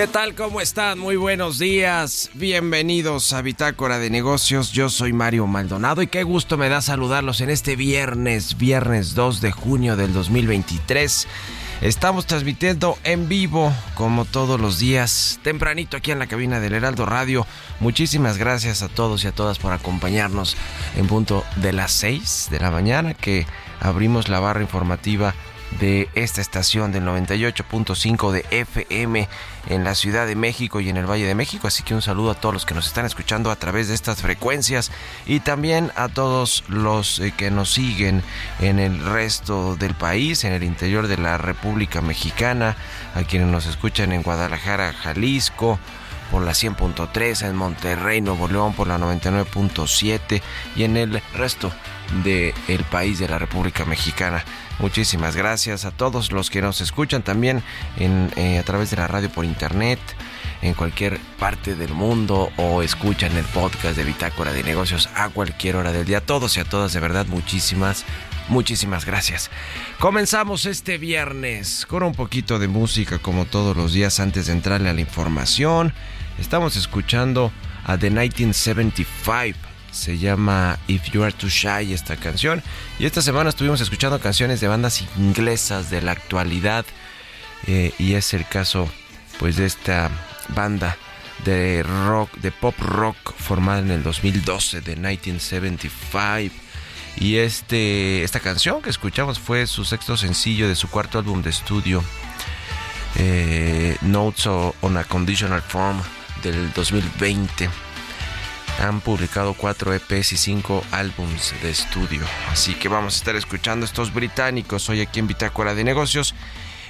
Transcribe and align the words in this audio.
¿Qué 0.00 0.06
tal? 0.06 0.34
¿Cómo 0.34 0.62
están? 0.62 0.98
Muy 0.98 1.16
buenos 1.16 1.58
días. 1.58 2.30
Bienvenidos 2.32 3.34
a 3.34 3.42
Bitácora 3.42 3.98
de 3.98 4.08
Negocios. 4.08 4.72
Yo 4.72 4.88
soy 4.88 5.12
Mario 5.12 5.46
Maldonado 5.46 6.00
y 6.00 6.06
qué 6.06 6.22
gusto 6.22 6.56
me 6.56 6.70
da 6.70 6.80
saludarlos 6.80 7.42
en 7.42 7.50
este 7.50 7.76
viernes, 7.76 8.56
viernes 8.56 9.14
2 9.14 9.42
de 9.42 9.52
junio 9.52 9.96
del 9.96 10.14
2023. 10.14 11.28
Estamos 11.82 12.24
transmitiendo 12.24 12.96
en 13.04 13.28
vivo, 13.28 13.74
como 13.94 14.24
todos 14.24 14.58
los 14.58 14.78
días, 14.78 15.38
tempranito 15.42 15.98
aquí 15.98 16.12
en 16.12 16.18
la 16.18 16.28
cabina 16.28 16.60
del 16.60 16.72
Heraldo 16.72 17.04
Radio. 17.04 17.46
Muchísimas 17.78 18.38
gracias 18.38 18.80
a 18.80 18.88
todos 18.88 19.24
y 19.24 19.26
a 19.26 19.32
todas 19.32 19.58
por 19.58 19.74
acompañarnos 19.74 20.56
en 20.96 21.08
punto 21.08 21.44
de 21.56 21.74
las 21.74 21.92
6 21.92 22.48
de 22.50 22.58
la 22.58 22.70
mañana 22.70 23.12
que 23.12 23.46
abrimos 23.80 24.30
la 24.30 24.40
barra 24.40 24.62
informativa 24.62 25.34
de 25.78 26.08
esta 26.14 26.40
estación 26.40 26.92
del 26.92 27.04
98.5 27.04 28.32
de 28.32 28.44
FM 28.50 29.28
en 29.68 29.84
la 29.84 29.94
Ciudad 29.94 30.26
de 30.26 30.34
México 30.34 30.80
y 30.80 30.88
en 30.88 30.96
el 30.96 31.08
Valle 31.08 31.26
de 31.26 31.34
México. 31.34 31.68
Así 31.68 31.82
que 31.82 31.94
un 31.94 32.02
saludo 32.02 32.32
a 32.32 32.34
todos 32.34 32.52
los 32.52 32.66
que 32.66 32.74
nos 32.74 32.86
están 32.86 33.06
escuchando 33.06 33.50
a 33.50 33.56
través 33.56 33.88
de 33.88 33.94
estas 33.94 34.20
frecuencias 34.20 34.90
y 35.26 35.40
también 35.40 35.92
a 35.96 36.08
todos 36.08 36.64
los 36.68 37.20
eh, 37.20 37.32
que 37.36 37.50
nos 37.50 37.72
siguen 37.72 38.22
en 38.58 38.78
el 38.78 39.04
resto 39.04 39.76
del 39.76 39.94
país, 39.94 40.44
en 40.44 40.52
el 40.52 40.64
interior 40.64 41.06
de 41.06 41.18
la 41.18 41.38
República 41.38 42.00
Mexicana, 42.00 42.76
a 43.14 43.22
quienes 43.22 43.48
nos 43.48 43.66
escuchan 43.66 44.12
en 44.12 44.22
Guadalajara, 44.22 44.92
Jalisco 44.92 45.78
por 46.30 46.42
la 46.42 46.52
100.3, 46.52 47.46
en 47.48 47.56
Monterrey, 47.56 48.20
Nuevo 48.20 48.48
León 48.48 48.72
por 48.74 48.86
la 48.86 48.98
99.7 48.98 50.42
y 50.76 50.84
en 50.84 50.96
el 50.96 51.22
resto 51.34 51.72
del 52.24 52.84
país 52.90 53.18
de 53.18 53.28
la 53.28 53.38
República 53.38 53.84
Mexicana. 53.84 54.44
Muchísimas 54.78 55.36
gracias 55.36 55.84
a 55.84 55.90
todos 55.90 56.32
los 56.32 56.50
que 56.50 56.62
nos 56.62 56.80
escuchan 56.80 57.22
también 57.22 57.62
en, 57.98 58.30
eh, 58.36 58.58
a 58.58 58.62
través 58.62 58.90
de 58.90 58.96
la 58.96 59.06
radio 59.06 59.30
por 59.30 59.44
internet 59.44 59.98
en 60.62 60.74
cualquier 60.74 61.18
parte 61.38 61.74
del 61.74 61.92
mundo 61.94 62.50
o 62.56 62.82
escuchan 62.82 63.36
el 63.36 63.44
podcast 63.44 63.96
de 63.96 64.04
Bitácora 64.04 64.52
de 64.52 64.62
Negocios 64.62 65.08
a 65.14 65.28
cualquier 65.28 65.76
hora 65.76 65.92
del 65.92 66.04
día. 66.04 66.18
A 66.18 66.22
todos 66.22 66.56
y 66.56 66.60
a 66.60 66.64
todas, 66.64 66.92
de 66.92 67.00
verdad, 67.00 67.26
muchísimas, 67.26 68.04
muchísimas 68.48 69.04
gracias. 69.04 69.50
Comenzamos 69.98 70.66
este 70.66 70.98
viernes 70.98 71.86
con 71.86 72.02
un 72.02 72.14
poquito 72.14 72.58
de 72.58 72.68
música 72.68 73.18
como 73.18 73.44
todos 73.46 73.76
los 73.76 73.92
días 73.92 74.20
antes 74.20 74.46
de 74.46 74.52
entrarle 74.52 74.90
a 74.90 74.94
la 74.94 75.00
información. 75.00 75.92
Estamos 76.40 76.74
escuchando 76.76 77.52
a 77.84 77.98
The 77.98 78.10
1975 78.10 79.70
se 79.92 80.18
llama 80.18 80.78
If 80.86 81.10
You 81.10 81.22
Are 81.22 81.32
Too 81.32 81.48
Shy 81.48 81.92
esta 81.92 82.16
canción. 82.16 82.62
Y 82.98 83.06
esta 83.06 83.22
semana 83.22 83.50
estuvimos 83.50 83.80
escuchando 83.80 84.18
canciones 84.20 84.60
de 84.60 84.68
bandas 84.68 85.04
inglesas 85.16 85.90
de 85.90 86.02
la 86.02 86.12
actualidad. 86.12 86.84
Eh, 87.66 87.92
y 87.98 88.14
es 88.14 88.32
el 88.34 88.46
caso 88.46 88.88
pues 89.38 89.56
de 89.56 89.66
esta 89.66 90.10
banda 90.48 90.96
de 91.44 91.82
rock, 91.82 92.34
de 92.36 92.52
pop 92.52 92.74
rock 92.78 93.34
formada 93.36 93.80
en 93.80 93.90
el 93.90 94.02
2012 94.02 94.80
de 94.80 94.96
1975. 94.96 96.54
Y 97.16 97.36
este, 97.36 98.22
esta 98.22 98.40
canción 98.40 98.80
que 98.80 98.90
escuchamos 98.90 99.38
fue 99.38 99.66
su 99.66 99.84
sexto 99.84 100.16
sencillo 100.16 100.68
de 100.68 100.76
su 100.76 100.88
cuarto 100.88 101.18
álbum 101.18 101.42
de 101.42 101.50
estudio, 101.50 102.02
eh, 103.16 103.96
Notes 104.02 104.46
on 104.46 104.96
a 104.96 105.04
Conditional 105.04 105.60
Form 105.60 106.00
del 106.42 106.72
2020 106.72 107.68
han 108.80 109.00
publicado 109.00 109.54
cuatro 109.54 109.92
EPs 109.92 110.32
y 110.32 110.36
cinco 110.36 110.82
álbums 110.90 111.54
de 111.62 111.70
estudio. 111.70 112.22
Así 112.50 112.74
que 112.74 112.88
vamos 112.88 113.14
a 113.14 113.18
estar 113.18 113.36
escuchando 113.36 113.84
estos 113.84 114.12
británicos 114.14 114.88
hoy 114.88 115.02
aquí 115.02 115.20
en 115.20 115.26
Bitácora 115.26 115.74
de 115.74 115.84
Negocios. 115.84 116.34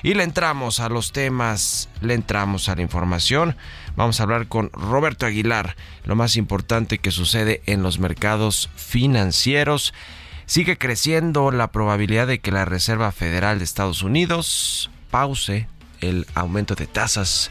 Y 0.02 0.14
le 0.14 0.22
entramos 0.22 0.80
a 0.80 0.88
los 0.88 1.12
temas, 1.12 1.88
le 2.00 2.14
entramos 2.14 2.68
a 2.68 2.76
la 2.76 2.82
información. 2.82 3.56
Vamos 3.96 4.20
a 4.20 4.22
hablar 4.22 4.46
con 4.46 4.70
Roberto 4.72 5.26
Aguilar, 5.26 5.76
lo 6.04 6.16
más 6.16 6.36
importante 6.36 6.98
que 6.98 7.10
sucede 7.10 7.60
en 7.66 7.82
los 7.82 7.98
mercados 7.98 8.70
financieros. 8.76 9.92
Sigue 10.46 10.78
creciendo 10.78 11.50
la 11.50 11.70
probabilidad 11.70 12.26
de 12.26 12.38
que 12.38 12.52
la 12.52 12.64
Reserva 12.64 13.12
Federal 13.12 13.58
de 13.58 13.64
Estados 13.64 14.02
Unidos 14.02 14.90
pause 15.10 15.66
el 16.00 16.26
aumento 16.34 16.74
de 16.76 16.86
tasas 16.86 17.50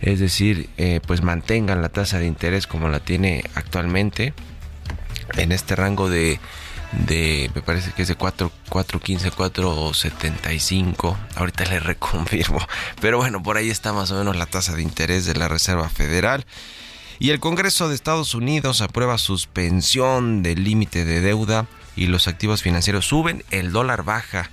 es 0.00 0.20
decir, 0.20 0.68
eh, 0.76 1.00
pues 1.06 1.22
mantengan 1.22 1.82
la 1.82 1.88
tasa 1.88 2.18
de 2.18 2.26
interés 2.26 2.66
como 2.66 2.88
la 2.88 3.00
tiene 3.00 3.44
actualmente 3.54 4.34
en 5.36 5.52
este 5.52 5.76
rango 5.76 6.08
de 6.08 6.38
de, 6.92 7.50
me 7.54 7.62
parece 7.62 7.92
que 7.92 8.02
es 8.02 8.08
de 8.08 8.14
4, 8.14 8.50
4.15, 8.70 9.30
4.75. 9.32 11.16
Ahorita 11.36 11.64
le 11.66 11.80
reconfirmo. 11.80 12.60
Pero 13.00 13.18
bueno, 13.18 13.42
por 13.42 13.56
ahí 13.56 13.70
está 13.70 13.92
más 13.92 14.10
o 14.10 14.18
menos 14.18 14.36
la 14.36 14.46
tasa 14.46 14.74
de 14.74 14.82
interés 14.82 15.26
de 15.26 15.34
la 15.34 15.48
Reserva 15.48 15.88
Federal. 15.88 16.44
Y 17.18 17.30
el 17.30 17.40
Congreso 17.40 17.88
de 17.88 17.94
Estados 17.94 18.34
Unidos 18.34 18.80
aprueba 18.80 19.18
suspensión 19.18 20.42
del 20.42 20.64
límite 20.64 21.04
de 21.04 21.20
deuda 21.20 21.66
y 21.96 22.06
los 22.06 22.28
activos 22.28 22.62
financieros 22.62 23.06
suben, 23.06 23.44
el 23.50 23.72
dólar 23.72 24.04
baja 24.04 24.50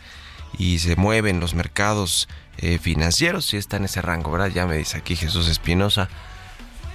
y 0.58 0.80
se 0.80 0.96
mueven 0.96 1.40
los 1.40 1.54
mercados 1.54 2.28
eh, 2.58 2.80
financieros. 2.80 3.46
Si 3.46 3.58
está 3.58 3.78
en 3.78 3.86
ese 3.86 4.02
rango, 4.02 4.32
¿verdad? 4.32 4.52
Ya 4.54 4.66
me 4.66 4.78
dice 4.78 4.98
aquí 4.98 5.16
Jesús 5.16 5.48
Espinosa. 5.48 6.10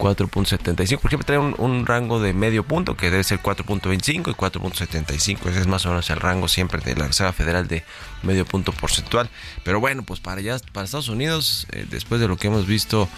4.75, 0.00 0.98
por 0.98 1.10
ejemplo, 1.10 1.26
trae 1.26 1.38
un, 1.38 1.86
rango 1.86 2.20
de 2.20 2.32
medio 2.32 2.64
punto 2.64 2.96
que 2.96 3.10
debe 3.10 3.22
ser 3.22 3.42
4.25 3.42 4.30
y 4.30 4.34
4.75, 4.34 5.50
ese 5.50 5.60
es 5.60 5.66
más 5.66 5.84
o 5.84 5.90
menos 5.90 6.08
el 6.08 6.18
rango 6.18 6.48
siempre 6.48 6.80
de 6.80 6.96
la 6.96 7.06
Reserva 7.06 7.34
Federal 7.34 7.68
de 7.68 7.84
medio 8.22 8.46
punto 8.46 8.72
porcentual. 8.72 9.28
Pero 9.62 9.78
bueno, 9.78 10.02
pues 10.02 10.18
para 10.18 10.40
allá, 10.40 10.56
para 10.72 10.86
Estados 10.86 11.10
Unidos, 11.10 11.66
eh, 11.72 11.86
después 11.90 12.18
de 12.18 12.28
lo 12.28 12.38
que 12.38 12.46
hemos 12.46 12.66
visto 12.66 13.10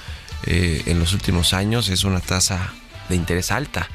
eh, 0.47 0.83
en 0.87 0.99
los 0.99 1.13
últimos 1.15 1.55
años, 1.55 1.89
es 1.89 2.03
una 2.03 2.19
tasa 2.19 2.73
de 3.09 3.15
interés 3.15 3.53
alta. 3.53 3.89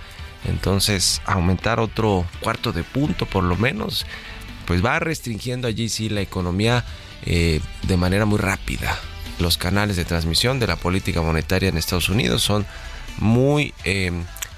Entonces, 0.46 1.22
aumentar 1.26 1.82
otro 1.82 2.26
cuarto 2.40 2.72
de 2.72 2.84
punto 2.84 3.26
por 3.26 3.44
lo 3.44 3.58
menos, 3.58 4.06
pues 4.66 4.84
va 4.84 5.00
restringiendo 5.00 5.68
allí 5.68 5.90
sí 5.90 6.08
la 6.08 6.22
economía 6.22 6.86
eh, 7.26 7.62
de 7.84 7.98
manera 7.98 8.26
muy 8.26 8.40
rápida. 8.40 8.98
Los 9.40 9.58
canales 9.58 9.96
de 9.96 10.06
transmisión 10.06 10.60
de 10.60 10.68
la 10.68 10.76
política 10.76 11.22
monetaria 11.22 11.70
en 11.70 11.78
Estados 11.78 12.10
Unidos 12.10 12.42
son 12.42 12.66
muy, 13.20 13.74
eh, 13.84 14.12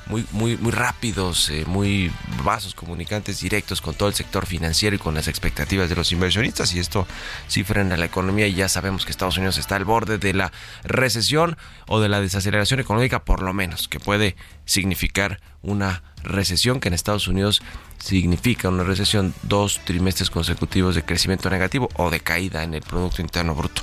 muy, 0.09 0.25
muy, 0.31 0.57
muy 0.57 0.71
rápidos, 0.71 1.49
eh, 1.49 1.65
muy 1.67 2.11
vasos 2.43 2.73
comunicantes 2.73 3.39
directos 3.39 3.79
con 3.79 3.93
todo 3.93 4.09
el 4.09 4.15
sector 4.15 4.45
financiero 4.45 4.95
y 4.95 4.99
con 4.99 5.13
las 5.13 5.27
expectativas 5.27 5.87
de 5.87 5.95
los 5.95 6.11
inversionistas 6.11 6.73
y 6.73 6.79
esto 6.79 7.07
sí 7.47 7.63
frena 7.63 7.95
la 7.95 8.05
economía 8.05 8.47
y 8.47 8.55
ya 8.55 8.67
sabemos 8.69 9.05
que 9.05 9.11
Estados 9.11 9.37
Unidos 9.37 9.57
está 9.57 9.75
al 9.75 9.85
borde 9.85 10.17
de 10.17 10.33
la 10.33 10.51
recesión 10.83 11.57
o 11.87 11.99
de 11.99 12.09
la 12.09 12.21
desaceleración 12.21 12.79
económica 12.79 13.23
por 13.23 13.43
lo 13.43 13.53
menos, 13.53 13.87
que 13.87 13.99
puede 13.99 14.35
significar 14.65 15.41
una 15.61 16.01
recesión 16.23 16.79
que 16.79 16.87
en 16.87 16.95
Estados 16.95 17.27
Unidos 17.27 17.61
significa 17.99 18.69
una 18.69 18.83
recesión 18.83 19.33
dos 19.43 19.81
trimestres 19.83 20.29
consecutivos 20.29 20.95
de 20.95 21.03
crecimiento 21.03 21.49
negativo 21.49 21.89
o 21.95 22.09
de 22.09 22.19
caída 22.19 22.63
en 22.63 22.73
el 22.73 22.81
Producto 22.81 23.21
Interno 23.21 23.55
Bruto. 23.55 23.81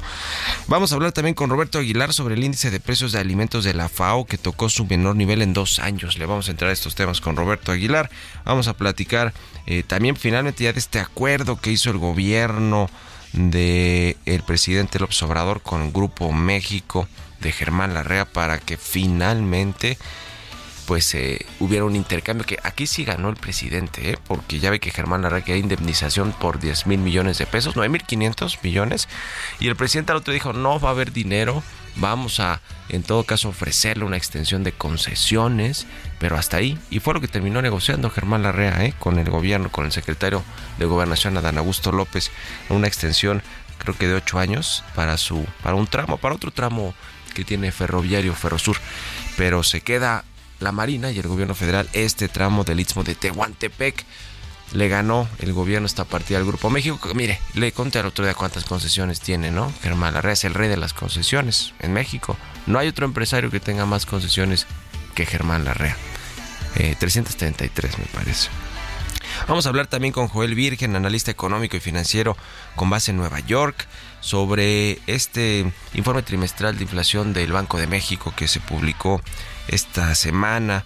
Vamos 0.67 0.91
a 0.91 0.95
hablar 0.95 1.13
también 1.13 1.35
con 1.35 1.51
Roberto 1.51 1.79
Aguilar 1.79 2.13
sobre 2.13 2.35
el 2.35 2.45
índice 2.45 2.71
de 2.71 2.81
precios 2.81 3.13
de 3.13 3.21
alimentos 3.21 3.65
de 3.65 3.75
la 3.75 3.89
FAO 3.89 4.25
que 4.25 4.39
tocó 4.39 4.69
su 4.69 4.87
menor 4.87 5.17
nivel 5.17 5.43
en 5.43 5.53
dos 5.53 5.79
años. 5.79 6.19
Le 6.19 6.27
vamos 6.27 6.49
a 6.49 6.51
entrar 6.51 6.71
a 6.71 6.73
estos 6.73 6.95
temas 6.95 7.21
con 7.21 7.37
Roberto 7.37 7.73
Aguilar. 7.73 8.11
Vamos 8.45 8.69
a 8.69 8.75
platicar 8.75 9.33
eh, 9.67 9.83
también 9.87 10.17
finalmente 10.17 10.65
ya 10.65 10.73
de 10.73 10.79
este 10.79 10.99
acuerdo 10.99 11.61
que 11.61 11.71
hizo 11.71 11.91
el 11.91 11.99
gobierno 11.99 12.91
del 13.33 14.17
el 14.25 14.43
presidente 14.43 14.99
López 14.99 15.23
Obrador 15.23 15.61
con 15.61 15.93
Grupo 15.93 16.33
México 16.33 17.07
de 17.41 17.53
Germán 17.53 17.95
Larrea 17.95 18.25
para 18.25 18.59
que 18.59 18.77
finalmente 18.77 19.99
pues 20.87 21.15
eh, 21.15 21.45
hubiera 21.59 21.85
un 21.85 21.97
intercambio 21.97 22.47
que 22.47 22.59
aquí 22.63 22.87
sí 22.87 23.05
ganó 23.05 23.29
el 23.29 23.37
presidente, 23.37 24.11
¿eh? 24.11 24.19
porque 24.27 24.61
ya 24.61 24.71
ve 24.71 24.81
que 24.81 24.91
Germán 24.91 25.23
Larraque 25.23 25.53
hay 25.53 25.61
indemnización 25.61 26.33
por 26.33 26.61
10 26.61 26.87
mil 26.87 26.99
millones 26.99 27.39
de 27.39 27.47
pesos, 27.47 27.75
9 27.77 27.89
mil 27.89 28.03
500 28.03 28.63
millones, 28.63 29.09
y 29.59 29.69
el 29.69 29.77
presidente 29.77 30.13
al 30.13 30.19
otro 30.19 30.33
dijo, 30.33 30.53
no 30.53 30.79
va 30.79 30.91
a 30.91 30.93
haber 30.93 31.13
dinero, 31.13 31.63
vamos 31.97 32.41
a 32.41 32.61
en 32.89 33.03
todo 33.03 33.25
caso 33.25 33.49
ofrecerle 33.49 34.05
una 34.05 34.17
extensión 34.17 34.63
de 34.63 34.73
concesiones, 34.73 35.87
pero 36.21 36.37
hasta 36.37 36.59
ahí, 36.59 36.79
y 36.89 37.01
fue 37.01 37.15
lo 37.15 37.21
que 37.21 37.29
terminó 37.29 37.61
negociando 37.61 38.09
Germán 38.11 38.45
Larrea 38.45 38.85
¿eh? 38.85 38.95
con 38.99 39.19
el 39.19 39.29
gobierno, 39.29 39.71
con 39.71 39.87
el 39.87 39.93
secretario 39.93 40.45
de 40.79 40.87
Gobernación 40.87 41.37
Adán 41.37 41.59
Augusto 41.59 41.91
López, 41.91 42.31
una 42.69 42.87
extensión 42.87 43.43
creo 43.79 43.97
que 43.97 44.09
de 44.09 44.15
8 44.15 44.39
años 44.39 44.85
para 44.95 45.17
su 45.19 45.45
para 45.63 45.77
un 45.77 45.87
tramo, 45.87 46.17
para 46.17 46.35
otro 46.35 46.51
tramo 46.51 46.95
que 47.35 47.45
tiene 47.45 47.71
ferroviario 47.73 48.35
Ferrosur, 48.35 48.79
pero 49.37 49.63
se 49.63 49.83
queda 49.83 50.25
la 50.61 50.73
Marina 50.73 51.11
y 51.11 51.19
el 51.19 51.29
gobierno 51.29 51.55
federal 51.55 51.89
este 51.93 52.29
tramo 52.29 52.65
del 52.65 52.81
Istmo 52.81 53.05
de 53.05 53.15
Tehuantepec. 53.15 54.05
Le 54.73 54.89
ganó 54.89 55.29
el 55.39 55.53
gobierno 55.53 55.87
esta 55.87 56.05
partida 56.05 56.39
al 56.39 56.45
Grupo 56.45 56.71
México. 56.71 56.99
Mire, 57.15 57.41
le 57.55 57.71
conté 57.73 58.01
al 58.01 58.07
otro 58.07 58.25
día 58.25 58.35
cuántas 58.35 58.65
concesiones 58.65 59.21
tiene, 59.21 59.51
¿no? 59.51 59.73
Germán 59.83 60.15
Larrea 60.15 60.33
es 60.33 60.45
el 60.45 60.55
rey 60.55 60.69
de 60.69 60.77
las 60.77 60.93
concesiones 60.93 61.73
en 61.79 61.93
México. 61.93 62.37
No 62.67 62.79
hay 62.79 62.89
otro 62.89 63.07
empresario 63.07 63.51
que 63.51 63.61
tenga 63.61 63.87
más 63.87 64.07
concesiones 64.07 64.67
que 65.15 65.25
Germán 65.25 65.65
Larrea. 65.65 65.97
333 66.99 67.95
eh, 67.95 67.97
me 67.99 68.07
parece. 68.07 68.49
Vamos 69.49 69.67
a 69.67 69.69
hablar 69.69 69.87
también 69.87 70.13
con 70.13 70.29
Joel 70.29 70.55
Virgen, 70.55 70.97
analista 70.97 71.31
económico 71.31 71.77
y 71.77 71.81
financiero 71.81 72.37
con 72.75 72.91
base 72.91 73.13
en 73.13 73.17
Nueva 73.17 73.41
York, 73.41 73.87
sobre 74.21 74.99
este 75.07 75.73
informe 75.95 76.23
trimestral 76.23 76.77
de 76.77 76.85
inflación 76.85 77.33
del 77.33 77.53
Banco 77.53 77.79
de 77.79 77.87
México 77.87 78.33
que 78.37 78.49
se 78.49 78.61
publicó 78.61 79.21
esta 79.69 80.15
semana 80.15 80.85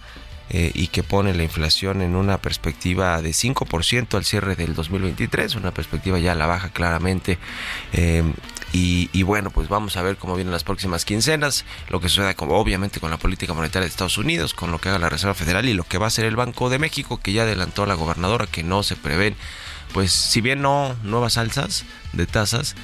eh, 0.53 0.73
y 0.75 0.89
que 0.89 1.05
pone 1.05 1.33
la 1.33 1.45
inflación 1.45 2.03
en 2.03 2.17
una 2.17 2.39
perspectiva 2.39 3.23
de 3.23 3.31
5% 3.31 4.17
al 4.17 4.25
cierre 4.25 4.57
del 4.57 4.75
2023, 4.75 5.55
una 5.55 5.71
perspectiva 5.71 6.19
ya 6.19 6.33
a 6.33 6.35
la 6.35 6.47
baja 6.47 6.71
claramente. 6.71 7.39
Eh, 7.93 8.25
y, 8.73 9.23
bueno, 9.25 9.51
pues 9.51 9.69
vamos 9.69 9.97
a 9.97 10.03
ver 10.03 10.17
cómo 10.17 10.37
vienen 10.37 10.53
las 10.53 10.63
próximas 10.63 11.05
quincenas, 11.05 11.65
lo 11.89 12.01
que 12.01 12.09
suceda 12.09 12.35
obviamente 12.39 13.01
con 13.01 13.11
la 13.11 13.17
política 13.17 13.53
monetaria 13.53 13.83
de 13.83 13.91
Estados 13.91 14.17
Unidos, 14.17 14.55
con 14.55 14.71
lo 14.71 14.79
que 14.79 14.89
haga 14.89 14.99
la 15.01 15.09
Reserva 15.09 15.35
Federal 15.35 15.69
y 15.69 15.75
lo 15.75 15.83
que 15.83 15.99
va 15.99 16.07
a 16.07 16.09
hacer 16.09 16.25
el 16.25 16.37
Banco 16.37 16.71
de 16.71 16.79
México, 16.79 17.21
que 17.21 17.33
ya 17.33 17.43
adelantó 17.43 17.85
la 17.85 17.95
gobernadora 17.95 18.47
que 18.47 18.63
no 18.63 18.85
se 18.85 18.95
prevén, 18.95 19.35
pues 19.93 20.13
si 20.13 20.41
bien 20.41 20.63
no 20.63 20.95
nuevas 21.03 21.37
alzas 21.37 21.85
de 22.13 22.27
tasas, 22.27 22.77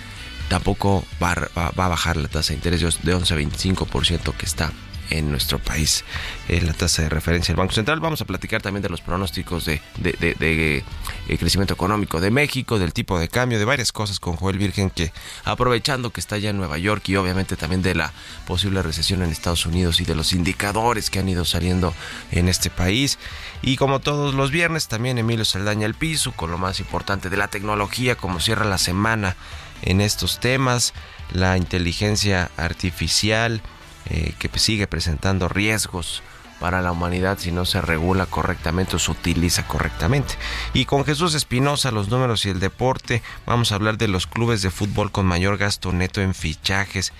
tampoco 0.49 1.05
va, 1.23 1.49
a 1.57 1.89
bajar 1.89 2.17
la 2.17 2.29
tasa 2.29 2.51
de 2.51 2.57
interés 2.57 2.81
de 2.81 3.17
11.25% 3.17 4.35
que 4.35 4.47
está 4.47 4.73
en 5.11 5.31
nuestro 5.31 5.59
país 5.59 6.05
la 6.49 6.73
tasa 6.73 7.03
de 7.03 7.09
referencia 7.09 7.53
del 7.53 7.59
Banco 7.59 7.73
Central. 7.73 8.01
Vamos 8.01 8.21
a 8.21 8.25
platicar 8.25 8.63
también 8.63 8.83
de 8.83 8.89
los 8.89 9.01
pronósticos 9.01 9.65
de, 9.65 9.81
de, 9.99 10.85
eh, 11.29 11.39
crecimiento 11.39 11.75
económico 11.75 12.21
de 12.21 12.31
México, 12.31 12.79
del 12.79 12.93
tipo 12.93 13.19
de 13.19 13.29
cambio, 13.29 13.59
de 13.59 13.65
varias 13.65 13.93
cosas 13.93 14.21
con 14.21 14.37
Joel 14.37 14.59
Virgen 14.59 14.91
que 14.91 15.13
aprovechando 15.45 16.11
que 16.11 16.21
está 16.21 16.39
ya 16.39 16.51
en 16.51 16.57
Nueva 16.57 16.79
York 16.79 17.09
y 17.09 17.17
obviamente 17.17 17.57
también 17.57 17.83
de 17.83 17.95
la 17.95 18.13
posible 18.47 18.83
recesión 18.83 19.23
en 19.23 19.31
Estados 19.31 19.67
Unidos 19.67 20.01
y 20.01 20.05
de 20.05 20.15
los 20.15 20.33
indicadores 20.33 21.11
que 21.11 21.19
han 21.19 21.29
ido 21.29 21.45
saliendo 21.45 21.95
en 22.31 22.49
este 22.49 22.71
país. 22.71 23.19
Y 23.63 23.77
como 23.77 24.01
todos 24.01 24.35
los 24.35 24.51
viernes, 24.51 24.89
también 24.89 25.19
Emilio 25.19 25.45
Saldaña 25.45 25.87
el 25.87 25.95
piso 25.95 26.33
con 26.33 26.51
lo 26.51 26.59
más 26.59 26.81
importante 26.81 27.29
de 27.29 27.37
la 27.37 27.49
tecnología, 27.49 28.17
como 28.17 28.41
cierra 28.41 28.65
la 28.65 28.79
semana 28.79 29.37
en 29.83 30.01
estos 30.01 30.41
temas, 30.41 30.95
la 31.33 31.57
inteligencia 31.57 32.51
artificial, 32.57 33.61
eh, 34.09 34.35
que 34.39 34.49
sigue 34.59 34.87
presentando 34.87 35.49
riesgos 35.49 36.23
para 36.61 36.81
la 36.81 36.93
humanidad 36.93 37.39
si 37.39 37.53
no 37.53 37.65
se 37.65 37.81
regula 37.81 38.27
correctamente 38.27 38.97
o 38.97 38.99
se 38.99 39.11
utiliza 39.11 39.67
correctamente. 39.67 40.35
Y 40.75 40.85
con 40.85 41.05
Jesús 41.05 41.35
Espinosa, 41.35 41.91
los 41.91 42.09
números 42.09 42.47
y 42.47 42.51
el 42.51 42.61
deporte, 42.61 43.23
vamos 43.47 43.73
a 43.73 43.75
hablar 43.75 43.99
de 43.99 44.09
los 44.09 44.27
clubes 44.27 44.63
de 44.63 44.71
fútbol 44.71 45.11
con 45.11 45.27
mayor 45.27 45.59
gasto 45.59 45.93
neto 45.93 46.21
en 46.21 46.35
fichajes. 46.35 47.13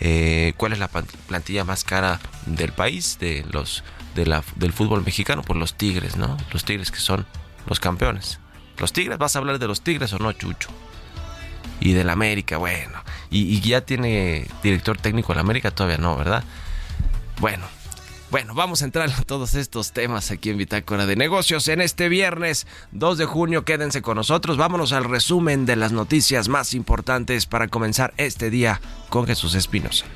Eh, 0.00 0.52
¿Cuál 0.56 0.72
es 0.72 0.78
la 0.78 0.88
plantilla 0.88 1.64
más 1.64 1.84
cara 1.84 2.20
del 2.46 2.72
país 2.72 3.18
de 3.20 3.44
los 3.50 3.84
de 4.14 4.26
la, 4.26 4.42
del 4.56 4.72
fútbol 4.72 5.04
mexicano? 5.04 5.42
Pues 5.42 5.58
los 5.58 5.74
Tigres, 5.74 6.16
¿no? 6.16 6.36
Los 6.52 6.64
Tigres 6.64 6.90
que 6.90 6.98
son 6.98 7.26
los 7.66 7.80
campeones. 7.80 8.40
Los 8.78 8.92
Tigres, 8.92 9.16
¿vas 9.18 9.36
a 9.36 9.38
hablar 9.38 9.58
de 9.58 9.68
los 9.68 9.82
Tigres 9.82 10.12
o 10.12 10.18
no, 10.18 10.32
Chucho? 10.32 10.70
Y 11.80 11.92
del 11.92 12.10
América, 12.10 12.58
bueno 12.58 13.02
y, 13.32 13.60
ya 13.60 13.80
tiene 13.80 14.46
director 14.62 14.98
técnico 14.98 15.32
en 15.32 15.38
América, 15.38 15.70
todavía 15.70 15.98
no, 15.98 16.16
¿verdad? 16.16 16.44
Bueno, 17.40 17.64
bueno, 18.30 18.54
vamos 18.54 18.82
a 18.82 18.84
entrar 18.84 19.08
en 19.08 19.24
todos 19.24 19.54
estos 19.54 19.92
temas 19.92 20.30
aquí 20.30 20.50
en 20.50 20.58
Bitácora 20.58 21.06
de 21.06 21.16
Negocios 21.16 21.68
en 21.68 21.80
este 21.80 22.08
viernes 22.08 22.66
2 22.92 23.18
de 23.18 23.24
junio. 23.24 23.64
Quédense 23.64 24.00
con 24.00 24.16
nosotros. 24.16 24.56
Vámonos 24.56 24.92
al 24.92 25.04
resumen 25.04 25.66
de 25.66 25.76
las 25.76 25.92
noticias 25.92 26.48
más 26.48 26.74
importantes 26.74 27.46
para 27.46 27.68
comenzar 27.68 28.14
este 28.16 28.50
día 28.50 28.80
con 29.08 29.26
Jesús 29.26 29.54
Espinosa. 29.54 30.06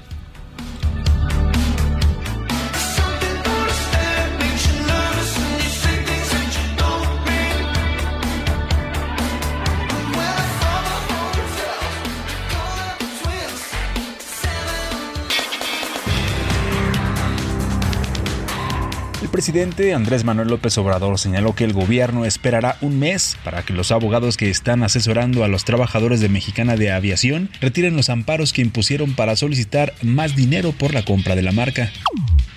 Presidente 19.36 19.92
Andrés 19.92 20.24
Manuel 20.24 20.48
López 20.48 20.78
Obrador 20.78 21.18
señaló 21.18 21.54
que 21.54 21.64
el 21.64 21.74
gobierno 21.74 22.24
esperará 22.24 22.78
un 22.80 22.98
mes 22.98 23.36
para 23.44 23.62
que 23.64 23.74
los 23.74 23.92
abogados 23.92 24.38
que 24.38 24.48
están 24.48 24.82
asesorando 24.82 25.44
a 25.44 25.48
los 25.48 25.66
trabajadores 25.66 26.22
de 26.22 26.30
Mexicana 26.30 26.74
de 26.74 26.90
Aviación 26.90 27.50
retiren 27.60 27.96
los 27.96 28.08
amparos 28.08 28.54
que 28.54 28.62
impusieron 28.62 29.12
para 29.12 29.36
solicitar 29.36 29.92
más 30.00 30.36
dinero 30.36 30.72
por 30.72 30.94
la 30.94 31.04
compra 31.04 31.36
de 31.36 31.42
la 31.42 31.52
marca. 31.52 31.92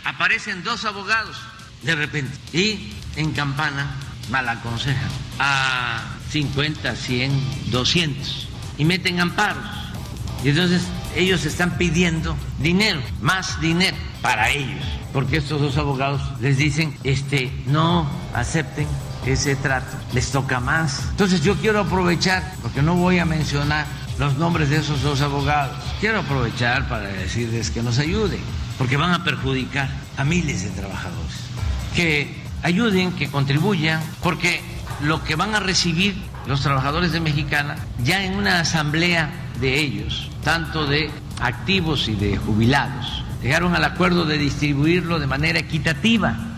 Aparecen 0.05 0.63
dos 0.63 0.85
abogados 0.85 1.35
de 1.83 1.95
repente 1.95 2.31
y 2.53 2.93
en 3.17 3.33
campana 3.33 3.97
mal 4.31 4.47
aconsejan 4.47 5.09
a 5.37 6.15
50, 6.29 6.95
100, 6.95 7.71
200 7.71 8.47
y 8.77 8.85
meten 8.85 9.19
amparos. 9.19 9.65
Y 10.45 10.49
entonces 10.51 10.83
ellos 11.19 11.45
están 11.45 11.77
pidiendo 11.77 12.35
dinero, 12.59 13.01
más 13.21 13.59
dinero 13.61 13.97
para 14.21 14.49
ellos, 14.49 14.83
porque 15.13 15.37
estos 15.37 15.61
dos 15.61 15.77
abogados 15.77 16.21
les 16.39 16.57
dicen, 16.57 16.97
este, 17.03 17.51
no 17.67 18.09
acepten 18.33 18.87
ese 19.25 19.55
trato, 19.55 19.97
les 20.13 20.31
toca 20.31 20.59
más. 20.59 21.03
Entonces 21.11 21.41
yo 21.41 21.55
quiero 21.55 21.81
aprovechar, 21.81 22.53
porque 22.61 22.81
no 22.81 22.95
voy 22.95 23.19
a 23.19 23.25
mencionar 23.25 23.85
los 24.17 24.37
nombres 24.37 24.69
de 24.69 24.77
esos 24.77 25.01
dos 25.01 25.21
abogados, 25.21 25.77
quiero 25.99 26.19
aprovechar 26.19 26.87
para 26.89 27.07
decirles 27.07 27.71
que 27.71 27.81
nos 27.81 27.99
ayuden, 27.99 28.39
porque 28.77 28.97
van 28.97 29.11
a 29.11 29.23
perjudicar 29.23 29.89
a 30.17 30.23
miles 30.23 30.63
de 30.63 30.69
trabajadores, 30.69 31.35
que 31.95 32.35
ayuden, 32.63 33.11
que 33.13 33.29
contribuyan, 33.29 34.01
porque 34.21 34.61
lo 35.01 35.23
que 35.23 35.35
van 35.35 35.55
a 35.55 35.59
recibir 35.59 36.15
los 36.47 36.61
trabajadores 36.61 37.11
de 37.11 37.19
Mexicana 37.19 37.75
ya 38.03 38.23
en 38.23 38.35
una 38.35 38.59
asamblea 38.59 39.31
de 39.61 39.79
ellos, 39.79 40.28
tanto 40.43 40.85
de 40.85 41.09
activos 41.41 42.07
y 42.07 42.15
de 42.15 42.37
jubilados, 42.37 43.23
llegaron 43.41 43.75
al 43.75 43.83
acuerdo 43.83 44.25
de 44.25 44.37
distribuirlo 44.37 45.19
de 45.19 45.27
manera 45.27 45.59
equitativa 45.59 46.48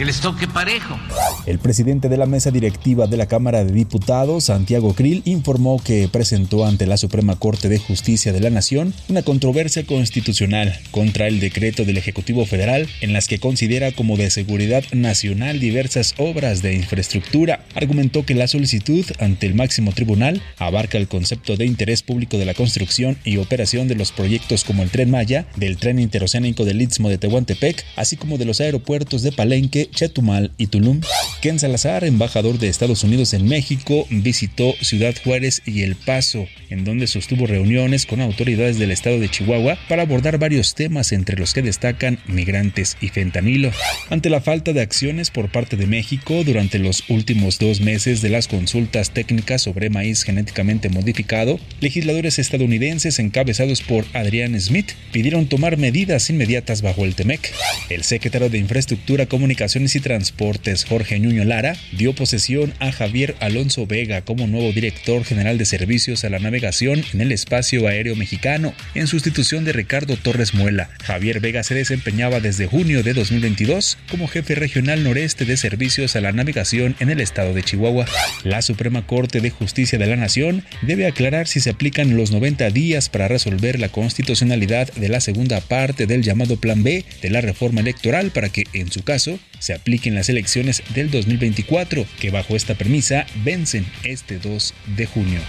que 0.00 0.06
les 0.06 0.22
toque 0.22 0.48
parejo. 0.48 0.98
El 1.44 1.58
presidente 1.58 2.08
de 2.08 2.16
la 2.16 2.24
mesa 2.24 2.50
directiva 2.50 3.06
de 3.06 3.18
la 3.18 3.26
Cámara 3.26 3.66
de 3.66 3.72
Diputados, 3.72 4.44
Santiago 4.44 4.94
Krill, 4.94 5.20
informó 5.26 5.78
que 5.78 6.08
presentó 6.10 6.64
ante 6.64 6.86
la 6.86 6.96
Suprema 6.96 7.38
Corte 7.38 7.68
de 7.68 7.78
Justicia 7.78 8.32
de 8.32 8.40
la 8.40 8.48
Nación 8.48 8.94
una 9.10 9.20
controversia 9.20 9.84
constitucional 9.84 10.74
contra 10.90 11.26
el 11.26 11.38
decreto 11.38 11.84
del 11.84 11.98
Ejecutivo 11.98 12.46
Federal 12.46 12.88
en 13.02 13.12
las 13.12 13.28
que 13.28 13.40
considera 13.40 13.92
como 13.92 14.16
de 14.16 14.30
seguridad 14.30 14.84
nacional 14.94 15.60
diversas 15.60 16.14
obras 16.16 16.62
de 16.62 16.76
infraestructura. 16.76 17.66
Argumentó 17.74 18.24
que 18.24 18.34
la 18.34 18.48
solicitud 18.48 19.04
ante 19.18 19.44
el 19.44 19.54
máximo 19.54 19.92
tribunal 19.92 20.40
abarca 20.56 20.96
el 20.96 21.08
concepto 21.08 21.58
de 21.58 21.66
interés 21.66 22.02
público 22.02 22.38
de 22.38 22.46
la 22.46 22.54
construcción 22.54 23.18
y 23.22 23.36
operación 23.36 23.86
de 23.86 23.96
los 23.96 24.12
proyectos 24.12 24.64
como 24.64 24.82
el 24.82 24.88
Tren 24.88 25.10
Maya, 25.10 25.44
del 25.56 25.76
Tren 25.76 25.98
Interoceánico 25.98 26.64
del 26.64 26.80
Istmo 26.80 27.10
de 27.10 27.18
Tehuantepec, 27.18 27.84
así 27.96 28.16
como 28.16 28.38
de 28.38 28.46
los 28.46 28.62
aeropuertos 28.62 29.20
de 29.20 29.32
Palenque, 29.32 29.89
Chetumal 29.90 30.52
y 30.58 30.66
Tulum. 30.66 31.00
Ken 31.40 31.58
Salazar, 31.58 32.04
embajador 32.04 32.58
de 32.58 32.68
Estados 32.68 33.02
Unidos 33.02 33.32
en 33.32 33.46
México, 33.46 34.06
visitó 34.10 34.74
Ciudad 34.82 35.14
Juárez 35.24 35.62
y 35.64 35.82
El 35.82 35.96
Paso, 35.96 36.46
en 36.68 36.84
donde 36.84 37.06
sostuvo 37.06 37.46
reuniones 37.46 38.04
con 38.04 38.20
autoridades 38.20 38.78
del 38.78 38.90
estado 38.90 39.18
de 39.18 39.30
Chihuahua 39.30 39.78
para 39.88 40.02
abordar 40.02 40.38
varios 40.38 40.74
temas 40.74 41.12
entre 41.12 41.38
los 41.38 41.54
que 41.54 41.62
destacan 41.62 42.18
migrantes 42.26 42.98
y 43.00 43.08
fentanilo. 43.08 43.72
Ante 44.10 44.28
la 44.28 44.42
falta 44.42 44.72
de 44.74 44.82
acciones 44.82 45.30
por 45.30 45.50
parte 45.50 45.76
de 45.76 45.86
México 45.86 46.44
durante 46.44 46.78
los 46.78 47.08
últimos 47.08 47.58
dos 47.58 47.80
meses 47.80 48.20
de 48.20 48.28
las 48.28 48.48
consultas 48.48 49.10
técnicas 49.10 49.62
sobre 49.62 49.88
maíz 49.88 50.24
genéticamente 50.24 50.90
modificado, 50.90 51.58
legisladores 51.80 52.38
estadounidenses 52.38 53.18
encabezados 53.18 53.80
por 53.80 54.04
Adrian 54.12 54.60
Smith 54.60 54.92
pidieron 55.10 55.46
tomar 55.46 55.78
medidas 55.78 56.28
inmediatas 56.28 56.82
bajo 56.82 57.04
el 57.04 57.14
TEMEC. 57.14 57.52
El 57.88 58.04
secretario 58.04 58.50
de 58.50 58.58
Infraestructura, 58.58 59.26
Comunicación 59.26 59.69
y 59.76 60.00
Transportes 60.00 60.84
Jorge 60.84 61.20
Ñuño 61.20 61.44
Lara 61.44 61.76
dio 61.92 62.12
posesión 62.12 62.74
a 62.80 62.90
Javier 62.90 63.36
Alonso 63.38 63.86
Vega 63.86 64.22
como 64.22 64.48
nuevo 64.48 64.72
director 64.72 65.22
general 65.24 65.58
de 65.58 65.64
servicios 65.64 66.24
a 66.24 66.28
la 66.28 66.40
navegación 66.40 67.04
en 67.14 67.20
el 67.20 67.30
espacio 67.30 67.86
aéreo 67.86 68.16
mexicano, 68.16 68.74
en 68.96 69.06
sustitución 69.06 69.64
de 69.64 69.72
Ricardo 69.72 70.16
Torres 70.16 70.54
Muela. 70.54 70.90
Javier 71.04 71.38
Vega 71.38 71.62
se 71.62 71.76
desempeñaba 71.76 72.40
desde 72.40 72.66
junio 72.66 73.04
de 73.04 73.14
2022 73.14 73.96
como 74.10 74.26
jefe 74.26 74.56
regional 74.56 75.04
noreste 75.04 75.44
de 75.44 75.56
servicios 75.56 76.16
a 76.16 76.20
la 76.20 76.32
navegación 76.32 76.96
en 76.98 77.10
el 77.10 77.20
estado 77.20 77.54
de 77.54 77.62
Chihuahua. 77.62 78.06
La 78.42 78.62
Suprema 78.62 79.06
Corte 79.06 79.40
de 79.40 79.50
Justicia 79.50 80.00
de 80.00 80.06
la 80.06 80.16
Nación 80.16 80.64
debe 80.82 81.06
aclarar 81.06 81.46
si 81.46 81.60
se 81.60 81.70
aplican 81.70 82.16
los 82.16 82.32
90 82.32 82.70
días 82.70 83.08
para 83.08 83.28
resolver 83.28 83.78
la 83.78 83.88
constitucionalidad 83.88 84.92
de 84.94 85.08
la 85.08 85.20
segunda 85.20 85.60
parte 85.60 86.06
del 86.06 86.22
llamado 86.22 86.56
Plan 86.56 86.82
B 86.82 87.04
de 87.22 87.30
la 87.30 87.40
reforma 87.40 87.80
electoral 87.80 88.32
para 88.32 88.48
que, 88.48 88.64
en 88.72 88.90
su 88.90 89.04
caso, 89.04 89.38
se 89.60 89.74
apliquen 89.74 90.16
las 90.16 90.28
elecciones 90.28 90.82
del 90.92 91.12
2024, 91.12 92.04
que 92.18 92.30
bajo 92.30 92.56
esta 92.56 92.74
premisa 92.74 93.26
vencen 93.44 93.86
este 94.02 94.40
2 94.40 94.74
de 94.96 95.06
junio. 95.06 95.40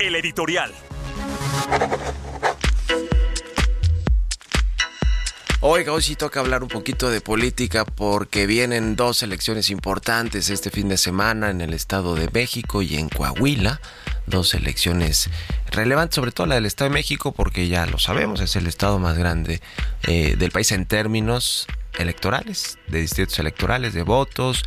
El 0.00 0.16
editorial. 0.16 0.72
Oiga, 5.60 5.92
hoy 5.92 6.02
sí 6.02 6.16
toca 6.16 6.40
hablar 6.40 6.62
un 6.62 6.68
poquito 6.68 7.08
de 7.08 7.22
política 7.22 7.86
porque 7.86 8.46
vienen 8.46 8.94
dos 8.94 9.22
elecciones 9.22 9.70
importantes 9.70 10.50
este 10.50 10.70
fin 10.70 10.88
de 10.88 10.98
semana 10.98 11.48
en 11.48 11.62
el 11.62 11.72
Estado 11.72 12.14
de 12.14 12.28
México 12.30 12.82
y 12.82 12.96
en 12.96 13.08
Coahuila. 13.08 13.80
Dos 14.26 14.52
elecciones 14.52 15.30
relevantes, 15.70 16.16
sobre 16.16 16.32
todo 16.32 16.46
la 16.46 16.56
del 16.56 16.66
Estado 16.66 16.90
de 16.90 16.94
México, 16.94 17.32
porque 17.32 17.68
ya 17.68 17.86
lo 17.86 17.98
sabemos, 17.98 18.40
es 18.40 18.54
el 18.56 18.66
estado 18.66 18.98
más 18.98 19.16
grande 19.16 19.62
eh, 20.02 20.36
del 20.36 20.50
país 20.50 20.72
en 20.72 20.84
términos 20.84 21.66
electorales, 21.98 22.78
de 22.88 23.00
distritos 23.00 23.38
electorales, 23.38 23.94
de 23.94 24.02
votos, 24.02 24.62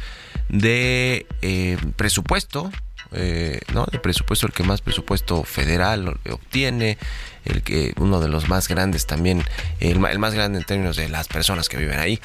de 0.49 1.27
eh, 1.43 1.77
presupuesto, 1.97 2.71
eh, 3.11 3.59
¿no? 3.73 3.85
De 3.85 3.99
presupuesto, 3.99 4.47
el 4.47 4.53
que 4.53 4.63
más 4.63 4.81
presupuesto 4.81 5.43
federal 5.43 6.19
obtiene, 6.29 6.97
el 7.45 7.63
que 7.63 7.93
uno 7.97 8.19
de 8.19 8.27
los 8.29 8.49
más 8.49 8.67
grandes 8.67 9.05
también, 9.05 9.43
el, 9.79 9.99
más 9.99 10.33
grande 10.33 10.59
en 10.59 10.65
términos 10.65 10.95
de 10.95 11.09
las 11.09 11.27
personas 11.27 11.69
que 11.69 11.77
viven 11.77 11.99
ahí, 11.99 12.19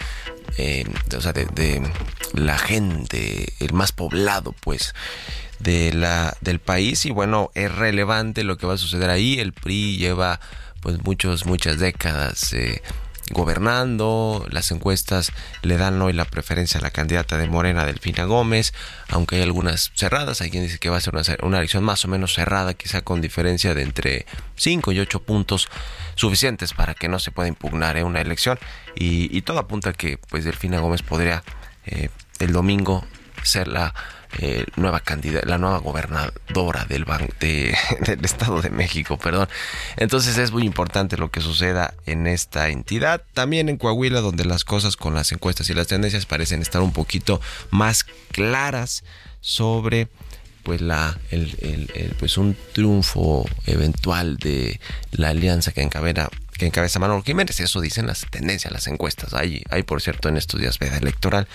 o 1.17 1.21
sea, 1.21 1.33
de, 1.33 1.47
de, 1.47 1.83
la 2.35 2.59
gente, 2.59 3.53
el 3.61 3.73
más 3.73 3.93
poblado, 3.93 4.55
pues 4.61 4.95
de 5.65 5.93
la, 5.93 6.37
del 6.41 6.61
país 6.61 7.07
y 7.07 7.11
bueno, 7.11 7.51
es 7.55 7.75
relevante 7.75 8.45
lo 8.45 8.57
que 8.57 8.67
va 8.67 8.75
a 8.75 8.79
suceder 8.79 9.11
ahí. 9.11 9.39
El 9.41 9.53
PRI 9.53 9.97
lleva 9.97 10.41
pues 10.81 11.03
muchos, 11.03 11.47
muchas 11.47 11.79
décadas 11.79 12.53
eh, 12.53 12.83
gobernando, 13.31 14.47
las 14.51 14.71
encuestas 14.71 15.33
le 15.63 15.77
dan 15.77 16.01
hoy 16.03 16.13
la 16.13 16.25
preferencia 16.25 16.79
a 16.79 16.83
la 16.83 16.91
candidata 16.91 17.39
de 17.39 17.49
Morena, 17.49 17.87
Delfina 17.87 18.25
Gómez, 18.25 18.75
aunque 19.09 19.37
hay 19.37 19.43
algunas 19.43 19.93
cerradas, 19.95 20.41
hay 20.41 20.51
quien 20.51 20.63
dice 20.63 20.79
que 20.79 20.91
va 20.91 20.99
a 20.99 21.01
ser 21.01 21.15
una, 21.43 21.59
elección 21.59 21.85
más 21.85 22.05
o 22.05 22.09
menos 22.09 22.35
cerrada, 22.35 22.75
quizá 22.75 23.03
con 23.03 23.21
diferencia 23.21 23.75
de 23.75 23.83
entre 23.83 24.27
5 24.57 24.93
y 24.93 25.01
8 25.01 25.23
puntos 25.23 25.69
suficientes 26.15 26.75
para 26.75 26.95
que 26.95 27.09
no 27.09 27.19
se 27.19 27.31
pueda 27.31 27.49
impugnar 27.49 27.97
eh, 27.97 28.05
una 28.05 28.21
elección. 28.21 28.59
Y, 28.95 29.43
todo 29.43 29.59
apunta 29.59 29.91
a 29.91 29.93
que 29.93 30.19
pues 30.19 30.45
Delfina 30.45 30.79
Gómez 30.79 31.03
podría 31.03 31.43
eh, 31.87 32.09
el 32.39 32.53
domingo 32.53 33.05
ser 33.43 33.69
la 33.69 33.95
eh, 34.39 34.67
nueva 34.77 35.01
candidata, 35.01 35.49
la 35.49 35.59
nueva 35.59 35.79
gobernadora 35.79 36.85
del, 36.87 37.05
del 38.07 38.25
Estado 38.25 38.63
de 38.63 38.71
México, 38.71 39.19
perdón. 39.19 39.49
Entonces 39.97 40.39
es 40.39 40.53
muy 40.53 40.65
importante 40.65 41.17
lo 41.17 41.31
que 41.31 41.41
suceda 41.41 41.95
en 42.07 42.27
esta 42.27 42.69
entidad. 42.69 43.23
También 43.33 43.69
en 43.69 43.77
Coahuila, 43.77 44.21
donde 44.21 44.45
las 44.45 44.65
cosas 44.65 44.97
con 44.97 45.15
las 45.15 45.33
encuestas 45.33 45.71
y 45.71 45.75
las 45.75 45.87
tendencias 45.87 46.27
parecen 46.27 46.63
estar 46.63 46.83
un 46.83 46.93
poquito 46.93 47.41
más 47.71 48.05
claras 48.33 49.05
sobre 49.41 50.09
pues 50.63 50.81
la 50.81 51.19
el, 51.31 52.15
pues 52.19 52.39
un 52.39 52.57
triunfo 52.73 53.45
eventual 53.67 54.39
de 54.39 54.81
la 55.13 55.29
alianza 55.29 55.73
que 55.73 55.83
encabeza 55.83 56.31
que 56.59 56.67
encabeza 56.67 56.99
Manuel 56.99 57.23
Jiménez, 57.23 57.59
eso 57.61 57.81
dicen 57.81 58.07
las 58.07 58.27
tendencias, 58.31 58.73
las 58.73 58.87
encuestas. 58.87 59.35
Hay, 59.35 59.65
por 59.87 60.01
cierto 60.01 60.29
en 60.29 60.37
estos 60.37 60.61
días 60.61 60.79
veda 60.79 60.97
electoral 60.97 61.49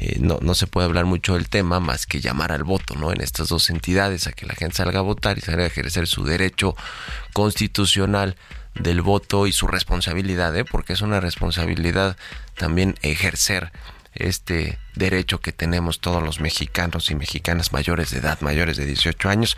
eh, 0.00 0.18
no, 0.20 0.38
no 0.42 0.54
se 0.54 0.66
puede 0.66 0.86
hablar 0.86 1.06
mucho 1.06 1.34
del 1.34 1.48
tema 1.48 1.80
más 1.80 2.06
que 2.06 2.20
llamar 2.20 2.52
al 2.52 2.64
voto, 2.64 2.94
¿no? 2.94 3.12
En 3.12 3.20
estas 3.20 3.48
dos 3.48 3.70
entidades, 3.70 4.26
a 4.26 4.32
que 4.32 4.46
la 4.46 4.54
gente 4.54 4.76
salga 4.76 4.98
a 4.98 5.02
votar 5.02 5.38
y 5.38 5.40
salga 5.40 5.64
a 5.64 5.66
ejercer 5.66 6.06
su 6.06 6.24
derecho 6.24 6.76
constitucional 7.32 8.36
del 8.74 9.02
voto 9.02 9.46
y 9.46 9.52
su 9.52 9.66
responsabilidad, 9.66 10.54
¿eh? 10.56 10.64
Porque 10.64 10.92
es 10.92 11.00
una 11.00 11.20
responsabilidad 11.20 12.16
también 12.56 12.96
ejercer 13.02 13.72
este 14.14 14.78
derecho 14.94 15.40
que 15.40 15.52
tenemos 15.52 16.00
todos 16.00 16.22
los 16.22 16.40
mexicanos 16.40 17.10
y 17.10 17.14
mexicanas 17.14 17.72
mayores 17.72 18.10
de 18.10 18.18
edad, 18.18 18.40
mayores 18.40 18.76
de 18.76 18.86
18 18.86 19.28
años, 19.28 19.56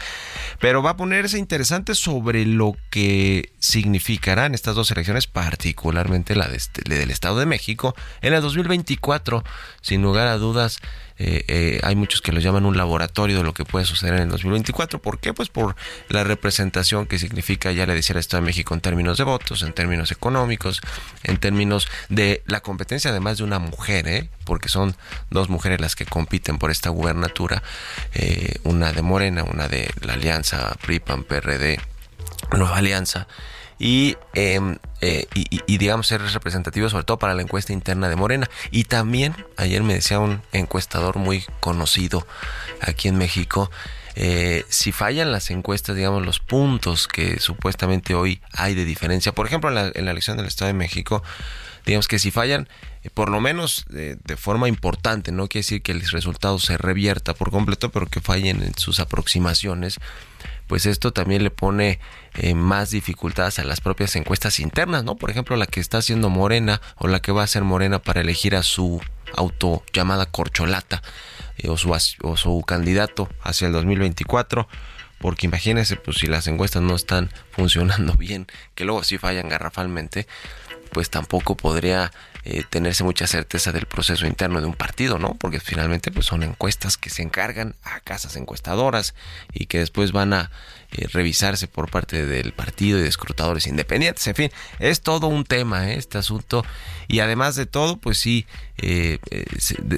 pero 0.60 0.82
va 0.82 0.90
a 0.90 0.96
ponerse 0.96 1.38
interesante 1.38 1.94
sobre 1.94 2.46
lo 2.46 2.76
que 2.90 3.52
significarán 3.58 4.54
estas 4.54 4.74
dos 4.74 4.90
elecciones, 4.90 5.26
particularmente 5.26 6.34
la 6.34 6.46
este, 6.46 6.82
del 6.88 7.10
Estado 7.10 7.38
de 7.38 7.46
México, 7.46 7.94
en 8.22 8.34
el 8.34 8.42
2024, 8.42 9.44
sin 9.80 10.02
lugar 10.02 10.26
a 10.28 10.38
dudas. 10.38 10.78
Eh, 11.18 11.44
eh, 11.48 11.80
hay 11.82 11.96
muchos 11.96 12.20
que 12.20 12.30
lo 12.30 12.40
llaman 12.40 12.66
un 12.66 12.76
laboratorio 12.76 13.38
de 13.38 13.42
lo 13.42 13.54
que 13.54 13.64
puede 13.64 13.86
suceder 13.86 14.14
en 14.14 14.22
el 14.24 14.28
2024. 14.28 15.00
¿Por 15.00 15.18
qué? 15.18 15.32
Pues 15.32 15.48
por 15.48 15.74
la 16.08 16.24
representación 16.24 17.06
que 17.06 17.18
significa, 17.18 17.72
ya 17.72 17.86
le 17.86 17.94
decía 17.94 18.12
el 18.14 18.20
Estado 18.20 18.42
de 18.42 18.46
México, 18.46 18.74
en 18.74 18.80
términos 18.80 19.16
de 19.16 19.24
votos, 19.24 19.62
en 19.62 19.72
términos 19.72 20.12
económicos, 20.12 20.82
en 21.22 21.38
términos 21.38 21.88
de 22.10 22.42
la 22.46 22.60
competencia 22.60 23.10
además 23.10 23.38
de 23.38 23.44
una 23.44 23.58
mujer, 23.58 24.06
¿eh? 24.08 24.28
porque 24.44 24.68
son 24.68 24.94
dos 25.30 25.48
mujeres 25.48 25.80
las 25.80 25.96
que 25.96 26.06
compiten 26.06 26.58
por 26.58 26.70
esta 26.70 26.90
gubernatura, 26.90 27.62
eh, 28.14 28.58
una 28.64 28.92
de 28.92 29.02
Morena, 29.02 29.44
una 29.44 29.68
de 29.68 29.90
la 30.00 30.14
alianza 30.14 30.76
PRI-PAN-PRD, 30.82 31.80
Nueva 32.52 32.76
Alianza. 32.76 33.26
y, 33.78 34.16
em, 34.32 34.78
eh, 35.02 35.26
y, 35.34 35.76
digamos 35.76 36.06
ser 36.06 36.22
representativo 36.22 36.88
sobre 36.88 37.04
todo 37.04 37.18
para 37.18 37.34
la 37.34 37.42
encuesta 37.42 37.74
interna 37.74 38.08
de 38.08 38.16
Morena. 38.16 38.48
Y 38.70 38.84
también 38.84 39.36
ayer 39.58 39.82
me 39.82 39.92
decía 39.92 40.18
un 40.18 40.40
encuestador 40.52 41.16
muy 41.16 41.44
conocido 41.60 42.26
aquí 42.80 43.08
en 43.08 43.18
México, 43.18 43.70
eh, 44.18 44.64
si 44.70 44.92
fallan 44.92 45.30
las 45.30 45.50
encuestas, 45.50 45.94
digamos, 45.94 46.24
los 46.24 46.40
puntos 46.40 47.06
que 47.06 47.38
supuestamente 47.38 48.14
hoy 48.14 48.40
hay 48.52 48.74
de 48.74 48.86
diferencia, 48.86 49.32
por 49.32 49.46
ejemplo, 49.46 49.68
en 49.68 49.74
la, 49.74 49.92
en 49.94 50.06
la 50.06 50.10
elección 50.12 50.38
del 50.38 50.46
Estado 50.46 50.68
de 50.68 50.74
México, 50.74 51.22
digamos 51.86 52.08
que 52.08 52.18
si 52.18 52.30
fallan, 52.30 52.68
eh, 53.04 53.10
por 53.10 53.30
lo 53.30 53.40
menos 53.40 53.86
de, 53.88 54.36
forma 54.36 54.68
importante, 54.68 55.30
no 55.32 55.48
quiere 55.48 55.62
decir 55.62 55.82
que 55.82 55.92
el 55.92 56.00
resultado 56.00 56.58
se 56.58 56.76
revierta 56.76 57.32
por 57.32 57.50
completo, 57.50 57.90
pero 57.90 58.06
que 58.06 58.20
fallen 58.20 58.62
en 58.62 58.76
sus 58.76 58.98
aproximaciones, 58.98 59.98
pues 60.66 60.84
esto 60.84 61.12
también 61.12 61.44
le 61.44 61.50
pone 61.50 62.00
eh, 62.34 62.54
más 62.54 62.90
dificultades 62.90 63.60
a 63.60 63.64
las 63.64 63.80
propias 63.80 64.16
encuestas 64.16 64.58
internas, 64.58 65.04
¿no? 65.04 65.14
Por 65.14 65.30
ejemplo, 65.30 65.56
la 65.56 65.66
que 65.66 65.78
está 65.78 65.98
haciendo 65.98 66.28
Morena 66.28 66.82
o 66.96 67.06
la 67.06 67.20
que 67.20 67.30
va 67.30 67.42
a 67.42 67.44
hacer 67.44 67.62
Morena 67.62 68.00
para 68.00 68.20
elegir 68.20 68.56
a 68.56 68.64
su 68.64 69.00
auto 69.36 69.84
llamada 69.92 70.26
corcholata 70.26 71.02
eh, 71.58 71.68
o, 71.68 71.76
su, 71.76 71.96
o 72.22 72.36
su 72.36 72.62
candidato 72.66 73.28
hacia 73.42 73.68
el 73.68 73.72
2024 73.72 74.68
porque 75.18 75.46
imagínense 75.46 75.96
pues 75.96 76.18
si 76.18 76.26
las 76.26 76.46
encuestas 76.46 76.82
no 76.82 76.94
están 76.94 77.30
funcionando 77.50 78.14
bien 78.18 78.46
que 78.74 78.84
luego 78.84 79.02
sí 79.02 79.18
fallan 79.18 79.48
garrafalmente 79.48 80.26
pues 80.96 81.10
tampoco 81.10 81.58
podría 81.58 82.10
eh, 82.44 82.64
tenerse 82.70 83.04
mucha 83.04 83.26
certeza 83.26 83.70
del 83.70 83.84
proceso 83.84 84.26
interno 84.26 84.62
de 84.62 84.66
un 84.66 84.72
partido, 84.72 85.18
¿no? 85.18 85.34
Porque 85.34 85.60
finalmente 85.60 86.10
pues 86.10 86.24
son 86.24 86.42
encuestas 86.42 86.96
que 86.96 87.10
se 87.10 87.20
encargan 87.20 87.74
a 87.82 88.00
casas 88.00 88.34
encuestadoras 88.34 89.14
y 89.52 89.66
que 89.66 89.80
después 89.80 90.12
van 90.12 90.32
a 90.32 90.50
eh, 90.92 91.06
revisarse 91.12 91.68
por 91.68 91.90
parte 91.90 92.24
del 92.24 92.54
partido 92.54 92.98
y 92.98 93.02
de 93.02 93.08
escrutadores 93.08 93.66
independientes. 93.66 94.26
En 94.26 94.36
fin, 94.36 94.50
es 94.78 95.02
todo 95.02 95.26
un 95.26 95.44
tema 95.44 95.90
¿eh? 95.90 95.98
este 95.98 96.16
asunto 96.16 96.64
y 97.08 97.20
además 97.20 97.56
de 97.56 97.66
todo, 97.66 97.98
pues 97.98 98.16
sí, 98.16 98.46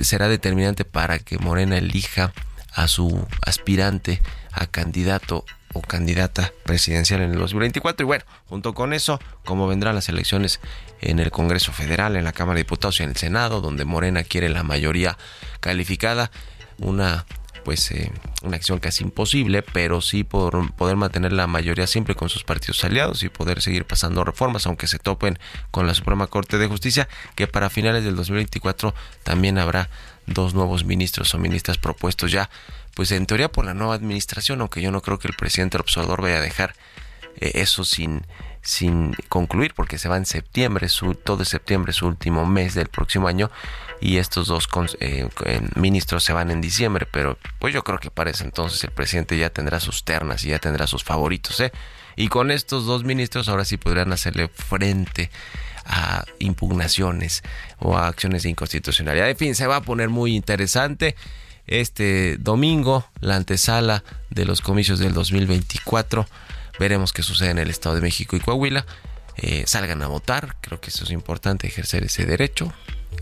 será 0.02 0.26
determinante 0.26 0.84
para 0.84 1.20
que 1.20 1.38
Morena 1.38 1.78
elija 1.78 2.32
a 2.72 2.88
su 2.88 3.24
aspirante 3.46 4.20
a 4.50 4.66
candidato 4.66 5.44
o 5.75 5.82
candidata 5.82 6.52
presidencial 6.64 7.20
en 7.22 7.32
el 7.32 7.38
2024. 7.38 8.04
Y 8.04 8.06
bueno, 8.06 8.25
junto 8.46 8.75
con 8.75 8.92
eso, 8.92 9.20
como 9.44 9.66
vendrán 9.66 9.94
las 9.94 10.08
elecciones 10.08 10.60
en 11.00 11.18
el 11.18 11.30
Congreso 11.30 11.72
Federal, 11.72 12.16
en 12.16 12.25
la 12.25 12.32
Cámara 12.32 12.56
de 12.56 12.64
Diputados 12.64 13.00
y 13.00 13.02
en 13.02 13.10
el 13.10 13.16
Senado, 13.16 13.60
donde 13.60 13.84
Morena 13.84 14.25
quiere 14.25 14.48
la 14.48 14.62
mayoría 14.62 15.16
calificada, 15.60 16.30
una 16.78 17.26
pues 17.68 17.90
eh, 17.90 18.10
una 18.44 18.56
acción 18.56 18.78
casi 18.78 19.04
imposible, 19.04 19.62
pero 19.62 20.00
sí 20.00 20.25
por 20.25 20.72
poder 20.72 20.96
mantener 20.96 21.34
la 21.34 21.46
mayoría 21.46 21.87
siempre 21.87 22.14
con 22.14 22.30
sus 22.30 22.42
partidos 22.42 22.82
aliados 22.82 23.22
y 23.22 23.28
poder 23.28 23.60
seguir 23.60 23.84
pasando 23.84 24.25
reformas, 24.25 24.66
aunque 24.66 24.87
se 24.87 24.98
topen 24.98 25.38
con 25.70 25.87
la 25.87 25.92
Suprema 25.92 26.28
Corte 26.28 26.56
de 26.56 26.66
Justicia, 26.66 27.08
que 27.34 27.46
para 27.46 27.68
finales 27.68 28.04
del 28.04 28.16
2024 28.16 28.94
también 29.22 29.58
habrá 29.58 29.90
dos 30.26 30.54
nuevos 30.54 30.84
ministros 30.84 31.34
o 31.34 31.38
ministras 31.38 31.76
propuestos 31.76 32.32
ya 32.32 32.48
pues 32.98 33.12
en 33.12 33.26
teoría 33.26 33.48
por 33.48 33.64
la 33.64 33.74
nueva 33.74 33.94
administración, 33.94 34.60
aunque 34.60 34.82
yo 34.82 34.90
no 34.90 35.02
creo 35.02 35.20
que 35.20 35.28
el 35.28 35.34
presidente 35.34 35.78
observador 35.78 36.20
vaya 36.20 36.38
a 36.38 36.40
dejar 36.40 36.74
eh, 37.36 37.52
eso 37.54 37.84
sin, 37.84 38.26
sin 38.60 39.14
concluir, 39.28 39.72
porque 39.72 39.98
se 39.98 40.08
va 40.08 40.16
en 40.16 40.26
septiembre, 40.26 40.88
su, 40.88 41.14
todo 41.14 41.44
septiembre, 41.44 41.92
su 41.92 42.08
último 42.08 42.44
mes 42.44 42.74
del 42.74 42.88
próximo 42.88 43.28
año, 43.28 43.52
y 44.00 44.16
estos 44.16 44.48
dos 44.48 44.68
eh, 44.98 45.28
ministros 45.76 46.24
se 46.24 46.32
van 46.32 46.50
en 46.50 46.60
diciembre, 46.60 47.06
pero 47.08 47.38
pues 47.60 47.72
yo 47.72 47.84
creo 47.84 48.00
que 48.00 48.10
para 48.10 48.30
ese 48.30 48.42
entonces 48.42 48.82
el 48.82 48.90
presidente 48.90 49.38
ya 49.38 49.50
tendrá 49.50 49.78
sus 49.78 50.02
ternas 50.02 50.42
y 50.42 50.48
ya 50.48 50.58
tendrá 50.58 50.88
sus 50.88 51.04
favoritos, 51.04 51.60
¿eh? 51.60 51.70
Y 52.16 52.26
con 52.26 52.50
estos 52.50 52.84
dos 52.84 53.04
ministros 53.04 53.48
ahora 53.48 53.64
sí 53.64 53.76
podrían 53.76 54.12
hacerle 54.12 54.48
frente 54.48 55.30
a 55.84 56.24
impugnaciones 56.40 57.44
o 57.78 57.96
a 57.96 58.08
acciones 58.08 58.42
de 58.42 58.48
inconstitucionalidad. 58.48 59.30
En 59.30 59.36
fin, 59.36 59.54
se 59.54 59.68
va 59.68 59.76
a 59.76 59.82
poner 59.82 60.08
muy 60.08 60.34
interesante 60.34 61.14
este 61.68 62.37
domingo, 62.38 63.06
la 63.20 63.37
antesala 63.37 64.02
de 64.30 64.44
los 64.44 64.60
comicios 64.60 64.98
del 64.98 65.12
2024. 65.14 66.26
Veremos 66.78 67.12
qué 67.12 67.22
sucede 67.22 67.50
en 67.50 67.58
el 67.58 67.70
Estado 67.70 67.94
de 67.94 68.00
México 68.00 68.37
y 68.37 68.40
Coahuila. 68.40 68.84
Eh, 69.37 69.64
salgan 69.66 70.02
a 70.02 70.09
votar, 70.09 70.57
creo 70.61 70.81
que 70.81 70.90
eso 70.90 71.04
es 71.04 71.11
importante, 71.12 71.68
ejercer 71.68 72.02
ese 72.02 72.26
derecho, 72.26 72.72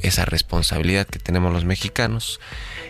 esa 0.00 0.24
responsabilidad 0.24 1.06
que 1.06 1.18
tenemos 1.18 1.52
los 1.52 1.66
mexicanos 1.66 2.40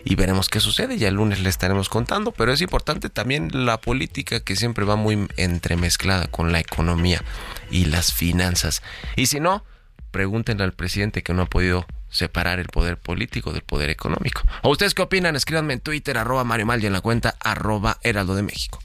y 0.05 0.14
veremos 0.14 0.49
qué 0.49 0.61
sucede. 0.61 0.99
Ya 0.99 1.09
el 1.09 1.14
lunes 1.14 1.40
le 1.40 1.49
estaremos 1.49 1.88
contando, 1.88 2.31
pero 2.31 2.53
es 2.53 2.61
importante 2.61 3.11
también 3.11 3.51
la 3.53 3.81
política 3.81 4.40
que 4.40 4.55
siempre 4.55 4.85
va 4.85 4.97
muy 4.97 5.27
entremezclada 5.37 6.29
con 6.29 6.53
la 6.53 6.61
economía 6.61 7.23
y 7.71 7.87
las 7.87 8.12
finanzas. 8.12 8.83
Y 9.16 9.27
si 9.27 9.40
no, 9.40 9.64
pregúntenle 10.12 10.64
al 10.64 10.73
presidente 10.73 11.23
que 11.23 11.35
no 11.35 11.42
ha 11.42 11.47
podido 11.47 11.87
separar 12.16 12.59
el 12.59 12.66
poder 12.66 12.96
político 12.96 13.52
del 13.52 13.62
poder 13.62 13.90
económico. 13.90 14.42
¿O 14.62 14.70
ustedes 14.70 14.94
qué 14.94 15.02
opinan? 15.02 15.37
Escríbanme 15.37 15.74
en 15.74 15.81
Twitter, 15.81 16.18
arroba 16.18 16.44
Mario 16.44 16.66
Mal 16.66 16.83
y 16.83 16.87
en 16.87 16.92
la 16.92 17.00
cuenta 17.00 17.37
arroba 17.40 17.98
Heraldo 18.02 18.35
de 18.35 18.42
México. 18.42 18.81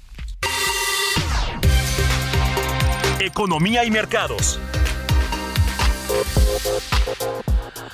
Economía 3.20 3.86
y 3.86 3.92
mercados. 3.92 4.60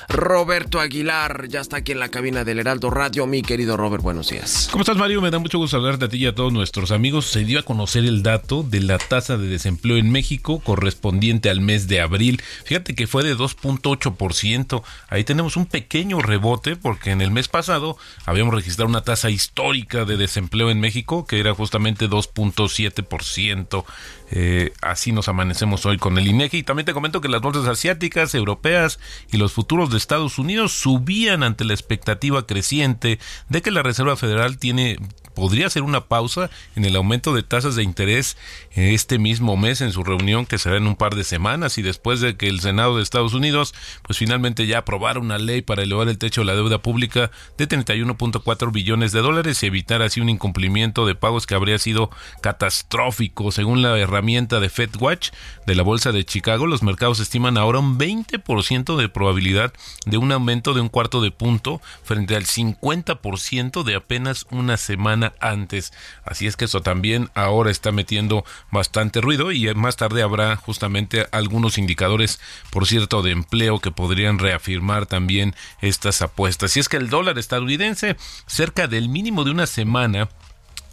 Roberto 0.08 0.80
Aguilar 0.80 1.48
ya 1.48 1.60
está 1.60 1.76
aquí 1.76 1.92
en 1.92 2.00
la 2.00 2.08
cabina 2.08 2.42
del 2.42 2.58
Heraldo 2.58 2.88
Radio. 2.88 3.26
Mi 3.26 3.42
querido 3.42 3.76
Robert, 3.76 4.02
buenos 4.02 4.30
días. 4.30 4.68
¿Cómo 4.70 4.80
estás, 4.80 4.96
Mario? 4.96 5.20
Me 5.20 5.30
da 5.30 5.38
mucho 5.38 5.58
gusto 5.58 5.76
hablarte 5.76 6.06
a 6.06 6.08
ti 6.08 6.16
y 6.16 6.26
a 6.26 6.34
todos 6.34 6.50
nuestros 6.50 6.92
amigos. 6.92 7.26
Se 7.26 7.44
dio 7.44 7.58
a 7.58 7.62
conocer 7.62 8.06
el 8.06 8.22
dato 8.22 8.62
de 8.62 8.80
la 8.80 8.96
tasa 8.96 9.36
de 9.36 9.48
desempleo 9.48 9.98
en 9.98 10.10
México 10.10 10.60
correspondiente 10.60 11.50
al 11.50 11.60
mes 11.60 11.88
de 11.88 12.00
abril. 12.00 12.40
Fíjate 12.64 12.94
que 12.94 13.06
fue 13.06 13.22
de 13.22 13.36
2.8%. 13.36 14.82
Ahí 15.10 15.24
tenemos 15.24 15.58
un 15.58 15.66
pequeño 15.66 16.20
rebote 16.20 16.76
porque 16.76 17.10
en 17.10 17.20
el 17.20 17.30
mes 17.30 17.48
pasado 17.48 17.98
habíamos 18.24 18.54
registrado 18.54 18.88
una 18.88 19.02
tasa 19.02 19.28
histórica 19.28 20.06
de 20.06 20.16
desempleo 20.16 20.70
en 20.70 20.80
México 20.80 21.26
que 21.26 21.38
era 21.38 21.52
justamente 21.52 22.08
2.7%. 22.08 23.84
Eh, 24.30 24.72
así 24.82 25.12
nos 25.12 25.28
amanecemos 25.28 25.86
hoy 25.86 25.98
con 25.98 26.18
el 26.18 26.26
INEGI. 26.26 26.58
Y 26.58 26.62
también 26.62 26.86
te 26.86 26.92
comento 26.92 27.20
que 27.20 27.28
las 27.28 27.40
bolsas 27.40 27.66
asiáticas, 27.66 28.34
europeas 28.34 28.98
y 29.30 29.36
los 29.36 29.52
futuros 29.52 29.90
de 29.90 29.98
Estados 29.98 30.38
Unidos 30.38 30.72
subían 30.72 31.42
ante 31.42 31.64
la 31.64 31.74
expectativa 31.74 32.46
creciente 32.46 33.18
de 33.48 33.62
que 33.62 33.70
la 33.70 33.82
Reserva 33.82 34.16
Federal 34.16 34.58
tiene 34.58 34.98
podría 35.38 35.70
ser 35.70 35.84
una 35.84 36.06
pausa 36.06 36.50
en 36.74 36.84
el 36.84 36.96
aumento 36.96 37.32
de 37.32 37.44
tasas 37.44 37.76
de 37.76 37.84
interés 37.84 38.36
este 38.72 39.20
mismo 39.20 39.56
mes 39.56 39.80
en 39.80 39.92
su 39.92 40.02
reunión 40.02 40.46
que 40.46 40.58
será 40.58 40.76
en 40.78 40.88
un 40.88 40.96
par 40.96 41.14
de 41.14 41.22
semanas 41.22 41.78
y 41.78 41.82
después 41.82 42.20
de 42.20 42.36
que 42.36 42.48
el 42.48 42.58
Senado 42.58 42.96
de 42.96 43.04
Estados 43.04 43.34
Unidos 43.34 43.72
pues 44.02 44.18
finalmente 44.18 44.66
ya 44.66 44.78
aprobara 44.78 45.20
una 45.20 45.38
ley 45.38 45.62
para 45.62 45.84
elevar 45.84 46.08
el 46.08 46.18
techo 46.18 46.40
de 46.40 46.46
la 46.46 46.56
deuda 46.56 46.82
pública 46.82 47.30
de 47.56 47.68
31.4 47.68 48.72
billones 48.72 49.12
de 49.12 49.20
dólares 49.20 49.62
y 49.62 49.66
evitar 49.66 50.02
así 50.02 50.20
un 50.20 50.28
incumplimiento 50.28 51.06
de 51.06 51.14
pagos 51.14 51.46
que 51.46 51.54
habría 51.54 51.78
sido 51.78 52.10
catastrófico 52.40 53.52
según 53.52 53.80
la 53.80 53.96
herramienta 54.18 54.58
de 54.58 54.68
FedWatch 54.68 55.30
de 55.64 55.76
la 55.76 55.84
Bolsa 55.84 56.10
de 56.10 56.24
Chicago 56.24 56.66
los 56.66 56.82
mercados 56.82 57.20
estiman 57.20 57.56
ahora 57.56 57.78
un 57.78 57.98
20% 58.00 58.96
de 58.96 59.08
probabilidad 59.08 59.72
de 60.06 60.16
un 60.16 60.32
aumento 60.32 60.74
de 60.74 60.80
un 60.80 60.88
cuarto 60.88 61.20
de 61.20 61.30
punto 61.30 61.80
frente 62.02 62.34
al 62.34 62.44
50% 62.44 63.84
de 63.84 63.94
apenas 63.94 64.44
una 64.50 64.76
semana 64.76 65.34
antes. 65.40 65.92
Así 66.24 66.48
es 66.48 66.56
que 66.56 66.64
eso 66.64 66.80
también 66.80 67.30
ahora 67.34 67.70
está 67.70 67.92
metiendo 67.92 68.44
bastante 68.72 69.20
ruido 69.20 69.52
y 69.52 69.72
más 69.74 69.96
tarde 69.96 70.22
habrá 70.22 70.56
justamente 70.56 71.28
algunos 71.30 71.78
indicadores, 71.78 72.40
por 72.70 72.88
cierto, 72.88 73.22
de 73.22 73.30
empleo 73.30 73.78
que 73.78 73.92
podrían 73.92 74.40
reafirmar 74.40 75.06
también 75.06 75.54
estas 75.80 76.22
apuestas. 76.22 76.76
Y 76.76 76.80
es 76.80 76.88
que 76.88 76.96
el 76.96 77.08
dólar 77.08 77.38
estadounidense 77.38 78.16
cerca 78.46 78.88
del 78.88 79.08
mínimo 79.08 79.44
de 79.44 79.52
una 79.52 79.68
semana 79.68 80.28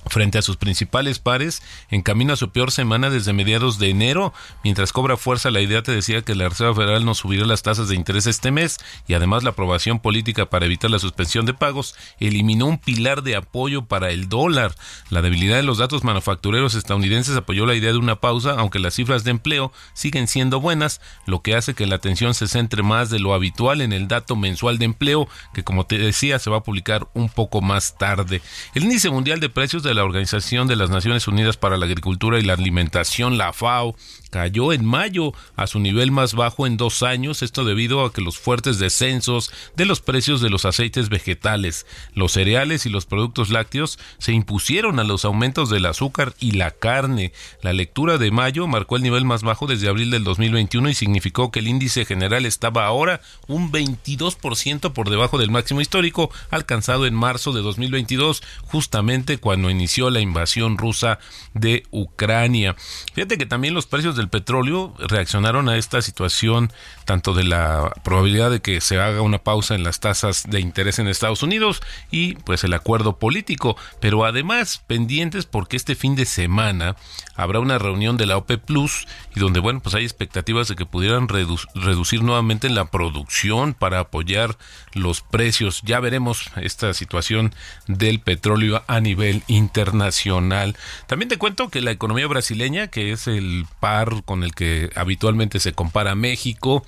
frente 0.08 0.38
a 0.38 0.42
sus 0.42 0.58
principales 0.58 1.20
pares 1.20 1.62
en 1.90 2.02
camino 2.02 2.34
a 2.34 2.38
su 2.38 2.52
peor 2.52 2.72
semana 2.72 3.10
desde 3.10 3.34
mediados 3.34 3.80
de 3.80 3.90
enero. 3.90 4.34
Mientras 4.64 4.92
cobra 4.92 5.18
fuerza 5.18 5.52
la 5.52 5.62
idea 5.62 5.84
te 5.84 5.92
decía 5.92 6.22
que 6.22 6.36
la 6.36 6.50
Reserva 6.50 6.76
Federal 6.76 7.06
no 7.06 7.14
subirá 7.14 7.46
las 7.46 7.64
tasas 7.64 7.90
de 7.90 7.96
interés 7.96 8.28
este 8.28 8.52
mes 8.52 8.78
y 9.08 9.14
además 9.14 9.44
la 9.44 9.52
aprobación 9.52 10.00
política 10.00 10.50
para 10.50 10.66
evitar 10.66 10.92
la 10.92 11.00
suspensión 11.00 11.46
de 11.46 11.54
pagos 11.54 11.96
eliminó 12.20 12.66
un 12.68 12.78
pilar 12.78 13.24
de 13.24 13.36
apoyo 13.36 13.86
para 13.86 14.12
el 14.12 14.30
dólar. 14.30 14.76
La 15.10 15.22
debilidad 15.22 15.58
de 15.58 15.64
los 15.64 15.78
datos 15.78 16.04
manufactureros 16.04 16.76
estadounidenses 16.76 17.36
apoyó 17.36 17.66
la 17.66 17.76
idea 17.76 17.92
de 17.92 17.98
una 17.98 18.20
pausa, 18.20 18.56
aunque 18.58 18.80
las 18.80 18.94
cifras 18.94 19.24
de 19.24 19.32
empleo 19.32 19.72
siguen 19.94 20.28
siendo 20.28 20.60
buenas, 20.60 21.02
lo 21.26 21.42
que 21.42 21.56
hace 21.56 21.74
que 21.74 21.88
la 21.88 21.96
atención 21.96 22.34
se 22.34 22.48
centre 22.48 22.84
más 22.84 23.10
de 23.10 23.20
lo 23.20 23.34
habitual 23.34 23.82
en 23.82 23.94
el 23.94 24.08
dato 24.08 24.36
mensual 24.36 24.78
de 24.78 24.86
empleo, 24.86 25.28
que 25.54 25.64
como 25.64 25.86
te 25.86 25.98
decía 25.98 26.40
se 26.40 26.50
va 26.50 26.58
a 26.58 26.64
publicar 26.64 27.08
un 27.14 27.30
poco 27.30 27.62
más 27.62 27.98
tarde. 27.98 28.42
El 28.74 28.84
índice 28.84 29.10
mundial 29.10 29.40
de 29.40 29.50
precios 29.50 29.84
de 29.84 29.95
la 29.96 30.04
Organización 30.04 30.68
de 30.68 30.76
las 30.76 30.90
Naciones 30.90 31.28
Unidas 31.28 31.58
para 31.58 31.78
la 31.78 31.86
Agricultura 31.86 32.38
y 32.38 32.44
la 32.44 32.54
Alimentación, 32.54 33.38
la 33.38 33.54
FAO, 33.54 33.96
cayó 34.36 34.74
en 34.74 34.84
mayo 34.84 35.32
a 35.56 35.66
su 35.66 35.80
nivel 35.80 36.12
más 36.12 36.34
bajo 36.34 36.68
en 36.68 36.76
dos 36.76 37.04
años, 37.04 37.42
esto 37.42 37.64
debido 37.64 38.04
a 38.04 38.12
que 38.12 38.20
los 38.20 38.38
fuertes 38.38 38.80
descensos 38.80 39.50
de 39.78 39.86
los 39.86 40.02
precios 40.02 40.42
de 40.42 40.50
los 40.50 40.66
aceites 40.66 41.08
vegetales, 41.08 41.86
los 42.14 42.34
cereales 42.34 42.86
y 42.86 42.90
los 42.90 43.06
productos 43.06 43.50
lácteos 43.50 43.98
se 44.18 44.34
impusieron 44.34 45.00
a 45.00 45.06
los 45.06 45.24
aumentos 45.24 45.70
del 45.70 45.86
azúcar 45.86 46.34
y 46.42 46.52
la 46.52 46.72
carne. 46.72 47.32
La 47.62 47.72
lectura 47.72 48.18
de 48.18 48.30
mayo 48.30 48.68
marcó 48.68 48.98
el 48.98 49.04
nivel 49.04 49.24
más 49.24 49.42
bajo 49.42 49.68
desde 49.68 49.88
abril 49.88 50.12
del 50.12 50.26
2021 50.26 50.90
y 50.90 50.96
significó 50.96 51.50
que 51.50 51.60
el 51.60 51.70
índice 51.70 52.04
general 52.04 52.46
estaba 52.46 52.86
ahora 52.86 53.22
un 53.48 53.72
22% 53.72 54.92
por 54.92 55.10
debajo 55.10 55.38
del 55.38 55.50
máximo 55.50 55.80
histórico 55.80 56.30
alcanzado 56.52 57.06
en 57.06 57.14
marzo 57.14 57.54
de 57.54 57.62
2022, 57.62 58.44
justamente 58.66 59.38
cuando 59.38 59.70
inició 59.70 60.10
la 60.10 60.20
invasión 60.20 60.78
rusa 60.78 61.20
de 61.54 61.84
Ucrania. 61.92 62.76
Fíjate 63.14 63.38
que 63.38 63.46
también 63.46 63.74
los 63.74 63.86
precios 63.86 64.18
del 64.26 64.30
petróleo 64.30 64.94
reaccionaron 64.98 65.70
a 65.70 65.78
esta 65.78 66.02
situación, 66.02 66.74
tanto 67.06 67.36
de 67.36 67.44
la 67.44 67.94
probabilidad 68.04 68.50
de 68.50 68.60
que 68.60 68.82
se 68.82 69.00
haga 69.00 69.22
una 69.22 69.38
pausa 69.38 69.76
en 69.76 69.84
las 69.84 70.00
tasas 70.00 70.44
de 70.50 70.60
interés 70.60 70.98
en 70.98 71.08
Estados 71.08 71.44
Unidos 71.44 71.84
y 72.10 72.34
pues 72.36 72.64
el 72.64 72.74
acuerdo 72.74 73.20
político, 73.20 73.78
pero 74.00 74.26
además 74.26 74.82
pendientes 74.88 75.46
porque 75.46 75.78
este 75.78 75.96
fin 75.96 76.16
de 76.16 76.26
semana 76.26 76.96
habrá 77.36 77.60
una 77.60 77.78
reunión 77.78 78.18
de 78.18 78.26
la 78.26 78.38
OPEP 78.38 78.64
Plus 78.66 79.08
y 79.36 79.40
donde 79.40 79.60
bueno, 79.60 79.82
pues 79.82 79.94
hay 79.94 80.04
expectativas 80.04 80.68
de 80.68 80.76
que 80.76 80.86
pudieran 80.86 81.28
reducir 81.28 82.24
nuevamente 82.24 82.70
la 82.70 82.86
producción 82.86 83.74
para 83.74 84.00
apoyar 84.00 84.58
los 84.94 85.22
precios. 85.22 85.82
Ya 85.84 86.00
veremos 86.00 86.50
esta 86.56 86.94
situación 86.94 87.54
del 87.88 88.20
petróleo 88.20 88.84
a 88.88 89.00
nivel 89.02 89.44
internacional. 89.48 90.76
También 91.08 91.30
te 91.30 91.38
cuento 91.38 91.70
que 91.70 91.82
la 91.82 91.92
economía 91.92 92.28
brasileña, 92.28 92.88
que 92.88 93.12
es 93.12 93.28
el 93.28 93.66
par 93.80 94.05
con 94.26 94.44
el 94.44 94.54
que 94.54 94.90
habitualmente 94.96 95.60
se 95.60 95.74
compara 95.74 96.16
México, 96.16 96.86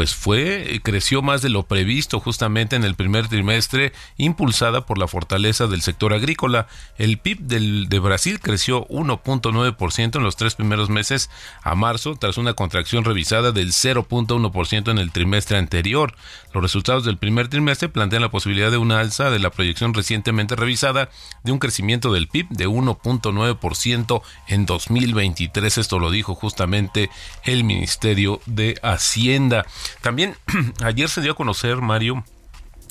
pues 0.00 0.14
fue, 0.14 0.80
creció 0.82 1.20
más 1.20 1.42
de 1.42 1.50
lo 1.50 1.64
previsto 1.64 2.20
justamente 2.20 2.74
en 2.74 2.84
el 2.84 2.94
primer 2.94 3.28
trimestre, 3.28 3.92
impulsada 4.16 4.86
por 4.86 4.96
la 4.96 5.06
fortaleza 5.06 5.66
del 5.66 5.82
sector 5.82 6.14
agrícola. 6.14 6.68
El 6.96 7.18
PIB 7.18 7.40
del, 7.40 7.88
de 7.90 7.98
Brasil 7.98 8.40
creció 8.40 8.88
1.9% 8.88 10.16
en 10.16 10.22
los 10.22 10.36
tres 10.36 10.54
primeros 10.54 10.88
meses 10.88 11.28
a 11.62 11.74
marzo, 11.74 12.16
tras 12.18 12.38
una 12.38 12.54
contracción 12.54 13.04
revisada 13.04 13.52
del 13.52 13.72
0.1% 13.72 14.90
en 14.90 14.96
el 14.96 15.12
trimestre 15.12 15.58
anterior. 15.58 16.14
Los 16.54 16.62
resultados 16.62 17.04
del 17.04 17.18
primer 17.18 17.48
trimestre 17.48 17.90
plantean 17.90 18.22
la 18.22 18.30
posibilidad 18.30 18.70
de 18.70 18.78
una 18.78 19.00
alza 19.00 19.28
de 19.28 19.38
la 19.38 19.50
proyección 19.50 19.92
recientemente 19.92 20.56
revisada 20.56 21.10
de 21.44 21.52
un 21.52 21.58
crecimiento 21.58 22.10
del 22.10 22.26
PIB 22.26 22.48
de 22.48 22.66
1.9% 22.66 24.22
en 24.48 24.64
2023. 24.64 25.76
Esto 25.76 25.98
lo 25.98 26.10
dijo 26.10 26.34
justamente 26.34 27.10
el 27.44 27.64
Ministerio 27.64 28.40
de 28.46 28.78
Hacienda. 28.82 29.66
También 30.00 30.36
ayer 30.82 31.08
se 31.08 31.20
dio 31.20 31.32
a 31.32 31.36
conocer, 31.36 31.76
Mario, 31.76 32.24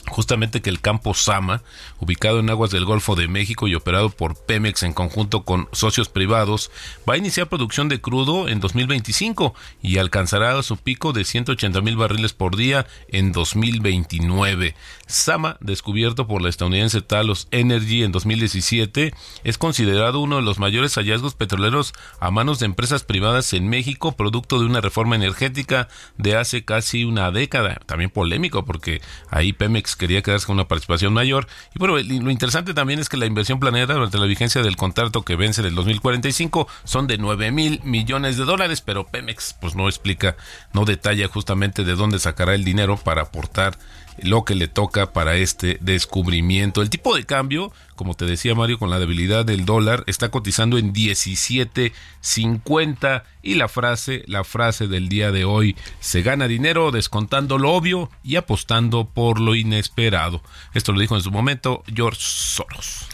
justamente 0.09 0.61
que 0.61 0.69
el 0.69 0.81
campo 0.81 1.13
Sama, 1.13 1.61
ubicado 1.99 2.39
en 2.39 2.49
aguas 2.49 2.71
del 2.71 2.85
Golfo 2.85 3.15
de 3.15 3.27
México 3.27 3.67
y 3.67 3.75
operado 3.75 4.09
por 4.09 4.35
Pemex 4.35 4.83
en 4.83 4.93
conjunto 4.93 5.43
con 5.43 5.69
socios 5.71 6.09
privados, 6.09 6.71
va 7.07 7.13
a 7.13 7.17
iniciar 7.17 7.47
producción 7.47 7.87
de 7.87 8.01
crudo 8.01 8.49
en 8.49 8.59
2025 8.59 9.53
y 9.81 9.97
alcanzará 9.97 10.61
su 10.63 10.77
pico 10.77 11.13
de 11.13 11.23
180 11.23 11.81
mil 11.81 11.95
barriles 11.95 12.33
por 12.33 12.55
día 12.55 12.87
en 13.07 13.31
2029. 13.31 14.75
Sama, 15.07 15.57
descubierto 15.59 16.27
por 16.27 16.41
la 16.41 16.49
estadounidense 16.49 17.01
Talos 17.01 17.47
Energy 17.51 18.03
en 18.03 18.11
2017, 18.11 19.13
es 19.43 19.57
considerado 19.57 20.19
uno 20.19 20.37
de 20.37 20.41
los 20.41 20.59
mayores 20.59 20.95
hallazgos 20.95 21.35
petroleros 21.35 21.93
a 22.19 22.31
manos 22.31 22.59
de 22.59 22.65
empresas 22.65 23.03
privadas 23.03 23.53
en 23.53 23.69
México, 23.69 24.11
producto 24.11 24.59
de 24.59 24.65
una 24.65 24.81
reforma 24.81 25.15
energética 25.15 25.87
de 26.17 26.35
hace 26.35 26.65
casi 26.65 27.05
una 27.05 27.31
década. 27.31 27.79
También 27.85 28.09
polémico 28.09 28.65
porque 28.65 29.01
ahí 29.29 29.53
Pemex 29.53 29.95
quería 29.99 30.23
quedarse 30.23 30.47
con 30.47 30.55
una 30.55 30.67
participación 30.67 31.13
mayor. 31.13 31.47
Y 31.75 31.77
bueno, 31.77 31.95
lo 31.97 32.31
interesante 32.31 32.73
también 32.73 32.99
es 32.99 33.09
que 33.09 33.17
la 33.17 33.27
inversión 33.27 33.59
planeada 33.59 33.93
durante 33.93 34.17
la 34.17 34.25
vigencia 34.25 34.63
del 34.63 34.75
contrato 34.75 35.21
que 35.21 35.35
vence 35.35 35.62
en 35.62 35.67
el 35.67 35.75
2045 35.75 36.67
son 36.83 37.05
de 37.05 37.19
9 37.19 37.51
mil 37.51 37.81
millones 37.83 38.38
de 38.38 38.45
dólares, 38.45 38.81
pero 38.81 39.05
Pemex 39.05 39.55
pues 39.62 39.75
no 39.75 39.88
explica, 39.88 40.35
no 40.73 40.85
detalla 40.85 41.27
justamente 41.27 41.83
de 41.83 41.93
dónde 41.95 42.17
sacará 42.17 42.55
el 42.55 42.63
dinero 42.63 42.97
para 42.97 43.21
aportar 43.23 43.77
lo 44.23 44.45
que 44.45 44.55
le 44.55 44.67
toca 44.67 45.13
para 45.13 45.36
este 45.36 45.77
descubrimiento. 45.82 46.82
El 46.82 46.89
tipo 46.89 47.15
de 47.15 47.25
cambio, 47.25 47.71
como 47.95 48.15
te 48.15 48.25
decía 48.25 48.55
Mario, 48.55 48.79
con 48.79 48.89
la 48.89 48.99
debilidad 48.99 49.45
del 49.45 49.65
dólar, 49.65 50.03
está 50.08 50.29
cotizando 50.29 50.77
en 50.77 50.93
17.50 50.93 53.23
y 53.41 53.55
la 53.55 53.67
frase, 53.67 54.23
la 54.27 54.43
frase 54.43 54.88
del 54.88 55.10
día 55.10 55.32
de 55.32 55.45
hoy, 55.45 55.75
se 55.99 56.21
gana 56.21 56.47
dinero 56.47 56.91
descontando 56.91 57.58
lo 57.58 57.71
obvio 57.71 58.12
y 58.23 58.36
apostando 58.36 59.10
por 59.10 59.39
lo 59.39 59.55
inesperado. 59.55 60.43
Esto 60.73 60.91
lo 60.91 60.99
dijo 60.99 61.15
en 61.15 61.21
su 61.21 61.32
momento 61.32 61.84
George 61.93 62.21
Soros. 62.21 63.08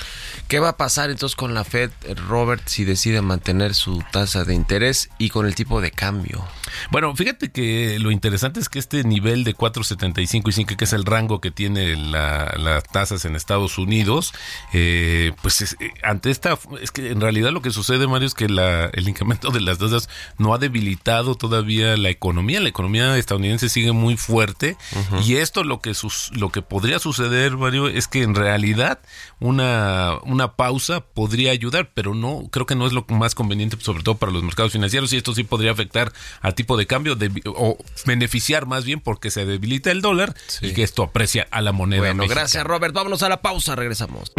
¿Qué 0.47 0.60
va 0.60 0.69
a 0.69 0.77
pasar 0.77 1.10
entonces 1.10 1.36
con 1.36 1.55
la 1.55 1.63
Fed, 1.63 1.89
Robert, 2.27 2.62
si 2.67 2.84
decide 2.84 3.21
mantener 3.23 3.73
su 3.73 4.03
tasa 4.12 4.43
de 4.43 4.53
interés 4.53 5.10
y 5.17 5.29
con 5.29 5.47
el 5.47 5.55
tipo 5.55 5.81
de 5.81 5.89
cambio? 5.89 6.45
Bueno, 6.91 7.15
fíjate 7.15 7.51
que 7.51 7.97
lo 7.99 8.12
interesante 8.12 8.60
es 8.60 8.69
que 8.69 8.77
este 8.77 9.03
nivel 9.03 9.43
de 9.43 9.55
4.75 9.55 10.49
y 10.49 10.51
5, 10.51 10.77
que 10.77 10.84
es 10.84 10.93
el 10.93 11.03
rango 11.03 11.41
que 11.41 11.49
tiene 11.49 11.95
las 11.95 12.84
tasas 12.84 13.25
en 13.25 13.36
Estados 13.36 13.79
Unidos, 13.79 14.34
eh, 14.71 15.31
pues 15.41 15.62
eh, 15.79 15.91
ante 16.03 16.29
esta, 16.29 16.60
es 16.79 16.91
que 16.91 17.10
en 17.10 17.21
realidad 17.21 17.51
lo 17.51 17.63
que 17.63 17.71
sucede, 17.71 18.05
Mario, 18.05 18.27
es 18.27 18.36
que 18.36 18.45
el 18.45 19.10
incremento 19.10 19.49
de 19.49 19.62
las 19.62 19.79
tasas 19.79 20.10
no 20.38 20.53
ha 20.53 20.60
debilitado 20.60 21.34
todavía 21.34 21.97
la 21.97 22.10
economía. 22.10 22.60
La 22.60 22.69
economía 22.69 23.17
estadounidense 23.17 23.67
sigue 23.67 23.93
muy 23.93 24.15
fuerte 24.15 24.77
y 25.23 25.38
esto 25.38 25.63
lo 25.63 25.81
que, 25.81 25.93
lo 26.34 26.51
que 26.51 26.62
podría 26.62 26.99
suceder, 26.99 27.58
Mario, 27.58 27.88
es 27.88 28.08
que 28.08 28.21
en 28.21 28.36
realidad 28.36 28.99
una 29.39 30.19
una 30.35 30.35
pausa 30.56 31.02
podría 31.02 31.52
ayudar, 31.52 31.91
pero 31.93 32.13
no 32.13 32.48
creo 32.52 32.65
que 32.65 32.76
no 32.76 32.88
es 32.88 32.93
lo 32.93 33.06
más 33.10 33.36
conveniente, 33.36 33.78
sobre 33.80 34.04
todo 34.04 34.15
para 34.15 34.32
los 34.32 34.43
mercados 34.43 34.71
financieros, 34.71 35.12
y 35.13 35.17
esto 35.17 35.34
sí 35.34 35.43
podría 35.43 35.71
afectar 35.71 36.12
al 36.41 36.56
tipo 36.56 36.78
de 36.78 36.88
cambio 36.88 37.17
o 37.48 37.78
beneficiar 38.06 38.65
más 38.65 38.86
bien 38.86 39.00
porque 39.00 39.32
se 39.32 39.45
debilita 39.45 39.91
el 39.91 40.02
dólar 40.02 40.36
y 40.62 40.74
que 40.74 40.84
esto 40.84 41.04
aprecia 41.04 41.48
a 41.52 41.62
la 41.62 41.71
moneda. 41.71 42.02
Bueno, 42.02 42.28
gracias 42.28 42.63
Robert, 42.63 42.93
vámonos 42.93 43.24
a 43.24 43.30
la 43.30 43.41
pausa, 43.41 43.76
regresamos. 43.76 44.34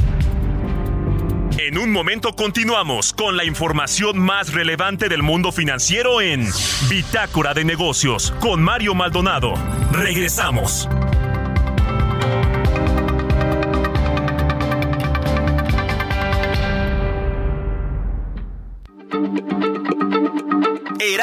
En 1.58 1.78
un 1.78 1.90
momento 1.90 2.36
continuamos 2.36 3.14
con 3.14 3.36
la 3.38 3.44
información 3.44 4.18
más 4.18 4.52
relevante 4.52 5.08
del 5.08 5.22
mundo 5.22 5.52
financiero 5.52 6.20
en 6.20 6.46
Bitácora 6.90 7.54
de 7.54 7.64
Negocios 7.64 8.34
con 8.40 8.62
Mario 8.62 8.94
Maldonado. 8.94 9.54
Regresamos. 9.90 10.86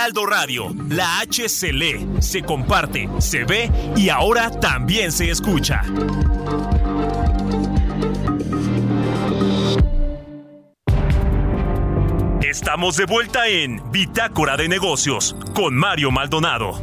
Heraldo 0.03 0.25
Radio, 0.25 0.75
la 0.89 1.19
H 1.19 1.47
se 1.47 1.71
lee, 1.71 2.05
se 2.19 2.41
comparte, 2.41 3.07
se 3.19 3.45
ve 3.45 3.71
y 3.95 4.09
ahora 4.09 4.51
también 4.51 5.13
se 5.13 5.29
escucha. 5.31 5.81
Estamos 12.41 12.97
de 12.97 13.05
vuelta 13.05 13.47
en 13.47 13.81
Bitácora 13.93 14.57
de 14.57 14.67
Negocios 14.67 15.37
con 15.55 15.73
Mario 15.73 16.11
Maldonado. 16.11 16.81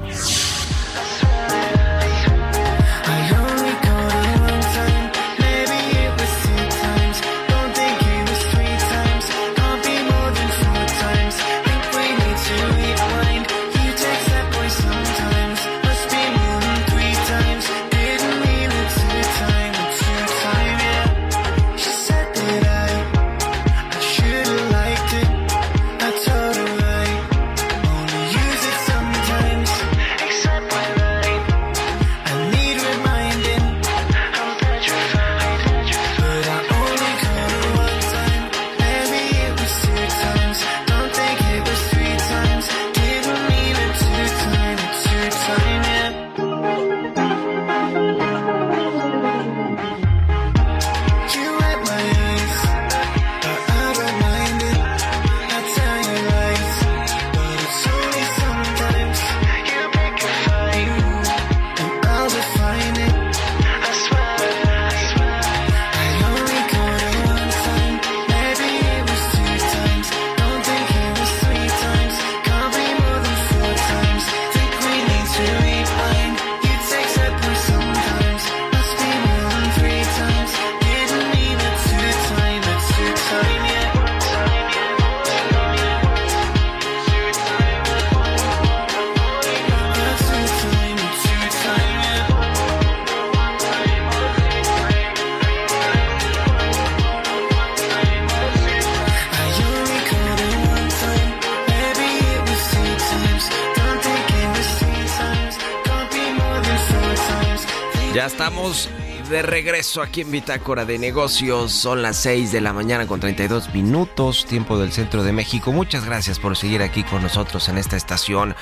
Regreso 109.62 110.00
aquí 110.00 110.22
en 110.22 110.30
Bitácora 110.30 110.86
de 110.86 110.98
Negocios. 110.98 111.72
Son 111.72 112.00
las 112.00 112.16
6 112.16 112.50
de 112.50 112.62
la 112.62 112.72
mañana 112.72 113.06
con 113.06 113.20
32 113.20 113.74
minutos, 113.74 114.46
tiempo 114.46 114.78
del 114.78 114.90
centro 114.90 115.22
de 115.22 115.32
México. 115.32 115.70
Muchas 115.70 116.06
gracias 116.06 116.38
por 116.38 116.56
seguir 116.56 116.80
aquí 116.80 117.02
con 117.02 117.22
nosotros 117.22 117.68
en 117.68 117.76
esta 117.76 117.94
estación. 117.94 118.56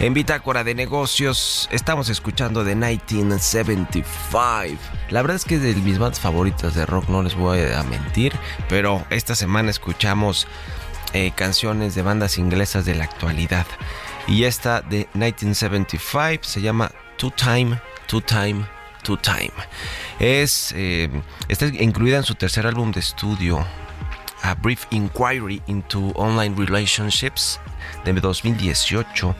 En 0.00 0.14
Bitácora 0.14 0.64
de 0.64 0.74
Negocios 0.74 1.68
estamos 1.70 2.08
escuchando 2.08 2.64
de 2.64 2.74
1975. 2.74 4.82
La 5.10 5.22
verdad 5.22 5.36
es 5.36 5.44
que 5.44 5.54
es 5.54 5.62
de 5.62 5.76
mis 5.76 6.00
bandas 6.00 6.18
favoritas 6.18 6.74
de 6.74 6.86
rock, 6.86 7.08
no 7.08 7.22
les 7.22 7.36
voy 7.36 7.60
a 7.60 7.84
mentir. 7.84 8.32
Pero 8.68 9.06
esta 9.10 9.36
semana 9.36 9.70
escuchamos 9.70 10.48
eh, 11.12 11.30
canciones 11.36 11.94
de 11.94 12.02
bandas 12.02 12.36
inglesas 12.36 12.84
de 12.84 12.96
la 12.96 13.04
actualidad. 13.04 13.66
Y 14.26 14.42
esta 14.42 14.80
de 14.80 15.08
1975 15.14 16.42
se 16.42 16.60
llama 16.60 16.90
Two 17.16 17.30
Time, 17.30 17.80
Two 18.08 18.22
Time 18.22 18.81
to 19.02 19.16
Time. 19.16 19.52
Es, 20.18 20.72
eh, 20.76 21.10
incluida 21.80 22.16
en 22.16 22.24
su 22.24 22.34
tercer 22.34 22.66
álbum 22.66 22.92
de 22.92 23.00
estudio, 23.00 23.66
A 24.42 24.54
Brief 24.54 24.86
Inquiry 24.90 25.62
into 25.66 26.12
Online 26.14 26.54
Relationships, 26.56 27.60
de 28.04 28.12
2018. 28.12 29.34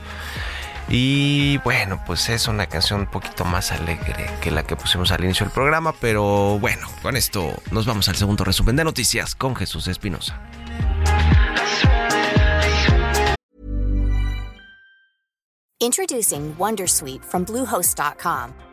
Y 0.89 1.57
bueno, 1.59 2.01
pues 2.05 2.29
es 2.29 2.47
una 2.47 2.65
canción 2.67 3.01
un 3.01 3.07
poquito 3.07 3.45
más 3.45 3.71
alegre 3.71 4.29
que 4.41 4.51
la 4.51 4.63
que 4.63 4.75
pusimos 4.75 5.11
al 5.11 5.23
inicio 5.23 5.45
del 5.45 5.53
programa, 5.53 5.93
pero 5.93 6.59
bueno, 6.59 6.87
con 7.01 7.15
esto 7.15 7.53
nos 7.71 7.85
vamos 7.85 8.09
al 8.09 8.15
segundo 8.15 8.43
resumen 8.43 8.75
de 8.75 8.83
noticias 8.83 9.35
con 9.35 9.55
Jesús 9.55 9.87
Espinosa. 9.87 10.39
Introducing 15.79 16.55
Wondersuite 16.57 17.25
from 17.25 17.43
Bluehost.com. 17.43 18.72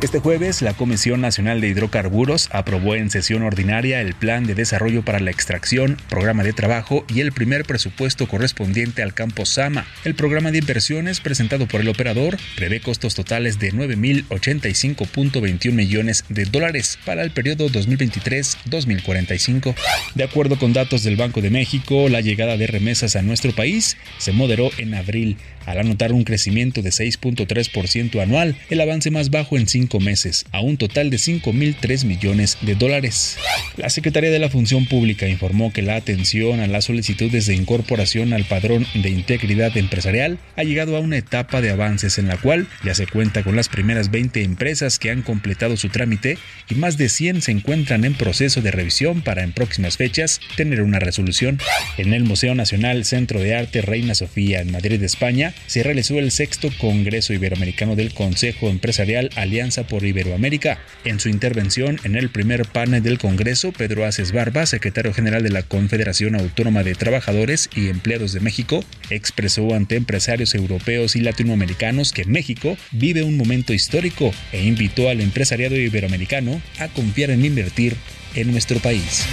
Este 0.00 0.20
jueves, 0.20 0.62
la 0.62 0.74
Comisión 0.74 1.20
Nacional 1.20 1.60
de 1.60 1.66
Hidrocarburos 1.66 2.48
aprobó 2.52 2.94
en 2.94 3.10
sesión 3.10 3.42
ordinaria 3.42 4.00
el 4.00 4.14
Plan 4.14 4.44
de 4.44 4.54
Desarrollo 4.54 5.04
para 5.04 5.18
la 5.18 5.32
Extracción, 5.32 5.96
Programa 6.08 6.44
de 6.44 6.52
Trabajo 6.52 7.04
y 7.12 7.18
el 7.18 7.32
primer 7.32 7.64
presupuesto 7.64 8.28
correspondiente 8.28 9.02
al 9.02 9.12
campo 9.12 9.44
Sama. 9.44 9.88
El 10.04 10.14
programa 10.14 10.52
de 10.52 10.58
inversiones 10.58 11.18
presentado 11.18 11.66
por 11.66 11.80
el 11.80 11.88
operador 11.88 12.36
prevé 12.54 12.80
costos 12.80 13.16
totales 13.16 13.58
de 13.58 13.72
9.085.21 13.72 15.72
millones 15.72 16.24
de 16.28 16.44
dólares 16.44 16.96
para 17.04 17.24
el 17.24 17.32
periodo 17.32 17.68
2023-2045. 17.68 19.74
De 20.14 20.22
acuerdo 20.22 20.60
con 20.60 20.72
datos 20.72 21.02
del 21.02 21.16
Banco 21.16 21.40
de 21.40 21.50
México, 21.50 22.08
la 22.08 22.20
llegada 22.20 22.56
de 22.56 22.68
remesas 22.68 23.16
a 23.16 23.22
nuestro 23.22 23.52
país 23.52 23.96
se 24.18 24.30
moderó 24.30 24.70
en 24.78 24.94
abril, 24.94 25.38
al 25.66 25.78
anotar 25.78 26.12
un 26.12 26.22
crecimiento 26.24 26.82
de 26.82 26.90
6.3% 26.90 28.22
anual, 28.22 28.56
el 28.70 28.80
avance 28.80 29.10
más 29.10 29.30
bajo 29.30 29.58
en 29.58 29.66
cinco 29.88 30.00
meses, 30.00 30.44
a 30.52 30.60
un 30.60 30.76
total 30.76 31.08
de 31.08 31.16
5.003 31.16 32.04
millones 32.04 32.58
de 32.60 32.74
dólares. 32.74 33.38
La 33.78 33.88
Secretaría 33.88 34.30
de 34.30 34.38
la 34.38 34.50
Función 34.50 34.84
Pública 34.84 35.26
informó 35.28 35.72
que 35.72 35.80
la 35.80 35.96
atención 35.96 36.60
a 36.60 36.66
las 36.66 36.84
solicitudes 36.84 37.46
de 37.46 37.54
incorporación 37.54 38.34
al 38.34 38.44
padrón 38.44 38.86
de 38.92 39.08
integridad 39.08 39.76
empresarial 39.76 40.38
ha 40.56 40.64
llegado 40.64 40.96
a 40.96 41.00
una 41.00 41.16
etapa 41.16 41.62
de 41.62 41.70
avances 41.70 42.18
en 42.18 42.28
la 42.28 42.36
cual 42.36 42.66
ya 42.84 42.94
se 42.94 43.06
cuenta 43.06 43.42
con 43.42 43.56
las 43.56 43.70
primeras 43.70 44.10
20 44.10 44.42
empresas 44.42 44.98
que 44.98 45.10
han 45.10 45.22
completado 45.22 45.76
su 45.78 45.88
trámite 45.88 46.36
y 46.68 46.74
más 46.74 46.98
de 46.98 47.08
100 47.08 47.40
se 47.40 47.52
encuentran 47.52 48.04
en 48.04 48.14
proceso 48.14 48.60
de 48.60 48.70
revisión 48.70 49.22
para 49.22 49.42
en 49.42 49.52
próximas 49.52 49.96
fechas 49.96 50.40
tener 50.56 50.82
una 50.82 50.98
resolución. 50.98 51.58
En 51.96 52.12
el 52.12 52.24
Museo 52.24 52.54
Nacional 52.54 53.06
Centro 53.06 53.40
de 53.40 53.54
Arte 53.54 53.80
Reina 53.80 54.14
Sofía 54.14 54.60
en 54.60 54.70
Madrid, 54.70 55.02
España, 55.02 55.54
se 55.66 55.82
realizó 55.82 56.18
el 56.18 56.30
sexto 56.30 56.68
Congreso 56.78 57.32
Iberoamericano 57.32 57.96
del 57.96 58.12
Consejo 58.12 58.68
Empresarial 58.68 59.30
Alianza 59.36 59.77
por 59.86 60.04
Iberoamérica. 60.04 60.78
En 61.04 61.20
su 61.20 61.28
intervención 61.28 61.98
en 62.04 62.16
el 62.16 62.30
primer 62.30 62.66
panel 62.66 63.02
del 63.02 63.18
Congreso, 63.18 63.72
Pedro 63.72 64.04
Aces 64.04 64.32
Barba, 64.32 64.66
secretario 64.66 65.12
general 65.12 65.42
de 65.42 65.50
la 65.50 65.62
Confederación 65.62 66.34
Autónoma 66.34 66.82
de 66.82 66.94
Trabajadores 66.94 67.70
y 67.74 67.88
Empleados 67.88 68.32
de 68.32 68.40
México, 68.40 68.84
expresó 69.10 69.74
ante 69.74 69.96
empresarios 69.96 70.54
europeos 70.54 71.16
y 71.16 71.20
latinoamericanos 71.20 72.12
que 72.12 72.24
México 72.24 72.76
vive 72.92 73.22
un 73.22 73.36
momento 73.36 73.72
histórico 73.72 74.32
e 74.52 74.64
invitó 74.64 75.08
al 75.08 75.20
empresariado 75.20 75.76
iberoamericano 75.76 76.60
a 76.78 76.88
confiar 76.88 77.30
en 77.30 77.44
invertir 77.44 77.96
en 78.34 78.50
nuestro 78.50 78.78
país. 78.78 79.24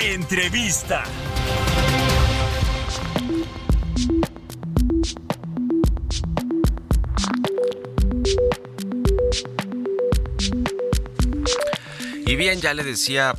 Entrevista. 0.00 1.04
Y 12.34 12.36
bien, 12.36 12.60
ya 12.60 12.74
le 12.74 12.82
decía, 12.82 13.36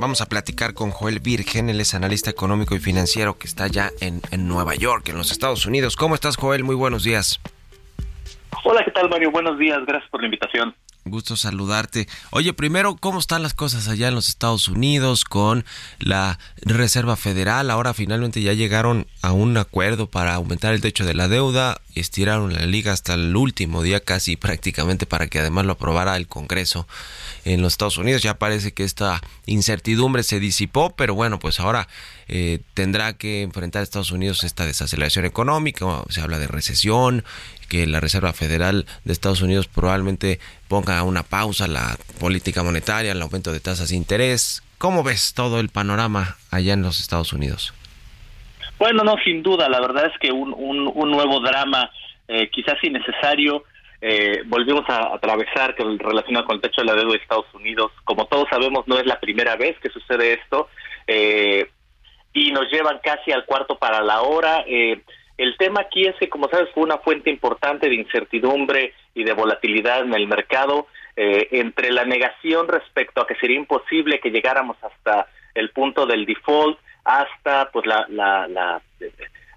vamos 0.00 0.20
a 0.20 0.26
platicar 0.26 0.74
con 0.74 0.90
Joel 0.90 1.20
Virgen, 1.20 1.70
él 1.70 1.80
es 1.80 1.94
analista 1.94 2.28
económico 2.28 2.74
y 2.74 2.80
financiero 2.80 3.38
que 3.38 3.46
está 3.46 3.68
ya 3.68 3.92
en, 4.00 4.20
en 4.32 4.48
Nueva 4.48 4.74
York, 4.74 5.08
en 5.10 5.16
los 5.16 5.30
Estados 5.30 5.64
Unidos. 5.64 5.94
¿Cómo 5.94 6.16
estás, 6.16 6.36
Joel? 6.36 6.64
Muy 6.64 6.74
buenos 6.74 7.04
días. 7.04 7.38
Hola, 8.64 8.84
¿qué 8.84 8.90
tal, 8.90 9.08
Mario? 9.08 9.30
Buenos 9.30 9.60
días, 9.60 9.78
gracias 9.86 10.10
por 10.10 10.22
la 10.22 10.26
invitación. 10.26 10.74
Gusto 11.04 11.36
saludarte. 11.36 12.08
Oye, 12.30 12.52
primero, 12.52 12.96
¿cómo 12.96 13.18
están 13.18 13.42
las 13.42 13.54
cosas 13.54 13.88
allá 13.88 14.08
en 14.08 14.14
los 14.16 14.28
Estados 14.28 14.68
Unidos 14.68 15.24
con 15.24 15.64
la 15.98 16.40
Reserva 16.62 17.14
Federal? 17.14 17.70
Ahora 17.70 17.92
finalmente 17.92 18.40
ya 18.40 18.54
llegaron 18.54 19.06
a 19.20 19.30
un 19.30 19.56
acuerdo 19.56 20.08
para 20.08 20.34
aumentar 20.34 20.74
el 20.74 20.80
techo 20.80 21.04
de 21.04 21.14
la 21.14 21.28
deuda, 21.28 21.80
estiraron 21.94 22.52
la 22.52 22.66
liga 22.66 22.92
hasta 22.92 23.14
el 23.14 23.34
último 23.36 23.82
día 23.82 24.00
casi 24.00 24.36
prácticamente 24.42 25.06
para 25.06 25.26
que 25.26 25.38
además 25.38 25.64
lo 25.66 25.72
aprobara 25.72 26.16
el 26.16 26.28
Congreso 26.28 26.86
en 27.44 27.62
los 27.62 27.74
Estados 27.74 27.98
Unidos. 27.98 28.22
Ya 28.22 28.38
parece 28.38 28.72
que 28.72 28.84
esta 28.84 29.20
incertidumbre 29.46 30.22
se 30.22 30.40
disipó, 30.40 30.94
pero 30.96 31.14
bueno, 31.14 31.38
pues 31.38 31.60
ahora 31.60 31.88
eh, 32.28 32.60
tendrá 32.74 33.14
que 33.14 33.42
enfrentar 33.42 33.82
Estados 33.82 34.12
Unidos 34.12 34.44
esta 34.44 34.66
desaceleración 34.66 35.24
económica, 35.24 35.86
se 36.08 36.20
habla 36.20 36.38
de 36.38 36.46
recesión, 36.46 37.24
que 37.68 37.86
la 37.86 38.00
Reserva 38.00 38.32
Federal 38.32 38.86
de 39.04 39.12
Estados 39.12 39.40
Unidos 39.40 39.66
probablemente 39.66 40.40
ponga 40.68 41.02
una 41.02 41.22
pausa 41.22 41.64
a 41.64 41.68
la 41.68 41.98
política 42.20 42.62
monetaria, 42.62 43.12
el 43.12 43.22
aumento 43.22 43.52
de 43.52 43.60
tasas 43.60 43.88
de 43.90 43.96
interés. 43.96 44.62
¿Cómo 44.78 45.02
ves 45.02 45.32
todo 45.34 45.60
el 45.60 45.68
panorama 45.68 46.36
allá 46.50 46.74
en 46.74 46.82
los 46.82 47.00
Estados 47.00 47.32
Unidos? 47.32 47.72
Bueno, 48.82 49.04
no, 49.04 49.14
sin 49.24 49.44
duda, 49.44 49.68
la 49.68 49.78
verdad 49.78 50.06
es 50.06 50.18
que 50.18 50.32
un, 50.32 50.50
nuevo 50.50 51.38
drama, 51.38 51.88
eh, 52.26 52.50
quizás 52.50 52.82
innecesario, 52.82 53.62
eh, 54.00 54.42
volvimos 54.46 54.82
a 54.88 55.14
atravesar 55.14 55.76
que 55.76 55.84
relacionado 55.84 56.46
con 56.46 56.56
el 56.56 56.62
techo 56.62 56.80
de 56.80 56.88
la 56.88 56.96
deuda 56.96 57.12
de 57.12 57.18
Estados 57.18 57.46
Unidos. 57.54 57.92
Como 58.02 58.26
todos 58.26 58.48
sabemos, 58.50 58.88
no 58.88 58.98
es 58.98 59.06
la 59.06 59.20
primera 59.20 59.54
vez 59.54 59.78
que 59.78 59.88
sucede 59.88 60.32
esto 60.32 60.68
eh, 61.06 61.70
y 62.32 62.50
nos 62.50 62.68
llevan 62.72 62.98
casi 63.04 63.30
al 63.30 63.44
cuarto 63.44 63.78
para 63.78 64.02
la 64.02 64.22
hora. 64.22 64.64
Eh, 64.66 65.00
el 65.38 65.56
tema 65.58 65.82
aquí 65.82 66.04
es 66.04 66.16
que, 66.16 66.28
como 66.28 66.48
sabes, 66.48 66.68
fue 66.74 66.82
una 66.82 66.98
fuente 66.98 67.30
importante 67.30 67.88
de 67.88 67.94
incertidumbre 67.94 68.94
y 69.14 69.22
de 69.22 69.32
volatilidad 69.32 70.02
en 70.02 70.14
el 70.14 70.26
mercado, 70.26 70.88
eh, 71.14 71.46
entre 71.52 71.92
la 71.92 72.04
negación 72.04 72.66
respecto 72.66 73.20
a 73.20 73.28
que 73.28 73.36
sería 73.36 73.58
imposible 73.58 74.18
que 74.18 74.32
llegáramos 74.32 74.76
hasta 74.82 75.28
el 75.54 75.70
punto 75.70 76.04
del 76.04 76.26
default, 76.26 76.80
hasta 77.04 77.70
pues 77.72 77.86
la, 77.86 78.06
la, 78.08 78.46
la 78.48 78.80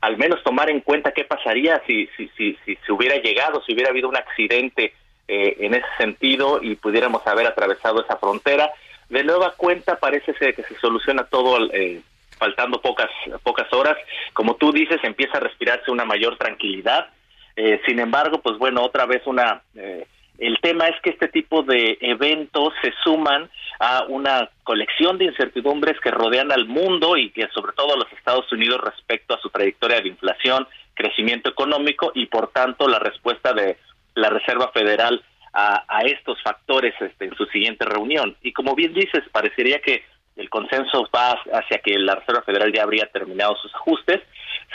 al 0.01 0.17
menos 0.17 0.43
tomar 0.43 0.69
en 0.69 0.81
cuenta 0.81 1.12
qué 1.12 1.23
pasaría 1.23 1.81
si 1.88 2.08
si 2.15 2.27
si, 2.38 2.58
si 2.65 2.75
se 2.75 2.91
hubiera 2.91 3.17
llegado, 3.17 3.62
si 3.63 3.73
hubiera 3.73 3.89
habido 3.91 4.10
un 4.10 4.17
accidente 4.17 4.93
eh, 5.27 5.58
en 5.60 5.73
ese 5.73 5.88
sentido 5.97 6.62
y 6.62 6.75
pudiéramos 6.75 7.25
haber 7.27 7.47
atravesado 7.47 8.01
esa 8.03 8.17
frontera. 8.17 8.71
De 9.10 9.23
nueva 9.23 9.53
cuenta 9.55 9.97
parece 9.97 10.34
ser 10.34 10.55
que 10.55 10.63
se 10.63 10.75
soluciona 10.79 11.23
todo 11.25 11.71
eh, 11.71 12.01
faltando 12.38 12.81
pocas, 12.81 13.10
pocas 13.43 13.71
horas, 13.73 13.97
como 14.34 14.55
tú 14.55 14.71
dices, 14.71 14.99
empieza 15.03 15.38
a 15.38 15.41
respirarse 15.41 15.91
una 15.91 16.05
mayor 16.05 16.38
tranquilidad. 16.38 17.08
Eh, 17.55 17.79
sin 17.86 17.99
embargo, 17.99 18.41
pues 18.41 18.58
bueno, 18.58 18.84
otra 18.84 19.05
vez 19.05 19.21
una... 19.25 19.62
Eh, 19.75 20.05
el 20.38 20.58
tema 20.62 20.88
es 20.88 21.00
que 21.02 21.12
este 21.12 21.28
tipo 21.28 21.63
de 21.63 21.98
eventos 22.02 22.74
se 22.82 22.93
suman 23.04 23.50
a 23.80 24.06
una 24.08 24.50
colección 24.63 25.17
de 25.17 25.26
incertidumbres 25.26 26.00
que 26.00 26.12
rodean 26.12 26.52
al 26.52 26.65
mundo 26.65 27.17
y 27.17 27.30
que 27.32 27.48
sobre 27.54 27.74
todo 27.74 27.93
a 27.93 27.98
los 27.98 28.12
Estados 28.13 28.50
Unidos 28.52 28.82
respecto 28.82 29.34
a 29.34 29.41
su 29.41 29.50
trayectoria 29.50 30.02
de 30.02 30.10
inflación, 30.10 30.67
crecimiento 30.93 31.50
económico 31.50 32.12
y 32.15 32.26
por 32.28 32.52
tanto 32.52 32.88
la 32.88 33.00
respuesta 33.00 33.54
de 33.54 33.78
la 34.15 34.30
Reserva 34.30 34.71
Federal 34.74 35.24
a, 35.54 36.02
estos 36.06 36.41
factores 36.41 36.93
este, 37.00 37.26
en 37.26 37.36
su 37.36 37.45
siguiente 37.45 37.86
reunión. 37.86 38.36
Y 38.41 38.52
como 38.52 38.76
bien 38.76 38.93
dices, 38.93 39.24
parecería 39.32 39.80
que 39.80 40.04
el 40.36 40.50
consenso 40.50 41.08
va 41.15 41.32
hacia 41.54 41.80
que 41.80 41.98
la 41.98 42.15
Reserva 42.15 42.41
Federal 42.41 42.74
ya 42.74 42.84
habría 42.84 43.06
terminado 43.08 43.56
sus 43.56 43.74
ajustes. 43.74 44.21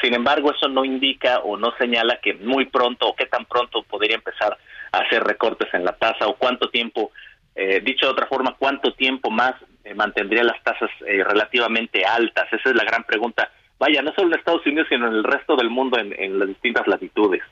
Sin 0.00 0.14
embargo, 0.14 0.52
eso 0.52 0.68
no 0.68 0.84
indica 0.84 1.40
o 1.40 1.56
no 1.56 1.72
señala 1.78 2.20
que 2.22 2.34
muy 2.34 2.66
pronto 2.66 3.08
o 3.08 3.16
qué 3.16 3.26
tan 3.26 3.44
pronto 3.44 3.82
podría 3.82 4.16
empezar 4.16 4.56
a 4.92 4.98
hacer 4.98 5.22
recortes 5.22 5.72
en 5.74 5.84
la 5.84 5.92
tasa 5.92 6.26
o 6.26 6.36
cuánto 6.36 6.70
tiempo, 6.70 7.12
eh, 7.54 7.80
dicho 7.80 8.06
de 8.06 8.12
otra 8.12 8.26
forma, 8.26 8.56
cuánto 8.58 8.94
tiempo 8.94 9.30
más 9.30 9.54
eh, 9.84 9.94
mantendría 9.94 10.44
las 10.44 10.62
tasas 10.62 10.90
eh, 11.06 11.22
relativamente 11.24 12.04
altas. 12.04 12.52
Esa 12.52 12.70
es 12.70 12.76
la 12.76 12.84
gran 12.84 13.04
pregunta. 13.04 13.50
Vaya, 13.78 14.02
no 14.02 14.12
solo 14.12 14.28
en 14.28 14.38
Estados 14.38 14.66
Unidos, 14.66 14.86
sino 14.88 15.08
en 15.08 15.14
el 15.14 15.24
resto 15.24 15.56
del 15.56 15.70
mundo 15.70 15.98
en 15.98 16.38
las 16.38 16.48
distintas 16.48 16.86
latitudes. 16.86 17.42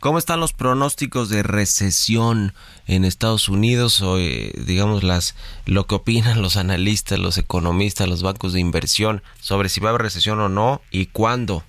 ¿Cómo 0.00 0.18
están 0.18 0.40
los 0.40 0.52
pronósticos 0.52 1.30
de 1.30 1.42
recesión 1.42 2.52
en 2.86 3.06
Estados 3.06 3.48
Unidos 3.48 4.02
o 4.02 4.18
eh, 4.18 4.52
digamos 4.66 5.02
las 5.02 5.34
lo 5.66 5.84
que 5.84 5.94
opinan 5.94 6.42
los 6.42 6.58
analistas, 6.58 7.18
los 7.18 7.38
economistas, 7.38 8.06
los 8.06 8.22
bancos 8.22 8.52
de 8.52 8.60
inversión 8.60 9.22
sobre 9.40 9.70
si 9.70 9.80
va 9.80 9.88
a 9.88 9.90
haber 9.90 10.02
recesión 10.02 10.40
o 10.40 10.50
no 10.50 10.82
y 10.90 11.06
cuándo? 11.06 11.62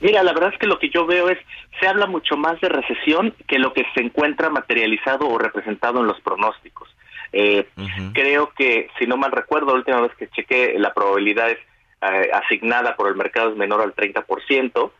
Mira, 0.00 0.22
la 0.22 0.32
verdad 0.32 0.52
es 0.52 0.58
que 0.58 0.66
lo 0.66 0.78
que 0.78 0.90
yo 0.90 1.06
veo 1.06 1.28
es 1.28 1.38
se 1.80 1.86
habla 1.86 2.06
mucho 2.06 2.36
más 2.36 2.60
de 2.60 2.68
recesión 2.68 3.34
que 3.46 3.58
lo 3.58 3.72
que 3.72 3.84
se 3.94 4.00
encuentra 4.00 4.48
materializado 4.48 5.28
o 5.28 5.38
representado 5.38 6.00
en 6.00 6.06
los 6.06 6.20
pronósticos. 6.20 6.88
Eh, 7.32 7.68
creo 8.12 8.52
que, 8.56 8.88
si 8.98 9.06
no 9.06 9.16
mal 9.16 9.32
recuerdo, 9.32 9.72
la 9.72 9.78
última 9.78 10.00
vez 10.00 10.12
que 10.16 10.28
chequé, 10.28 10.76
la 10.78 10.94
probabilidad 10.94 11.50
es 11.50 11.58
eh, 12.00 12.30
asignada 12.32 12.96
por 12.96 13.08
el 13.08 13.16
mercado 13.16 13.50
es 13.50 13.56
menor 13.56 13.80
al 13.80 13.94
30%. 13.94 14.90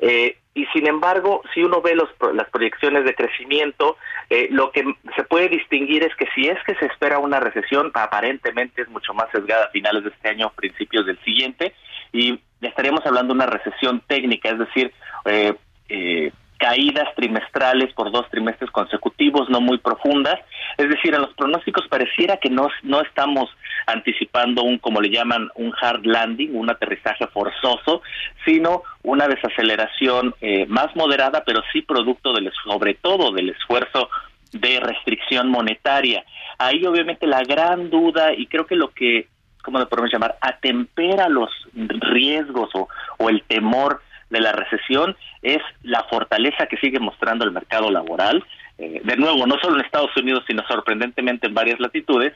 Eh, 0.00 0.36
y 0.54 0.66
sin 0.66 0.86
embargo, 0.86 1.42
si 1.54 1.62
uno 1.62 1.80
ve 1.80 1.94
los, 1.94 2.08
las 2.34 2.48
proyecciones 2.50 3.04
de 3.04 3.14
crecimiento, 3.14 3.96
eh, 4.28 4.48
lo 4.50 4.72
que 4.72 4.84
se 5.14 5.22
puede 5.24 5.48
distinguir 5.48 6.02
es 6.02 6.14
que 6.16 6.26
si 6.34 6.48
es 6.48 6.58
que 6.64 6.74
se 6.74 6.86
espera 6.86 7.18
una 7.18 7.38
recesión, 7.38 7.90
aparentemente 7.94 8.82
es 8.82 8.88
mucho 8.88 9.14
más 9.14 9.30
sesgada 9.30 9.66
a 9.66 9.70
finales 9.70 10.02
de 10.02 10.10
este 10.10 10.28
año, 10.28 10.52
principios 10.56 11.06
del 11.06 11.18
siguiente, 11.22 11.74
y 12.12 12.40
estaríamos 12.60 13.06
hablando 13.06 13.32
de 13.32 13.38
una 13.38 13.46
recesión 13.46 14.02
técnica, 14.06 14.50
es 14.50 14.58
decir, 14.58 14.92
eh, 15.26 15.54
eh 15.88 16.32
caídas 16.60 17.08
trimestrales 17.16 17.92
por 17.94 18.12
dos 18.12 18.28
trimestres 18.30 18.70
consecutivos, 18.70 19.48
no 19.48 19.62
muy 19.62 19.78
profundas. 19.78 20.38
Es 20.76 20.90
decir, 20.90 21.14
en 21.14 21.22
los 21.22 21.32
pronósticos 21.34 21.88
pareciera 21.88 22.36
que 22.36 22.50
no, 22.50 22.68
no 22.82 23.00
estamos 23.00 23.48
anticipando 23.86 24.62
un, 24.62 24.78
como 24.78 25.00
le 25.00 25.08
llaman, 25.08 25.48
un 25.54 25.72
hard 25.80 26.04
landing, 26.04 26.54
un 26.54 26.70
aterrizaje 26.70 27.26
forzoso, 27.28 28.02
sino 28.44 28.82
una 29.02 29.26
desaceleración 29.26 30.34
eh, 30.42 30.66
más 30.66 30.94
moderada, 30.94 31.42
pero 31.46 31.62
sí 31.72 31.80
producto 31.80 32.34
del, 32.34 32.52
sobre 32.62 32.92
todo 32.92 33.32
del 33.32 33.48
esfuerzo 33.48 34.10
de 34.52 34.80
restricción 34.80 35.48
monetaria. 35.48 36.24
Ahí 36.58 36.84
obviamente 36.84 37.26
la 37.26 37.42
gran 37.42 37.88
duda 37.88 38.34
y 38.34 38.46
creo 38.46 38.66
que 38.66 38.76
lo 38.76 38.90
que, 38.90 39.28
¿cómo 39.64 39.78
le 39.78 39.86
podemos 39.86 40.12
llamar?, 40.12 40.36
atempera 40.42 41.30
los 41.30 41.50
riesgos 41.72 42.68
o, 42.74 42.86
o 43.16 43.30
el 43.30 43.42
temor 43.44 44.02
de 44.30 44.40
la 44.40 44.52
recesión 44.52 45.16
es 45.42 45.58
la 45.82 46.04
fortaleza 46.04 46.66
que 46.66 46.78
sigue 46.78 46.98
mostrando 46.98 47.44
el 47.44 47.52
mercado 47.52 47.90
laboral. 47.90 48.44
Eh, 48.78 49.02
de 49.04 49.16
nuevo, 49.16 49.46
no 49.46 49.56
solo 49.60 49.76
en 49.76 49.84
Estados 49.84 50.16
Unidos, 50.16 50.44
sino 50.46 50.62
sorprendentemente 50.66 51.46
en 51.46 51.54
varias 51.54 51.78
latitudes 51.80 52.32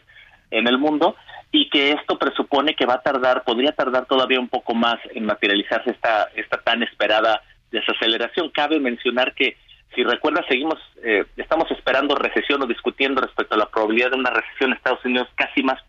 en 0.51 0.69
el 0.69 0.79
mundo, 0.79 1.17
y 1.51 1.69
que 1.71 1.93
esto 1.93 2.19
presupone 2.19 2.75
que 2.75 2.87
va 2.87 2.95
a 2.95 3.03
tardar, 3.03 3.45
podría 3.45 3.73
tardar 3.73 4.07
todavía 4.07 4.41
un 4.41 4.49
poco 4.49 4.75
más 4.75 4.97
en 5.15 5.25
materializarse 5.25 5.91
esta, 5.91 6.29
esta 6.35 6.59
tan 6.59 6.83
esperada 6.83 7.43
desaceleración. 7.71 8.51
Cabe 8.51 8.81
mencionar 8.81 9.35
que, 9.35 9.57
si 9.95 10.03
recuerdas, 10.03 10.45
seguimos, 10.49 10.79
eh, 11.03 11.25
estamos 11.37 11.71
esperando 11.71 12.17
recesión 12.17 12.63
o 12.63 12.67
discutiendo 12.67 13.21
respecto 13.21 13.55
a 13.55 13.59
la 13.59 13.67
probabilidad 13.67 14.11
de 14.11 14.19
una 14.19 14.31
recesión 14.31 14.71
en 14.71 14.77
Estados 14.77 15.05
Unidos 15.05 15.29
casi 15.37 15.63
más, 15.63 15.81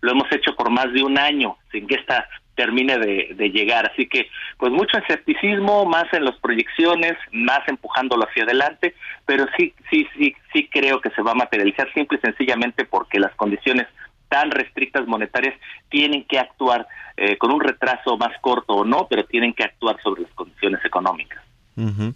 lo 0.00 0.10
hemos 0.10 0.30
hecho 0.32 0.54
por 0.56 0.70
más 0.70 0.92
de 0.92 1.02
un 1.02 1.16
año, 1.16 1.56
sin 1.70 1.86
que 1.86 1.94
esta 1.94 2.28
termine 2.54 2.98
de, 2.98 3.50
llegar. 3.50 3.90
Así 3.92 4.06
que, 4.06 4.28
pues 4.58 4.72
mucho 4.72 4.98
escepticismo, 4.98 5.84
más 5.84 6.04
en 6.12 6.24
las 6.24 6.36
proyecciones, 6.36 7.14
más 7.32 7.60
empujándolo 7.66 8.26
hacia 8.28 8.44
adelante, 8.44 8.94
pero 9.26 9.46
sí, 9.56 9.74
sí, 9.90 10.06
sí, 10.16 10.34
sí 10.52 10.68
creo 10.70 11.00
que 11.00 11.10
se 11.10 11.22
va 11.22 11.32
a 11.32 11.36
materializar 11.36 11.92
simple 11.92 12.18
y 12.18 12.26
sencillamente 12.26 12.84
porque 12.84 13.18
las 13.18 13.34
condiciones 13.34 13.86
tan 14.28 14.50
restrictas 14.50 15.06
monetarias 15.06 15.54
tienen 15.90 16.24
que 16.24 16.38
actuar 16.38 16.86
eh, 17.16 17.36
con 17.36 17.52
un 17.52 17.60
retraso 17.60 18.16
más 18.16 18.32
corto 18.40 18.74
o 18.74 18.84
no, 18.84 19.06
pero 19.08 19.24
tienen 19.24 19.52
que 19.52 19.64
actuar 19.64 19.96
sobre 20.02 20.22
las 20.22 20.32
condiciones 20.32 20.82
económicas. 20.84 21.42
En 21.74 22.14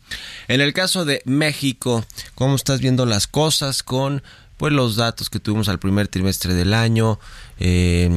el 0.61 0.73
caso 0.75 1.07
de 1.07 1.23
México, 1.25 2.05
¿cómo 2.35 2.57
estás 2.57 2.81
viendo 2.81 3.07
las 3.07 3.27
cosas 3.27 3.83
con 3.83 4.23
pues 4.57 4.73
los 4.73 4.97
datos 4.97 5.31
que 5.31 5.39
tuvimos 5.39 5.69
al 5.69 5.79
primer 5.79 6.09
trimestre 6.09 6.55
del 6.55 6.73
año, 6.75 7.19
eh, 7.59 8.11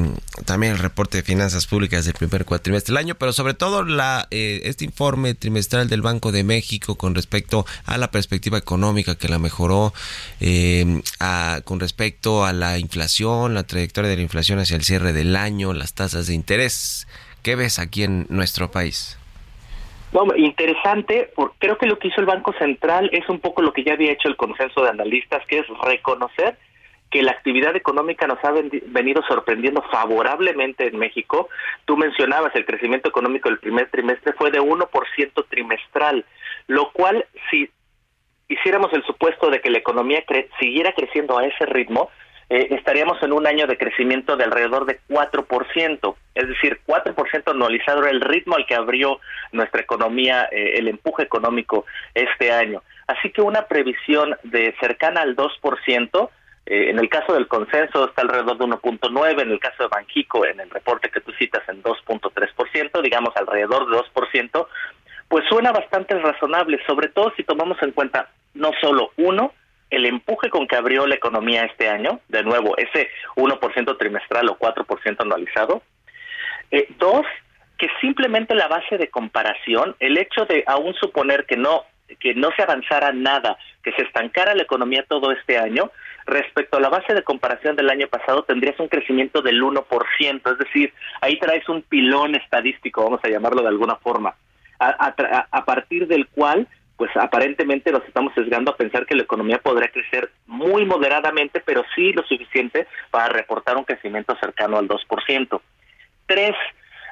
también 0.46 0.74
el 0.74 0.80
reporte 0.80 1.18
de 1.18 1.24
finanzas 1.24 1.68
públicas 1.68 2.06
del 2.06 2.14
primer 2.14 2.46
cuatrimestre 2.46 2.94
del 2.94 2.98
año, 2.98 3.16
pero 3.16 3.34
sobre 3.34 3.54
todo 3.54 3.84
la, 3.84 4.28
eh, 4.32 4.62
este 4.64 4.86
informe 4.86 5.34
trimestral 5.34 5.90
del 5.90 6.02
Banco 6.02 6.32
de 6.32 6.44
México 6.44 6.96
con 6.96 7.14
respecto 7.14 7.66
a 7.86 7.98
la 7.98 8.12
perspectiva 8.12 8.58
económica 8.58 9.16
que 9.16 9.30
la 9.30 9.40
mejoró, 9.40 9.94
eh, 10.40 11.02
con 11.66 11.80
respecto 11.80 12.46
a 12.46 12.54
la 12.54 12.80
inflación, 12.80 13.54
la 13.54 13.64
trayectoria 13.64 14.10
de 14.10 14.16
la 14.16 14.24
inflación 14.24 14.60
hacia 14.60 14.78
el 14.78 14.84
cierre 14.84 15.14
del 15.14 15.36
año, 15.36 15.74
las 15.74 15.94
tasas 15.94 16.28
de 16.28 16.34
interés. 16.34 17.08
¿Qué 17.44 17.56
ves 17.56 17.80
aquí 17.80 18.04
en 18.04 18.28
nuestro 18.30 18.72
país? 18.72 19.19
Interesante, 20.38 21.30
porque 21.36 21.56
creo 21.60 21.78
que 21.78 21.86
lo 21.86 22.00
que 22.00 22.08
hizo 22.08 22.22
el 22.22 22.28
Banco 22.28 22.54
Central 22.54 23.10
es 23.14 23.28
un 23.30 23.40
poco 23.40 23.62
lo 23.62 23.74
que 23.74 23.84
ya 23.84 23.94
había 23.94 24.12
hecho 24.12 24.28
el 24.28 24.36
consenso 24.36 24.82
de 24.82 24.90
analistas, 24.90 25.46
que 25.48 25.60
es 25.60 25.68
reconocer 25.84 26.58
que 27.10 27.24
la 27.24 27.32
actividad 27.32 27.76
económica 27.76 28.28
nos 28.28 28.44
ha 28.44 28.52
venido 28.52 29.24
sorprendiendo 29.28 29.82
favorablemente 29.92 30.88
en 30.88 30.98
México. 30.98 31.50
Tú 31.86 31.98
mencionabas 31.98 32.56
el 32.56 32.66
crecimiento 32.66 33.10
económico 33.10 33.50
del 33.50 33.60
primer 33.60 33.90
trimestre 33.90 34.34
fue 34.34 34.52
de 34.52 34.62
1% 34.62 35.46
trimestral, 35.50 36.26
lo 36.68 36.92
cual 36.92 37.26
si 37.50 37.70
hiciéramos 38.48 38.94
el 38.94 39.04
supuesto 39.06 39.50
de 39.50 39.62
que 39.62 39.70
la 39.70 39.80
economía 39.80 40.24
siguiera 40.60 40.94
creciendo 40.94 41.38
a 41.38 41.46
ese 41.46 41.66
ritmo, 41.66 42.10
eh, 42.50 42.68
estaríamos 42.72 43.22
en 43.22 43.32
un 43.32 43.46
año 43.46 43.68
de 43.68 43.78
crecimiento 43.78 44.36
de 44.36 44.44
alrededor 44.44 44.86
de 44.86 45.00
4%, 45.08 46.16
es 46.34 46.48
decir, 46.48 46.80
4% 46.88 47.52
anualizado 47.52 48.02
era 48.02 48.10
el 48.10 48.22
ritmo 48.22 48.56
al 48.56 48.66
que 48.66 48.74
abrió 48.74 49.20
nuestra 49.52 49.82
economía, 49.82 50.50
eh, 50.52 50.74
el 50.78 50.88
empuje 50.88 51.24
económico 51.24 51.86
este 52.16 52.52
año. 52.52 52.82
Así 53.06 53.30
que 53.32 53.42
una 53.42 53.68
previsión 53.68 54.36
de 54.44 54.74
cercana 54.80 55.22
al 55.22 55.36
2%, 55.36 56.30
eh, 56.66 56.90
en 56.90 56.98
el 56.98 57.08
caso 57.08 57.34
del 57.34 57.48
consenso 57.48 58.10
está 58.10 58.24
alrededor 58.24 58.58
de 58.58 58.66
1.9, 58.66 59.42
en 59.44 59.52
el 59.52 59.60
caso 59.60 59.84
de 59.84 59.90
Banjico, 59.90 60.44
en 60.46 60.60
el 60.60 60.72
reporte 60.72 61.10
que 61.10 61.22
tú 61.22 61.32
citas, 61.34 61.62
en 61.70 61.84
2.3%, 61.84 63.02
digamos 63.04 63.36
alrededor 63.36 63.90
de 63.90 63.98
2%, 63.98 64.68
pues 65.28 65.46
suena 65.48 65.72
bastante 65.72 66.18
razonable, 66.18 66.80
sobre 66.88 67.10
todo 67.10 67.32
si 67.38 67.44
tomamos 67.44 67.78
en 67.84 67.92
cuenta 67.92 68.30
no 68.56 68.72
solo 68.82 69.12
uno, 69.18 69.54
el 69.90 70.06
empuje 70.06 70.50
con 70.50 70.68
que 70.68 70.76
abrió 70.76 71.08
la 71.08 71.16
economía 71.16 71.64
este 71.64 71.90
año, 71.90 72.20
de 72.28 72.44
nuevo, 72.44 72.78
ese 72.78 73.10
1% 73.36 73.98
trimestral 73.98 74.50
o 74.50 74.58
4% 74.58 75.16
anualizado. 75.20 75.82
Eh, 76.72 76.88
dos, 77.00 77.26
que 77.78 77.88
simplemente 78.02 78.54
la 78.54 78.68
base 78.68 78.98
de 78.98 79.10
comparación, 79.10 79.96
el 80.00 80.18
hecho 80.18 80.46
de 80.46 80.64
aún 80.68 80.94
suponer 80.96 81.46
que 81.46 81.58
no 81.58 81.86
que 82.20 82.34
no 82.34 82.50
se 82.56 82.64
avanzara 82.64 83.14
nada, 83.14 83.56
que 83.84 83.92
se 83.92 84.02
estancara 84.02 84.56
la 84.56 84.64
economía 84.64 85.06
todo 85.08 85.32
este 85.32 85.60
año, 85.60 85.92
respecto 86.26 86.78
a 86.78 86.82
la 86.82 86.90
base 86.90 87.14
de 87.14 87.22
comparación 87.22 87.76
del 87.76 87.88
año 87.88 88.08
pasado 88.08 88.42
tendrías 88.42 88.80
un 88.80 88.88
crecimiento 88.88 89.44
del 89.44 89.62
1%, 89.62 90.52
es 90.52 90.58
decir, 90.58 90.92
ahí 91.22 91.38
traes 91.38 91.70
un 91.70 91.84
pilón 91.84 92.34
estadístico, 92.34 93.04
vamos 93.04 93.20
a 93.24 93.30
llamarlo 93.30 93.62
de 93.62 93.68
alguna 93.68 93.96
forma, 93.98 94.34
a 94.80 95.66
partir 95.66 96.08
del 96.08 96.28
cual 96.30 96.68
pues 97.00 97.16
aparentemente 97.16 97.94
nos 97.94 98.04
estamos 98.04 98.34
sesgando 98.36 98.72
a 98.72 98.76
pensar 98.76 99.06
que 99.06 99.16
la 99.16 99.24
economía 99.24 99.58
podrá 99.60 99.88
crecer 99.88 100.32
muy 100.48 100.84
moderadamente, 100.84 101.62
pero 101.66 101.82
sí 101.96 102.12
lo 102.12 102.24
suficiente 102.24 102.88
para 103.10 103.30
reportar 103.30 103.78
un 103.78 103.86
crecimiento 103.86 104.36
cercano 104.38 104.78
al 104.78 104.90
2%. 104.90 105.62
Tres, 106.26 106.56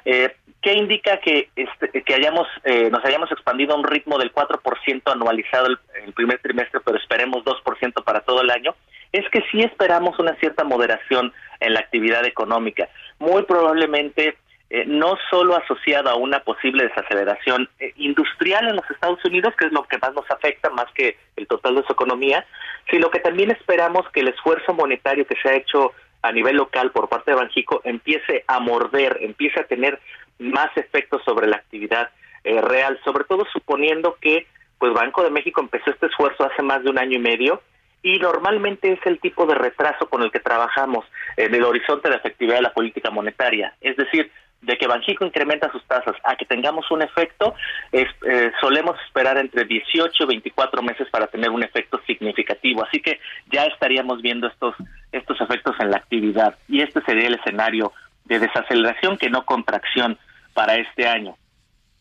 eh, 0.03 0.35
¿qué 0.61 0.73
indica 0.73 1.21
que, 1.21 1.47
este, 1.55 2.03
que 2.03 2.13
hayamos, 2.13 2.49
eh, 2.65 2.89
nos 2.91 3.03
hayamos 3.05 3.31
expandido 3.31 3.75
a 3.75 3.77
un 3.77 3.85
ritmo 3.85 4.17
del 4.17 4.33
4% 4.33 5.03
anualizado 5.09 5.67
el, 5.67 5.79
el, 6.05 6.11
primer 6.11 6.39
trimestre, 6.39 6.81
pero 6.83 6.97
esperemos 6.97 7.45
2% 7.45 8.03
para 8.03 8.19
todo 8.19 8.41
el 8.41 8.49
año? 8.49 8.75
Es 9.13 9.23
que 9.29 9.41
sí 9.49 9.61
esperamos 9.61 10.19
una 10.19 10.35
cierta 10.35 10.65
moderación 10.65 11.31
en 11.61 11.73
la 11.73 11.79
actividad 11.79 12.25
económica, 12.25 12.89
muy 13.19 13.43
probablemente 13.43 14.35
eh, 14.69 14.83
no 14.85 15.17
solo 15.29 15.55
asociada 15.55 16.11
a 16.11 16.15
una 16.15 16.41
posible 16.41 16.83
desaceleración 16.83 17.69
eh, 17.79 17.93
industrial 17.95 18.67
en 18.67 18.75
los 18.75 18.91
Estados 18.91 19.23
Unidos, 19.23 19.53
que 19.57 19.67
es 19.67 19.71
lo 19.71 19.83
que 19.83 19.97
más 19.97 20.13
nos 20.13 20.29
afecta, 20.29 20.69
más 20.69 20.87
que 20.93 21.17
el 21.37 21.47
total 21.47 21.75
de 21.75 21.83
su 21.83 21.93
economía, 21.93 22.45
sino 22.91 23.09
que 23.09 23.19
también 23.19 23.51
esperamos 23.51 24.09
que 24.11 24.19
el 24.19 24.27
esfuerzo 24.27 24.73
monetario 24.73 25.25
que 25.25 25.37
se 25.41 25.49
ha 25.49 25.55
hecho 25.55 25.93
a 26.21 26.31
nivel 26.31 26.57
local 26.57 26.91
por 26.91 27.07
parte 27.07 27.31
de 27.31 27.37
Banjico 27.37 27.81
empiece 27.85 28.43
a 28.47 28.59
morder, 28.59 29.19
empiece 29.21 29.59
a 29.59 29.67
tener 29.67 29.99
más 30.39 30.75
efectos 30.75 31.21
sobre 31.23 31.47
la 31.47 31.57
actividad 31.57 32.09
eh, 32.43 32.61
real, 32.61 32.99
sobre 33.05 33.23
todo 33.23 33.45
suponiendo 33.53 34.17
que 34.19 34.47
pues 34.77 34.93
Banco 34.93 35.23
de 35.23 35.31
México 35.31 35.61
empezó 35.61 35.91
este 35.91 36.07
esfuerzo 36.07 36.45
hace 36.45 36.61
más 36.61 36.83
de 36.83 36.89
un 36.89 36.99
año 36.99 37.17
y 37.17 37.21
medio 37.21 37.61
y 38.03 38.19
normalmente 38.19 38.91
es 38.91 38.99
el 39.05 39.19
tipo 39.19 39.45
de 39.45 39.55
retraso 39.55 40.07
con 40.07 40.21
el 40.21 40.31
que 40.31 40.39
trabajamos 40.39 41.05
en 41.35 41.53
el 41.53 41.63
horizonte 41.63 42.09
de 42.09 42.15
efectividad 42.15 42.57
de 42.57 42.61
la 42.61 42.73
política 42.73 43.09
monetaria, 43.09 43.73
es 43.81 43.97
decir, 43.97 44.31
de 44.61 44.77
que 44.77 44.87
Banjico 44.87 45.25
incrementa 45.25 45.71
sus 45.71 45.83
tasas 45.85 46.15
a 46.23 46.35
que 46.35 46.45
tengamos 46.45 46.89
un 46.91 47.01
efecto, 47.01 47.53
es, 47.91 48.07
eh, 48.27 48.51
solemos 48.59 48.99
esperar 49.05 49.37
entre 49.37 49.65
18 49.65 50.23
y 50.23 50.27
24 50.27 50.81
meses 50.81 51.07
para 51.09 51.27
tener 51.27 51.49
un 51.49 51.63
efecto 51.63 52.01
significativo. 52.07 52.83
Así 52.83 52.99
que 52.99 53.19
ya 53.51 53.65
estaríamos 53.65 54.21
viendo 54.21 54.47
estos, 54.47 54.75
estos 55.11 55.39
efectos 55.41 55.75
en 55.79 55.91
la 55.91 55.97
actividad. 55.97 56.55
Y 56.67 56.81
este 56.81 57.01
sería 57.01 57.27
el 57.27 57.35
escenario 57.35 57.93
de 58.25 58.39
desaceleración 58.39 59.17
que 59.17 59.29
no 59.29 59.45
contracción 59.45 60.17
para 60.53 60.75
este 60.75 61.07
año. 61.07 61.35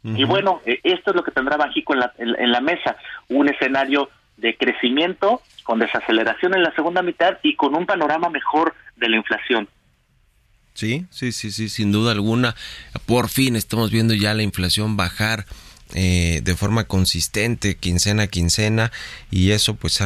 Y 0.03 0.23
bueno, 0.23 0.61
eh, 0.65 0.79
esto 0.85 1.11
es 1.11 1.17
lo 1.17 1.25
que 1.25 1.33
tendrá 1.33 1.57
Banjico 1.57 1.93
en 1.93 1.99
la, 1.99 2.13
en 2.17 2.53
la 2.53 2.61
mesa, 2.61 2.97
un 3.29 3.49
escenario 3.49 4.09
de 4.37 4.57
crecimiento 4.57 5.43
con 5.65 5.81
desaceleración 5.81 6.55
en 6.55 6.63
la 6.63 6.73
segunda 6.75 7.03
mitad 7.03 7.39
y 7.43 7.57
con 7.57 7.75
un 7.75 7.87
panorama 7.87 8.29
mejor 8.31 8.75
de 8.95 9.09
la 9.09 9.17
inflación. 9.17 9.69
Sí, 10.77 11.07
sí, 11.11 11.33
sí, 11.33 11.51
sí, 11.51 11.71
sin 11.71 11.91
duda 11.91 12.13
alguna. 12.13 12.55
Por 13.07 13.31
fin 13.31 13.57
estamos 13.57 13.91
viendo 13.91 14.13
ya 14.13 14.35
la 14.35 14.43
inflación 14.43 14.99
bajar 14.99 15.47
eh, 15.95 16.43
de 16.45 16.55
forma 16.55 16.85
consistente, 16.85 17.77
quincena 17.77 18.25
a 18.25 18.27
quincena, 18.27 18.93
y 19.31 19.53
eso 19.53 19.75
pues 19.77 20.03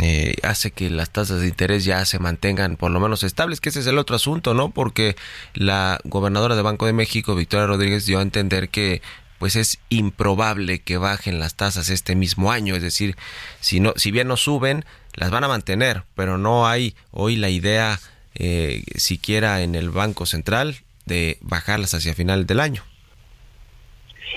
eh, 0.00 0.34
hace 0.42 0.72
que 0.72 0.90
las 0.90 1.08
tasas 1.08 1.40
de 1.40 1.48
interés 1.48 1.86
ya 1.86 2.04
se 2.04 2.18
mantengan 2.18 2.76
por 2.76 2.90
lo 2.90 3.00
menos 3.00 3.22
estables, 3.22 3.62
que 3.62 3.70
ese 3.70 3.80
es 3.80 3.86
el 3.86 3.96
otro 3.96 4.16
asunto, 4.16 4.52
¿no? 4.52 4.72
Porque 4.72 5.16
la 5.54 5.98
gobernadora 6.04 6.54
de 6.54 6.60
Banco 6.62 6.84
de 6.84 6.92
México, 6.92 7.34
Victoria 7.34 7.66
Rodríguez, 7.66 8.04
dio 8.04 8.18
a 8.18 8.22
entender 8.22 8.68
que 8.68 9.00
pues 9.38 9.56
es 9.56 9.78
improbable 9.88 10.80
que 10.80 10.98
bajen 10.98 11.38
las 11.38 11.54
tasas 11.54 11.88
este 11.88 12.14
mismo 12.14 12.52
año, 12.52 12.76
es 12.76 12.82
decir, 12.82 13.16
si 13.60 13.80
no, 13.80 13.94
si 13.96 14.10
bien 14.10 14.28
no 14.28 14.36
suben, 14.36 14.84
las 15.14 15.30
van 15.30 15.44
a 15.44 15.48
mantener, 15.48 16.04
pero 16.14 16.36
no 16.36 16.66
hay 16.66 16.94
hoy 17.10 17.36
la 17.36 17.48
idea 17.48 17.98
eh, 18.34 18.82
siquiera 18.96 19.62
en 19.62 19.74
el 19.74 19.90
Banco 19.90 20.26
Central 20.26 20.76
de 21.06 21.38
bajarlas 21.40 21.94
hacia 21.94 22.14
final 22.14 22.46
del 22.46 22.60
año. 22.60 22.82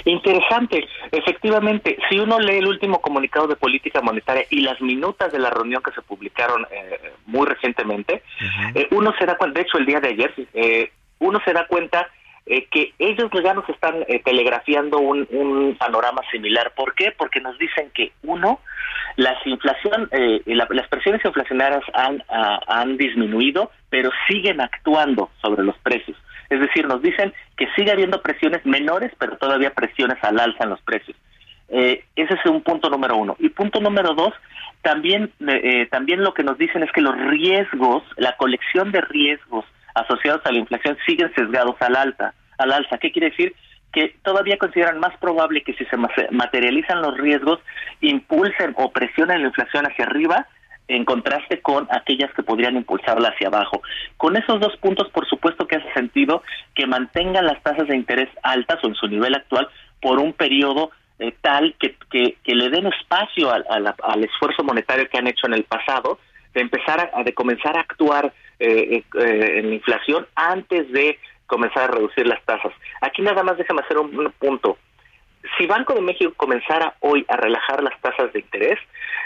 Interesante, 0.06 0.88
efectivamente, 1.12 1.98
si 2.10 2.20
uno 2.20 2.40
lee 2.40 2.58
el 2.58 2.68
último 2.68 3.02
comunicado 3.02 3.48
de 3.48 3.56
política 3.56 4.02
monetaria 4.02 4.46
y 4.50 4.62
las 4.62 4.80
minutas 4.82 5.32
de 5.32 5.40
la 5.40 5.50
reunión 5.50 5.82
que 5.84 5.92
se 5.92 6.02
publicaron 6.02 6.66
eh, 6.72 7.14
muy 7.26 7.46
recientemente, 7.46 8.24
eh, 8.76 8.88
uno 8.92 9.14
se 9.18 9.26
da 9.26 9.38
cuenta, 9.38 9.60
de 9.60 9.66
hecho 9.66 9.78
el 9.78 9.86
día 9.86 10.00
de 10.00 10.10
ayer, 10.10 10.34
eh, 10.54 10.92
uno 11.20 11.42
se 11.44 11.54
da 11.54 11.66
cuenta 11.68 12.08
eh, 12.50 12.66
que 12.72 12.94
ellos 12.98 13.30
ya 13.44 13.54
están 13.68 14.06
eh, 14.08 14.22
telegrafiando 14.24 15.00
un, 15.00 15.76
panorama 15.78 16.22
similar. 16.32 16.72
¿Por 16.76 16.96
qué? 16.96 17.12
Porque 17.12 17.42
nos 17.42 17.58
dicen 17.58 17.92
que, 17.94 18.14
uno, 18.24 18.62
las 19.18 19.36
inflación, 19.46 20.08
eh, 20.12 20.42
las 20.46 20.88
presiones 20.88 21.24
inflacionarias 21.26 21.84
han, 21.94 22.24
han 22.30 22.96
disminuido, 22.96 23.72
pero 23.90 24.12
siguen 24.30 24.62
actuando 24.62 25.30
sobre 25.42 25.64
los 25.64 25.78
precios. 25.80 26.18
Es 26.50 26.62
decir, 26.62 26.88
nos 26.88 27.02
dicen 27.02 27.34
que 27.58 27.68
sigue 27.76 27.92
habiendo 27.92 28.22
presiones 28.22 28.66
menores, 28.66 29.12
pero 29.20 29.36
todavía 29.38 29.74
presiones 29.74 30.18
al 30.24 30.40
alza 30.40 30.64
en 30.64 30.70
los 30.70 30.82
precios. 30.82 31.18
ese 31.70 32.34
es 32.34 32.46
un 32.46 32.62
punto 32.62 32.90
número 32.90 33.18
uno. 33.18 33.36
Y 33.40 33.50
punto 33.50 33.82
número 33.82 34.14
dos, 34.14 34.34
también, 34.82 35.34
también 35.92 36.24
lo 36.24 36.34
que 36.34 36.44
nos 36.44 36.58
dicen 36.58 36.84
es 36.84 36.92
que 36.94 37.02
los 37.02 37.18
riesgos, 37.18 38.04
la 38.16 38.38
colección 38.38 38.94
de 38.94 39.02
riesgos 39.02 39.66
asociados 40.02 40.42
a 40.46 40.52
la 40.52 40.60
inflación 40.60 40.98
siguen 41.06 41.34
sesgados 41.36 41.76
al 41.80 41.96
alta, 41.96 42.34
al 42.58 42.72
alza. 42.72 42.98
¿Qué 42.98 43.12
quiere 43.12 43.30
decir? 43.30 43.54
Que 43.92 44.16
todavía 44.24 44.58
consideran 44.58 45.00
más 45.00 45.18
probable 45.18 45.64
que 45.64 45.74
si 45.74 45.86
se 45.86 45.98
materializan 46.32 47.02
los 47.02 47.18
riesgos 47.18 47.60
impulsen 48.02 48.74
o 48.78 48.92
presionen 48.92 49.42
la 49.42 49.48
inflación 49.48 49.86
hacia 49.86 50.06
arriba 50.06 50.48
en 50.88 51.04
contraste 51.04 51.62
con 51.62 51.88
aquellas 51.92 52.34
que 52.34 52.44
podrían 52.44 52.78
impulsarla 52.78 53.30
hacia 53.30 53.48
abajo. 53.48 53.82
Con 54.16 54.38
esos 54.38 54.60
dos 54.60 54.76
puntos, 54.78 55.10
por 55.10 55.28
supuesto 55.28 55.68
que 55.68 55.78
hace 55.78 55.92
sentido 55.94 56.44
que 56.76 56.88
mantengan 56.88 57.46
las 57.46 57.62
tasas 57.62 57.88
de 57.88 57.96
interés 57.96 58.30
altas 58.44 58.82
o 58.84 58.88
en 58.88 58.96
su 58.96 59.08
nivel 59.08 59.36
actual 59.36 59.68
por 60.02 60.20
un 60.20 60.34
periodo 60.34 60.92
eh, 61.20 61.34
tal 61.42 61.76
que, 61.80 62.38
le 62.46 62.70
den 62.70 62.88
espacio 62.88 63.52
al, 63.52 63.66
al, 63.70 64.24
esfuerzo 64.24 64.64
monetario 64.64 65.10
que 65.10 65.18
han 65.18 65.28
hecho 65.28 65.48
en 65.48 65.54
el 65.54 65.64
pasado, 65.64 66.20
de 66.54 66.62
empezar 66.62 67.12
a, 67.14 67.24
de 67.24 67.34
comenzar 67.34 67.76
a 67.78 67.82
actuar 67.82 68.32
eh, 68.60 69.04
eh, 69.20 69.60
en 69.60 69.74
inflación 69.74 70.28
antes 70.36 70.92
de 70.92 71.20
comenzar 71.46 71.84
a 71.84 71.94
reducir 71.94 72.28
las 72.28 72.44
tasas. 72.44 72.74
Aquí 73.02 73.22
nada 73.22 73.44
más 73.44 73.58
déjame 73.58 73.82
hacer 73.82 73.98
un, 73.98 74.32
punto. 74.40 74.78
Si 75.58 75.66
Banco 75.66 75.94
de 75.94 76.02
México 76.02 76.34
comenzara 76.36 76.96
hoy 77.00 77.26
a 77.30 77.38
relajar 77.38 77.82
las 77.82 78.00
tasas 78.02 78.34
de 78.34 78.40
interés, 78.40 78.80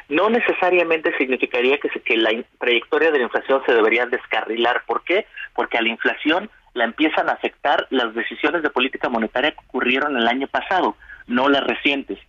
no 0.09 0.29
necesariamente 0.29 1.17
significaría 1.17 1.79
que, 1.79 1.89
que 2.01 2.17
la 2.17 2.31
trayectoria 2.59 3.11
de 3.11 3.17
la 3.17 3.23
inflación 3.23 3.61
se 3.65 3.73
debería 3.73 4.05
descarrilar. 4.05 4.83
¿Por 4.85 5.03
qué? 5.03 5.25
Porque 5.55 5.77
a 5.77 5.81
la 5.81 5.89
inflación 5.89 6.49
la 6.73 6.83
empiezan 6.85 7.29
a 7.29 7.33
afectar 7.33 7.87
las 7.89 8.13
decisiones 8.13 8.61
de 8.61 8.69
política 8.69 9.09
monetaria 9.09 9.51
que 9.51 9.65
ocurrieron 9.67 10.15
el 10.15 10.27
año 10.27 10.47
pasado, 10.47 10.95
no 11.27 11.49
las 11.49 11.63
recientes. 11.63 12.19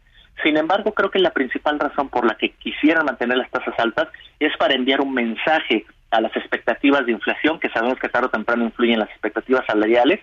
Sin 0.43 0.57
embargo, 0.57 0.93
creo 0.93 1.11
que 1.11 1.19
la 1.19 1.31
principal 1.31 1.79
razón 1.79 2.09
por 2.09 2.25
la 2.27 2.35
que 2.37 2.51
quisieran 2.51 3.05
mantener 3.05 3.39
las 3.39 3.51
tasas 3.51 3.75
altas 3.79 4.09
es 4.41 4.57
para 4.57 4.75
enviar 4.75 5.01
un 5.01 5.15
mensaje 5.15 5.85
a 6.13 6.21
las 6.21 6.35
expectativas 6.37 7.05
de 7.07 7.13
inflación, 7.13 7.59
que 7.59 7.71
sabemos 7.71 7.99
que 7.99 8.09
tarde 8.09 8.27
o 8.27 8.31
temprano 8.31 8.65
influyen 8.65 9.01
las 9.01 9.11
expectativas 9.11 9.67
salariales, 9.67 10.21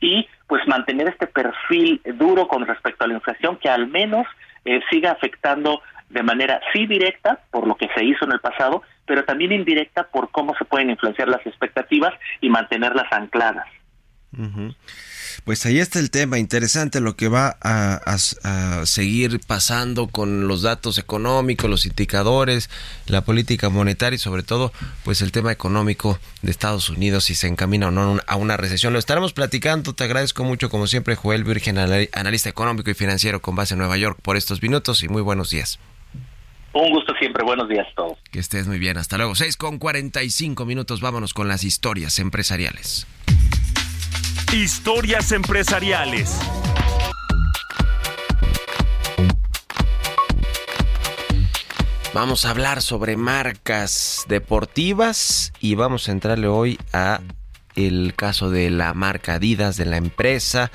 y 0.00 0.28
pues 0.46 0.66
mantener 0.66 1.08
este 1.08 1.26
perfil 1.26 2.00
duro 2.14 2.48
con 2.48 2.66
respecto 2.66 3.04
a 3.04 3.08
la 3.08 3.14
inflación 3.14 3.56
que 3.56 3.68
al 3.68 3.86
menos 3.86 4.26
eh, 4.64 4.80
siga 4.90 5.12
afectando 5.12 5.80
de 6.08 6.22
manera 6.22 6.60
sí 6.72 6.86
directa 6.86 7.40
por 7.50 7.66
lo 7.66 7.76
que 7.76 7.88
se 7.94 8.04
hizo 8.04 8.24
en 8.24 8.32
el 8.32 8.40
pasado, 8.40 8.82
pero 9.06 9.24
también 9.24 9.52
indirecta 9.52 10.04
por 10.04 10.30
cómo 10.30 10.54
se 10.56 10.64
pueden 10.64 10.90
influenciar 10.90 11.28
las 11.28 11.44
expectativas 11.46 12.12
y 12.40 12.48
mantenerlas 12.48 13.10
ancladas. 13.12 13.66
Pues 15.46 15.64
ahí 15.64 15.78
está 15.78 16.00
el 16.00 16.10
tema, 16.10 16.40
interesante 16.40 16.98
lo 16.98 17.14
que 17.14 17.28
va 17.28 17.56
a, 17.62 18.18
seguir 18.84 19.38
pasando 19.46 20.08
con 20.08 20.48
los 20.48 20.62
datos 20.62 20.98
económicos, 20.98 21.70
los 21.70 21.86
indicadores, 21.86 22.68
la 23.06 23.20
política 23.20 23.68
monetaria 23.70 24.16
y 24.16 24.18
sobre 24.18 24.42
todo 24.42 24.72
pues 25.04 25.22
el 25.22 25.30
tema 25.30 25.52
económico 25.52 26.18
de 26.42 26.50
Estados 26.50 26.90
Unidos 26.90 27.26
si 27.26 27.36
se 27.36 27.46
encamina 27.46 27.86
o 27.86 27.90
no 27.92 28.18
a 28.26 28.34
una 28.34 28.56
recesión. 28.56 28.92
Lo 28.92 28.98
estaremos 28.98 29.32
platicando, 29.34 29.94
te 29.94 30.02
agradezco 30.02 30.42
mucho 30.42 30.68
como 30.68 30.88
siempre 30.88 31.14
Joel 31.14 31.44
Virgen, 31.44 31.78
analista 31.78 32.50
económico 32.50 32.90
y 32.90 32.94
financiero 32.94 33.40
con 33.40 33.54
base 33.54 33.74
en 33.74 33.78
Nueva 33.78 33.96
York 33.98 34.18
por 34.20 34.36
estos 34.36 34.60
minutos 34.60 35.04
y 35.04 35.08
muy 35.08 35.22
buenos 35.22 35.50
días. 35.50 35.78
Un 36.72 36.90
gusto 36.90 37.14
siempre, 37.20 37.44
buenos 37.44 37.68
días 37.68 37.86
a 37.92 37.94
todos. 37.94 38.18
Que 38.32 38.40
estés 38.40 38.66
muy 38.66 38.80
bien, 38.80 38.98
hasta 38.98 39.16
luego. 39.16 39.36
6 39.36 39.56
con 39.56 39.78
45 39.78 40.66
minutos, 40.66 41.00
vámonos 41.00 41.34
con 41.34 41.46
las 41.46 41.62
historias 41.62 42.18
empresariales. 42.18 43.06
Historias 44.52 45.32
empresariales. 45.32 46.38
Vamos 52.14 52.46
a 52.46 52.50
hablar 52.50 52.80
sobre 52.80 53.16
marcas 53.16 54.24
deportivas 54.28 55.52
y 55.60 55.74
vamos 55.74 56.08
a 56.08 56.12
entrarle 56.12 56.46
hoy 56.46 56.78
a 56.92 57.20
el 57.74 58.14
caso 58.16 58.50
de 58.50 58.70
la 58.70 58.94
marca 58.94 59.34
Adidas 59.34 59.76
de 59.76 59.84
la 59.84 59.96
empresa. 59.98 60.70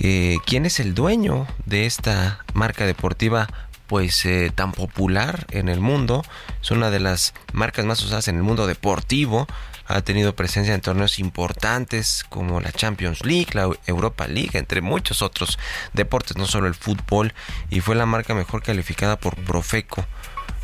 Eh, 0.00 0.38
¿Quién 0.44 0.66
es 0.66 0.80
el 0.80 0.94
dueño 0.94 1.46
de 1.66 1.86
esta 1.86 2.44
marca 2.54 2.86
deportiva? 2.86 3.48
Pues 3.86 4.24
eh, 4.24 4.50
tan 4.52 4.72
popular 4.72 5.46
en 5.50 5.68
el 5.68 5.80
mundo, 5.80 6.24
es 6.60 6.70
una 6.70 6.90
de 6.90 6.98
las 6.98 7.34
marcas 7.52 7.84
más 7.84 8.02
usadas 8.02 8.26
en 8.28 8.36
el 8.36 8.42
mundo 8.42 8.66
deportivo 8.66 9.46
ha 9.86 10.00
tenido 10.02 10.34
presencia 10.34 10.74
en 10.74 10.80
torneos 10.80 11.18
importantes 11.18 12.24
como 12.28 12.60
la 12.60 12.72
Champions 12.72 13.24
League, 13.24 13.48
la 13.52 13.68
Europa 13.86 14.26
League, 14.26 14.58
entre 14.58 14.80
muchos 14.80 15.22
otros 15.22 15.58
deportes, 15.92 16.36
no 16.36 16.46
solo 16.46 16.66
el 16.66 16.74
fútbol, 16.74 17.34
y 17.70 17.80
fue 17.80 17.94
la 17.94 18.06
marca 18.06 18.34
mejor 18.34 18.62
calificada 18.62 19.18
por 19.18 19.36
Profeco. 19.36 20.04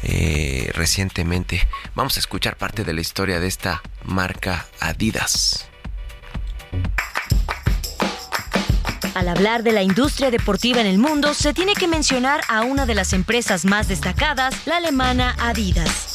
Eh, 0.03 0.71
recientemente. 0.75 1.68
Vamos 1.95 2.16
a 2.16 2.21
escuchar 2.21 2.57
parte 2.57 2.85
de 2.85 2.95
la 2.95 3.03
historia 3.03 3.39
de 3.39 3.47
esta 3.47 3.83
marca 4.05 4.66
Adidas. 4.81 5.68
Al 9.14 9.29
hablar 9.29 9.62
de 9.62 9.73
la 9.73 9.83
industria 9.83 10.31
deportiva 10.31 10.81
en 10.81 10.87
el 10.87 10.97
mundo, 10.97 11.35
se 11.35 11.53
tiene 11.53 11.75
que 11.75 11.89
mencionar 11.89 12.41
a 12.49 12.62
una 12.62 12.87
de 12.87 12.95
las 12.95 13.12
empresas 13.12 13.64
más 13.66 13.89
destacadas, 13.89 14.66
la 14.66 14.79
alemana 14.79 15.37
Adidas. 15.39 16.09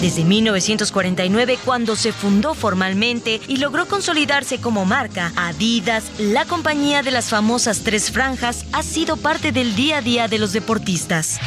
Desde 0.00 0.24
1949, 0.24 1.58
cuando 1.64 1.96
se 1.96 2.12
fundó 2.12 2.54
formalmente 2.54 3.40
y 3.48 3.56
logró 3.56 3.86
consolidarse 3.86 4.60
como 4.60 4.84
marca, 4.84 5.32
Adidas, 5.36 6.04
la 6.18 6.44
compañía 6.44 7.02
de 7.02 7.10
las 7.10 7.30
famosas 7.30 7.80
tres 7.82 8.10
franjas, 8.10 8.66
ha 8.72 8.82
sido 8.82 9.16
parte 9.16 9.52
del 9.52 9.74
día 9.74 9.98
a 9.98 10.02
día 10.02 10.28
de 10.28 10.38
los 10.38 10.52
deportistas. 10.52 11.40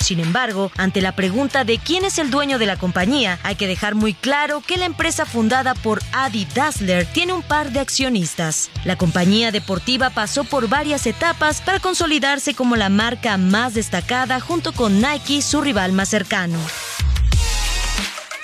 Sin 0.00 0.18
embargo, 0.18 0.72
ante 0.76 1.00
la 1.02 1.12
pregunta 1.12 1.64
de 1.64 1.78
quién 1.78 2.04
es 2.04 2.18
el 2.18 2.30
dueño 2.30 2.58
de 2.58 2.66
la 2.66 2.76
compañía, 2.76 3.38
hay 3.42 3.54
que 3.54 3.68
dejar 3.68 3.94
muy 3.94 4.14
claro 4.14 4.62
que 4.66 4.76
la 4.76 4.86
empresa 4.86 5.26
fundada 5.26 5.74
por 5.74 6.02
Adi 6.12 6.46
Dassler 6.54 7.06
tiene 7.06 7.32
un 7.32 7.42
par 7.42 7.70
de 7.70 7.80
accionistas. 7.80 8.70
La 8.84 8.96
compañía 8.96 9.52
deportiva 9.52 10.10
pasó 10.10 10.44
por 10.44 10.68
varias 10.68 11.06
etapas 11.06 11.60
para 11.60 11.80
consolidarse 11.80 12.54
como 12.54 12.76
la 12.76 12.88
marca 12.88 13.36
más 13.36 13.74
destacada 13.74 14.40
junto 14.40 14.72
con 14.72 15.00
Nike, 15.00 15.42
su 15.42 15.60
rival 15.60 15.92
más 15.92 16.08
cercano. 16.08 16.58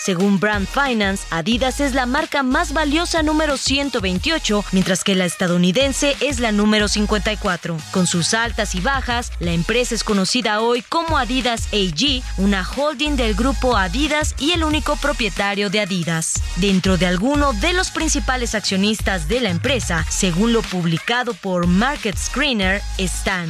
Según 0.07 0.39
Brand 0.39 0.69
Finance, 0.69 1.27
Adidas 1.31 1.81
es 1.81 1.93
la 1.93 2.07
marca 2.07 2.45
más 2.45 2.73
valiosa 2.73 3.25
número 3.25 3.57
128, 3.57 4.65
mientras 4.71 5.03
que 5.03 5.17
la 5.17 5.25
estadounidense 5.25 6.17
es 6.21 6.39
la 6.39 6.53
número 6.53 6.87
54. 6.87 7.77
Con 7.91 8.07
sus 8.07 8.33
altas 8.33 8.77
y 8.77 8.81
bajas, 8.81 9.33
la 9.41 9.51
empresa 9.51 9.97
es 9.97 10.05
conocida 10.05 10.61
hoy 10.61 10.83
como 10.83 11.19
Adidas 11.19 11.67
AG, 11.73 12.23
una 12.39 12.65
holding 12.65 13.17
del 13.17 13.35
grupo 13.35 13.77
Adidas 13.77 14.37
y 14.39 14.53
el 14.53 14.63
único 14.63 14.95
propietario 14.95 15.71
de 15.71 15.81
Adidas. 15.81 16.35
Dentro 16.55 16.99
de 16.99 17.07
alguno 17.07 17.53
de 17.55 17.73
los 17.73 17.91
principales 17.91 18.55
accionistas 18.55 19.27
de 19.27 19.41
la 19.41 19.51
empresa, 19.51 20.07
según 20.09 20.53
lo 20.53 20.63
publicado 20.63 21.35
por 21.35 21.67
Market 21.67 22.17
Screener, 22.17 22.81
están 22.97 23.49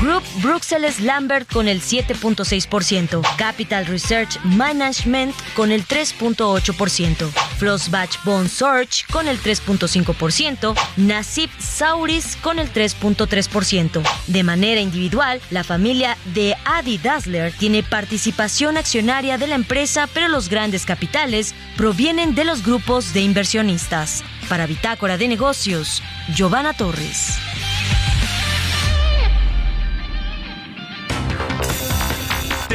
Group 0.00 0.22
Bruxelles 0.40 0.98
Lambert 1.00 1.52
con 1.52 1.68
el 1.68 1.82
7.6%, 1.82 3.20
Capital 3.36 3.84
Research 3.84 4.38
Management 4.44 5.34
con 5.54 5.70
el 5.70 5.86
3.8%, 5.86 7.28
Flossbach 7.58 8.24
Bond 8.24 8.48
Search 8.48 9.06
con 9.10 9.28
el 9.28 9.38
3.5%, 9.38 10.74
Nasib 10.96 11.50
Sauris 11.58 12.36
con 12.36 12.58
el 12.58 12.72
3.3%. 12.72 14.02
De 14.26 14.42
manera 14.42 14.80
individual, 14.80 15.38
la 15.50 15.64
familia 15.64 16.16
de 16.32 16.56
Adi 16.64 16.96
Dassler 16.96 17.52
tiene 17.52 17.82
participación 17.82 18.78
accionaria 18.78 19.36
de 19.36 19.48
la 19.48 19.54
empresa, 19.54 20.08
pero 20.14 20.28
los 20.28 20.48
grandes 20.48 20.86
capitales 20.86 21.54
provienen 21.76 22.34
de 22.34 22.46
los 22.46 22.64
grupos 22.64 23.12
de 23.12 23.20
inversionistas. 23.20 24.24
Para 24.48 24.66
Bitácora 24.66 25.18
de 25.18 25.28
Negocios, 25.28 26.02
Giovanna 26.34 26.72
Torres. 26.72 27.49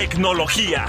Tecnología. 0.07 0.85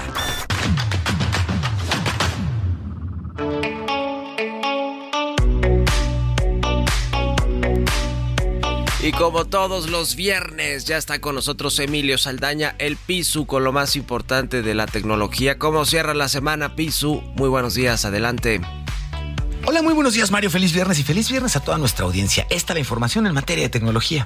Y 9.01 9.11
como 9.13 9.45
todos 9.45 9.89
los 9.89 10.15
viernes, 10.15 10.85
ya 10.85 10.97
está 10.97 11.19
con 11.19 11.33
nosotros 11.33 11.79
Emilio 11.79 12.19
Saldaña, 12.19 12.75
el 12.77 12.95
Pisu, 12.95 13.47
con 13.47 13.63
lo 13.63 13.71
más 13.71 13.95
importante 13.95 14.61
de 14.61 14.75
la 14.75 14.85
tecnología. 14.85 15.57
¿Cómo 15.57 15.85
cierra 15.85 16.13
la 16.13 16.29
semana, 16.29 16.75
Pisu? 16.75 17.23
Muy 17.35 17.49
buenos 17.49 17.73
días, 17.73 18.05
adelante. 18.05 18.61
Hola, 19.69 19.81
muy 19.81 19.93
buenos 19.93 20.13
días 20.13 20.31
Mario, 20.31 20.49
feliz 20.49 20.71
viernes 20.71 20.97
y 20.97 21.03
feliz 21.03 21.29
viernes 21.29 21.57
a 21.57 21.59
toda 21.59 21.77
nuestra 21.77 22.05
audiencia. 22.05 22.47
Esta 22.49 22.73
la 22.73 22.79
información 22.79 23.27
en 23.27 23.33
materia 23.33 23.65
de 23.65 23.69
tecnología. 23.69 24.25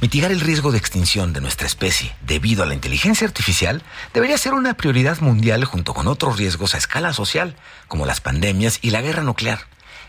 Mitigar 0.00 0.32
el 0.32 0.40
riesgo 0.40 0.72
de 0.72 0.78
extinción 0.78 1.32
de 1.32 1.40
nuestra 1.40 1.68
especie 1.68 2.12
debido 2.26 2.64
a 2.64 2.66
la 2.66 2.74
inteligencia 2.74 3.24
artificial 3.24 3.84
debería 4.12 4.36
ser 4.38 4.54
una 4.54 4.74
prioridad 4.74 5.20
mundial 5.20 5.64
junto 5.66 5.94
con 5.94 6.08
otros 6.08 6.36
riesgos 6.36 6.74
a 6.74 6.78
escala 6.78 7.12
social, 7.12 7.54
como 7.86 8.06
las 8.06 8.20
pandemias 8.20 8.80
y 8.82 8.90
la 8.90 9.02
guerra 9.02 9.22
nuclear. 9.22 9.60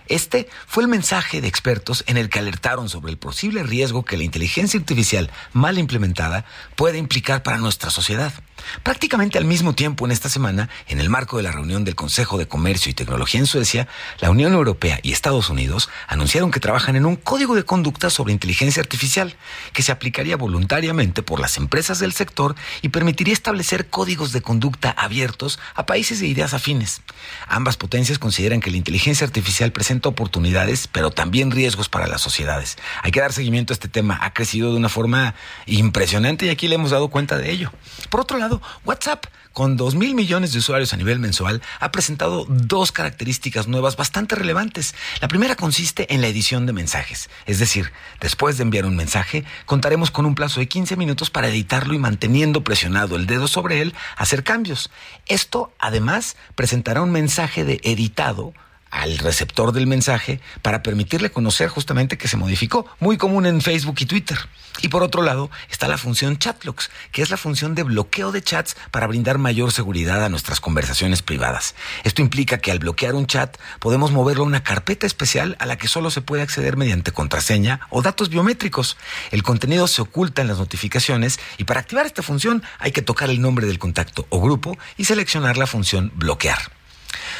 Este 0.08 0.50
fue 0.66 0.82
el 0.82 0.90
mensaje 0.90 1.40
de 1.40 1.48
expertos 1.48 2.04
en 2.08 2.18
el 2.18 2.30
que 2.30 2.40
alertaron 2.40 2.90
sobre 2.90 3.12
el 3.12 3.20
posible 3.20 3.62
riesgo 3.62 4.04
que 4.04 4.18
la 4.18 4.24
inteligencia 4.24 4.80
artificial 4.80 5.30
mal 5.52 5.78
implementada 5.78 6.46
puede 6.76 6.98
implicar 6.98 7.44
para 7.44 7.60
nuestra 7.60 7.92
sociedad. 7.92 8.34
Prácticamente 8.84 9.38
al 9.38 9.46
mismo 9.46 9.74
tiempo 9.74 10.06
en 10.06 10.12
esta 10.12 10.30
semana, 10.30 10.70
en 10.88 11.00
el 11.00 11.10
marco 11.10 11.38
de 11.38 11.44
la 11.44 11.52
reunión 11.52 11.84
del 11.84 11.96
Consejo 11.96 12.38
de 12.38 12.48
Comercio 12.48 12.90
y 12.90 12.94
Tecnología 12.94 13.40
en 13.40 13.46
Suecia, 13.46 13.88
la 14.20 14.30
Unión 14.30 14.54
Europea 14.54 15.00
y 15.04 15.12
Estados 15.12 15.50
Unidos 15.50 15.90
anunciaron 16.08 16.52
que 16.52 16.60
trabajan 16.60 16.96
en 16.96 17.06
un 17.06 17.16
código 17.16 17.56
de 17.56 17.64
conducta 17.64 18.10
sobre 18.10 18.34
inteligencia 18.34 18.82
artificial 18.82 19.36
que 19.74 19.84
se 19.84 19.92
aplicaría 19.92 20.38
voluntariamente 20.38 21.24
por 21.24 21.40
las 21.40 21.58
empresas 21.58 22.00
del 22.00 22.14
sector 22.14 22.56
y 22.82 22.90
permitiría 22.90 23.34
establecer 23.34 23.90
códigos 23.90 24.32
de 24.32 24.42
conducta 24.42 24.92
abiertos 24.92 25.60
a 25.76 25.86
países 25.86 26.20
de 26.20 26.28
ideas 26.28 26.54
afines. 26.54 27.02
Ambas 27.48 27.78
potencias 27.78 28.20
consideran 28.20 28.60
que 28.60 28.72
la 28.72 28.78
inteligencia 28.78 29.26
artificial 29.26 29.72
presenta 29.72 30.10
oportunidades, 30.10 30.88
pero 30.88 31.12
también 31.12 31.52
riesgos 31.52 31.90
para 31.90 32.08
las 32.08 32.22
sociedades. 32.22 32.78
Hay 33.02 33.12
que 33.12 33.22
dar 33.22 33.34
seguimiento 33.34 33.74
a 33.74 33.76
este 33.76 33.88
tema. 33.88 34.20
Ha 34.22 34.34
crecido 34.34 34.72
de 34.72 34.78
una 34.78 34.90
forma 34.90 35.36
impresionante 35.66 36.46
y 36.46 36.50
aquí 36.50 36.68
le 36.68 36.76
hemos 36.76 36.92
dado 36.92 37.10
cuenta 37.10 37.38
de 37.38 37.52
ello. 37.52 37.72
Por 38.10 38.22
otro 38.22 38.38
lado, 38.38 38.53
WhatsApp, 38.86 39.26
con 39.54 39.78
2 39.78 39.96
mil 39.96 40.16
millones 40.16 40.52
de 40.52 40.60
usuarios 40.60 40.94
a 40.94 40.98
nivel 40.98 41.20
mensual, 41.20 41.62
ha 41.80 41.92
presentado 41.92 42.46
dos 42.50 42.92
características 42.92 43.68
nuevas 43.68 43.96
bastante 43.96 44.36
relevantes. 44.36 44.96
La 45.22 45.28
primera 45.28 45.56
consiste 45.56 46.14
en 46.14 46.22
la 46.22 46.28
edición 46.28 46.66
de 46.66 46.74
mensajes. 46.74 47.30
Es 47.46 47.60
decir, 47.60 47.92
después 48.20 48.58
de 48.58 48.64
enviar 48.64 48.86
un 48.86 48.96
mensaje, 48.96 49.46
contaremos 49.66 50.12
con 50.12 50.26
un 50.26 50.36
plazo 50.36 50.60
de 50.60 50.68
15 50.68 50.96
minutos 50.96 51.30
para 51.30 51.48
editarlo 51.48 51.94
y 51.94 52.00
manteniendo 52.00 52.64
presionado 52.64 53.16
el 53.16 53.28
dedo 53.28 53.48
sobre 53.48 53.82
él, 53.82 53.94
hacer 54.18 54.44
cambios. 54.44 54.90
Esto, 55.28 55.72
además, 55.80 56.36
presentará 56.56 57.02
un 57.02 57.12
mensaje 57.12 57.64
de 57.64 57.80
editado 57.84 58.54
al 58.94 59.18
receptor 59.18 59.72
del 59.72 59.88
mensaje 59.88 60.40
para 60.62 60.84
permitirle 60.84 61.32
conocer 61.32 61.68
justamente 61.68 62.18
que 62.18 62.28
se 62.28 62.38
modificó, 62.38 62.86
muy 63.00 63.18
común 63.18 63.48
en 63.48 63.62
Facebook 63.62 63.96
y 64.00 64.06
Twitter. 64.06 64.38
Y 64.82 64.90
por 64.90 65.02
otro 65.02 65.24
lado 65.24 65.50
está 65.70 65.88
la 65.88 65.98
función 65.98 66.38
Chatlocks, 66.38 66.92
que 67.12 67.24
es 67.24 67.32
la 67.32 67.38
función 67.38 67.74
de 67.74 67.84
bloqueo 67.84 68.32
de 68.32 68.44
chats 68.44 68.76
para 68.92 69.08
brindar 69.08 69.40
mayor 69.40 69.72
seguridad 69.72 70.24
a 70.24 70.30
nuestras 70.30 70.60
conversaciones 70.60 71.24
privadas. 71.24 71.74
Esto 72.04 72.22
implica 72.22 72.60
que 72.60 72.72
al 72.72 72.80
bloquear 72.80 73.16
un 73.16 73.26
chat 73.26 73.58
podemos 73.80 74.12
moverlo 74.12 74.44
a 74.44 74.48
una 74.48 74.64
carpeta 74.64 75.08
especial 75.08 75.56
a 75.60 75.66
la 75.66 75.78
que 75.78 75.88
solo 75.88 76.12
se 76.12 76.22
puede 76.22 76.44
acceder 76.44 76.78
mediante 76.78 77.12
contraseña 77.12 77.82
o 77.90 78.04
datos 78.04 78.30
biométricos. 78.30 78.98
El 79.32 79.42
contenido 79.42 79.88
se 79.88 80.04
oculta 80.04 80.44
en 80.44 80.48
las 80.48 80.60
notificaciones 80.60 81.40
y 81.58 81.64
para 81.64 81.80
activar 81.80 82.06
esta 82.06 82.22
función 82.22 82.64
hay 82.78 82.92
que 82.92 83.02
tocar 83.02 83.32
el 83.32 83.42
nombre 83.42 83.66
del 83.66 83.80
contacto 83.80 84.28
o 84.30 84.40
grupo 84.40 84.78
y 84.98 85.06
seleccionar 85.06 85.58
la 85.58 85.68
función 85.68 86.12
bloquear. 86.16 86.83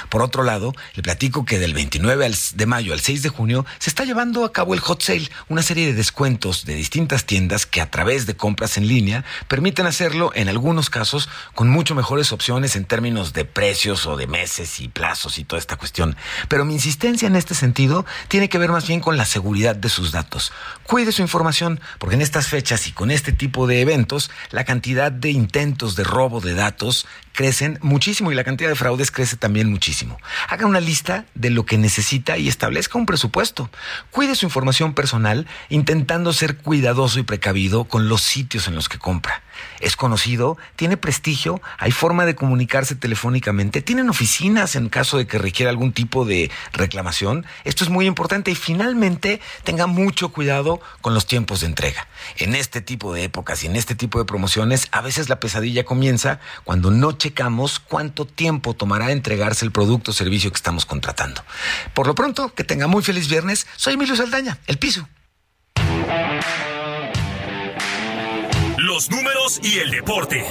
Por 0.10 0.22
otro 0.22 0.44
lado, 0.44 0.74
le 0.96 1.04
platico 1.04 1.46
que 1.46 1.60
del 1.60 1.74
29 1.74 2.32
de 2.56 2.66
mayo 2.66 2.94
al 2.94 3.00
6 3.00 3.24
de 3.24 3.30
junio 3.30 3.66
se 3.80 3.90
está 3.90 4.06
llevando 4.06 4.46
a 4.46 4.52
cabo 4.52 4.74
el 4.74 4.80
Hot 4.80 5.02
Sale, 5.02 5.30
una 5.50 5.62
serie 5.62 5.86
de 5.86 5.94
descuentos 5.94 6.66
de 6.66 6.76
distintas 6.76 7.26
tiendas 7.26 7.66
que 7.66 7.82
a 7.82 7.90
través 7.90 8.26
de 8.26 8.36
compras 8.36 8.78
en 8.78 8.88
línea 8.88 9.24
permiten 9.48 9.86
hacerlo 9.86 10.32
en 10.36 10.50
algunos 10.50 10.90
casos 10.90 11.30
con 11.56 11.70
mucho 11.70 11.96
mejores 11.96 12.32
opciones 12.32 12.76
en 12.76 12.86
términos 12.86 13.34
de 13.34 13.46
precios 13.46 14.06
o 14.06 14.18
de 14.18 14.28
meses 14.28 14.80
y 14.80 14.88
plazos 14.88 15.38
y 15.38 15.44
toda 15.44 15.60
esta 15.60 15.76
cuestión. 15.76 16.16
Pero 16.48 16.66
mi 16.66 16.74
insistencia 16.74 17.28
en 17.28 17.36
este 17.36 17.56
sentido 17.56 18.06
tiene 18.28 18.50
que 18.50 18.58
ver 18.58 18.72
más 18.72 18.88
bien 18.88 19.00
con 19.00 19.18
la 19.18 19.26
seguridad 19.26 19.76
de 19.76 19.90
sus 19.90 20.12
datos. 20.12 20.52
Cuide 20.84 21.12
su 21.12 21.22
información 21.22 21.80
porque 22.00 22.16
en 22.16 22.22
estas 22.22 22.48
fechas 22.48 22.88
y 22.88 22.92
con 22.92 23.12
este 23.12 23.32
tipo 23.32 23.68
de 23.68 23.82
eventos 23.82 24.32
la 24.52 24.64
cantidad 24.64 25.12
de 25.12 25.32
intentos 25.32 25.96
de 25.96 26.04
robo 26.04 26.42
de 26.42 26.54
datos 26.54 27.06
crecen 27.34 27.80
muchísimo 27.82 28.32
y 28.32 28.36
la 28.36 28.44
cantidad 28.44 28.70
de 28.70 28.76
fraudes 28.76 29.12
crece 29.12 29.36
también 29.36 29.70
muchísimo. 29.70 30.18
Haga 30.48 30.66
una 30.66 30.80
lista 30.80 31.26
de 31.36 31.50
lo 31.50 31.66
que 31.66 31.78
necesita 31.78 32.38
y 32.38 32.48
establezca 32.48 32.98
un 32.98 33.06
presupuesto. 33.06 33.70
Cuide 34.12 34.36
su 34.36 34.46
información 34.46 34.94
personal 34.94 35.48
intentando 35.70 36.32
ser 36.32 36.58
cuidadoso 36.58 37.20
y 37.20 37.24
precavido 37.24 37.84
con 37.86 38.08
los 38.08 38.22
sitios 38.22 38.68
en 38.68 38.76
los 38.76 38.88
que 38.88 39.00
compra. 39.00 39.44
Es 39.80 39.96
conocido, 39.96 40.58
tiene 40.76 40.98
prestigio, 40.98 41.62
hay 41.78 41.92
forma 41.92 42.26
de 42.26 42.36
comunicarse 42.36 42.96
telefónicamente, 42.96 43.82
tienen 43.82 44.10
oficinas 44.10 44.76
en 44.76 44.90
caso 44.90 45.18
de 45.18 45.28
que 45.28 45.38
requiera 45.38 45.70
algún 45.70 45.94
tipo 45.94 46.26
de 46.26 46.52
reclamación. 46.72 47.46
Esto 47.64 47.84
es 47.84 47.90
muy 47.90 48.06
importante 48.06 48.52
y 48.52 48.56
finalmente 48.56 49.42
tenga 49.64 49.88
mucho 49.88 50.30
cuidado 50.30 50.82
con 51.02 51.14
los 51.14 51.26
tiempos 51.26 51.62
de 51.62 51.68
entrega. 51.68 52.08
En 52.38 52.56
este 52.56 52.82
tipo 52.82 53.14
de 53.14 53.24
épocas 53.24 53.64
y 53.64 53.68
en 53.68 53.76
este 53.76 53.96
tipo 53.96 54.20
de 54.20 54.26
promociones, 54.26 54.88
a 54.92 55.02
veces 55.02 55.30
la 55.30 55.40
pesadilla 55.40 55.84
comienza 55.84 56.40
cuando 56.64 56.92
no 56.92 57.12
checamos 57.14 57.80
cuánto 57.80 58.26
tiempo 58.26 58.74
tomará 58.74 59.12
entregarse 59.12 59.66
el 59.66 59.72
producto 59.72 60.12
o 60.12 60.14
servicio 60.14 60.52
que 60.52 60.58
estamos 60.58 60.86
contratando. 60.86 61.44
Por 61.94 62.08
lo 62.08 62.16
pronto, 62.16 62.54
que 62.54 62.64
tenga 62.64 62.88
muy 62.88 63.04
feliz 63.04 63.28
viernes. 63.28 63.68
Soy 63.76 63.94
Emilio 63.94 64.16
Saldaña, 64.16 64.58
el 64.68 64.78
piso. 64.78 65.08
Los 68.94 69.10
números 69.10 69.60
y 69.64 69.80
el 69.80 69.90
deporte. 69.90 70.46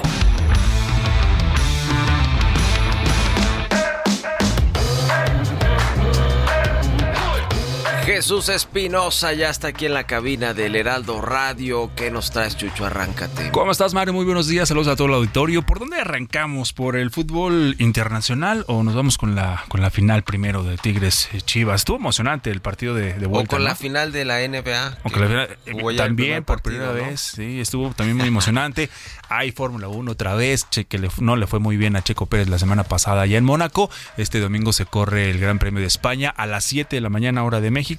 Jesús 8.05 8.49
Espinosa 8.49 9.33
ya 9.33 9.49
está 9.49 9.69
aquí 9.69 9.87
en 9.87 9.95
la 9.95 10.05
cabina 10.05 10.55
del 10.55 10.75
Heraldo 10.75 11.21
Radio. 11.21 11.93
¿Qué 11.95 12.11
nos 12.11 12.33
traes, 12.33 12.57
Chucho? 12.57 12.85
Arráncate. 12.85 13.51
¿Cómo 13.53 13.71
estás, 13.71 13.95
Mario? 13.95 14.13
Muy 14.13 14.25
buenos 14.25 14.49
días. 14.49 14.69
Saludos 14.69 14.89
a 14.89 14.97
todo 14.97 15.07
el 15.07 15.15
auditorio. 15.15 15.63
¿Por 15.63 15.79
dónde 15.79 16.01
arrancamos? 16.01 16.73
¿Por 16.73 16.97
el 16.97 17.13
fútbol 17.13 17.77
internacional 17.79 18.65
o 18.67 18.83
nos 18.83 18.97
vamos 18.97 19.19
con 19.19 19.37
la, 19.37 19.65
con 19.69 19.81
la 19.81 19.91
final 19.91 20.25
primero 20.25 20.65
de 20.65 20.79
Tigres 20.79 21.29
eh, 21.33 21.41
Chivas? 21.43 21.83
Estuvo 21.83 21.97
emocionante 21.97 22.51
el 22.51 22.61
partido 22.61 22.95
de, 22.95 23.15
de 23.15 23.27
vuelta. 23.27 23.55
O 23.55 23.57
con 23.57 23.63
¿no? 23.63 23.69
la 23.69 23.77
final 23.77 24.11
de 24.11 24.25
la 24.25 24.41
NBA. 24.49 24.99
O 25.05 25.11
con 25.11 25.21
la 25.21 25.29
final- 25.29 25.57
jugó 25.71 25.91
ya 25.93 26.03
el 26.03 26.09
también 26.09 26.45
por 26.45 26.57
partido, 26.61 26.87
primera 26.91 27.05
¿no? 27.05 27.11
vez, 27.13 27.21
sí, 27.21 27.61
estuvo 27.61 27.91
también 27.95 28.17
muy 28.17 28.27
emocionante. 28.27 28.91
Hay 29.29 29.53
Fórmula 29.53 29.87
1 29.89 30.11
otra 30.11 30.35
vez, 30.35 30.67
che, 30.71 30.85
que 30.87 30.99
le- 30.99 31.09
no 31.21 31.37
le 31.37 31.47
fue 31.47 31.61
muy 31.61 31.77
bien 31.77 31.95
a 31.95 32.03
Checo 32.03 32.27
Pérez 32.27 32.49
la 32.49 32.59
semana 32.59 32.83
pasada 32.83 33.23
allá 33.23 33.39
en 33.39 33.45
Mónaco. 33.45 33.91
Este 34.17 34.41
domingo 34.41 34.73
se 34.73 34.87
corre 34.87 35.31
el 35.31 35.39
Gran 35.39 35.61
Premio 35.61 35.81
de 35.81 35.87
España 35.87 36.31
a 36.37 36.47
las 36.47 36.65
7 36.65 36.97
de 36.97 37.01
la 37.01 37.09
mañana 37.09 37.45
hora 37.45 37.61
de 37.61 37.71
México. 37.71 37.92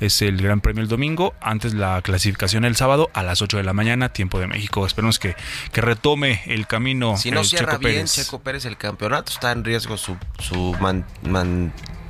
Es 0.00 0.22
el 0.22 0.40
Gran 0.40 0.60
Premio 0.60 0.82
el 0.82 0.88
domingo, 0.88 1.34
antes 1.40 1.74
la 1.74 2.00
clasificación 2.02 2.64
el 2.64 2.76
sábado 2.76 3.10
a 3.14 3.22
las 3.22 3.42
8 3.42 3.56
de 3.56 3.62
la 3.64 3.72
mañana, 3.72 4.10
tiempo 4.10 4.38
de 4.38 4.46
México. 4.46 4.86
Esperemos 4.86 5.18
que, 5.18 5.34
que 5.72 5.80
retome 5.80 6.42
el 6.46 6.66
camino 6.66 7.16
Si 7.16 7.30
no 7.30 7.40
el 7.40 7.46
cierra 7.46 7.72
Checo 7.72 7.78
bien 7.80 7.94
Pérez. 7.94 8.12
Checo 8.14 8.40
Pérez 8.40 8.64
el 8.64 8.76
campeonato, 8.76 9.32
está 9.32 9.52
en 9.52 9.64
riesgo 9.64 9.96
su, 9.96 10.16
su 10.38 10.74
man- 10.80 11.04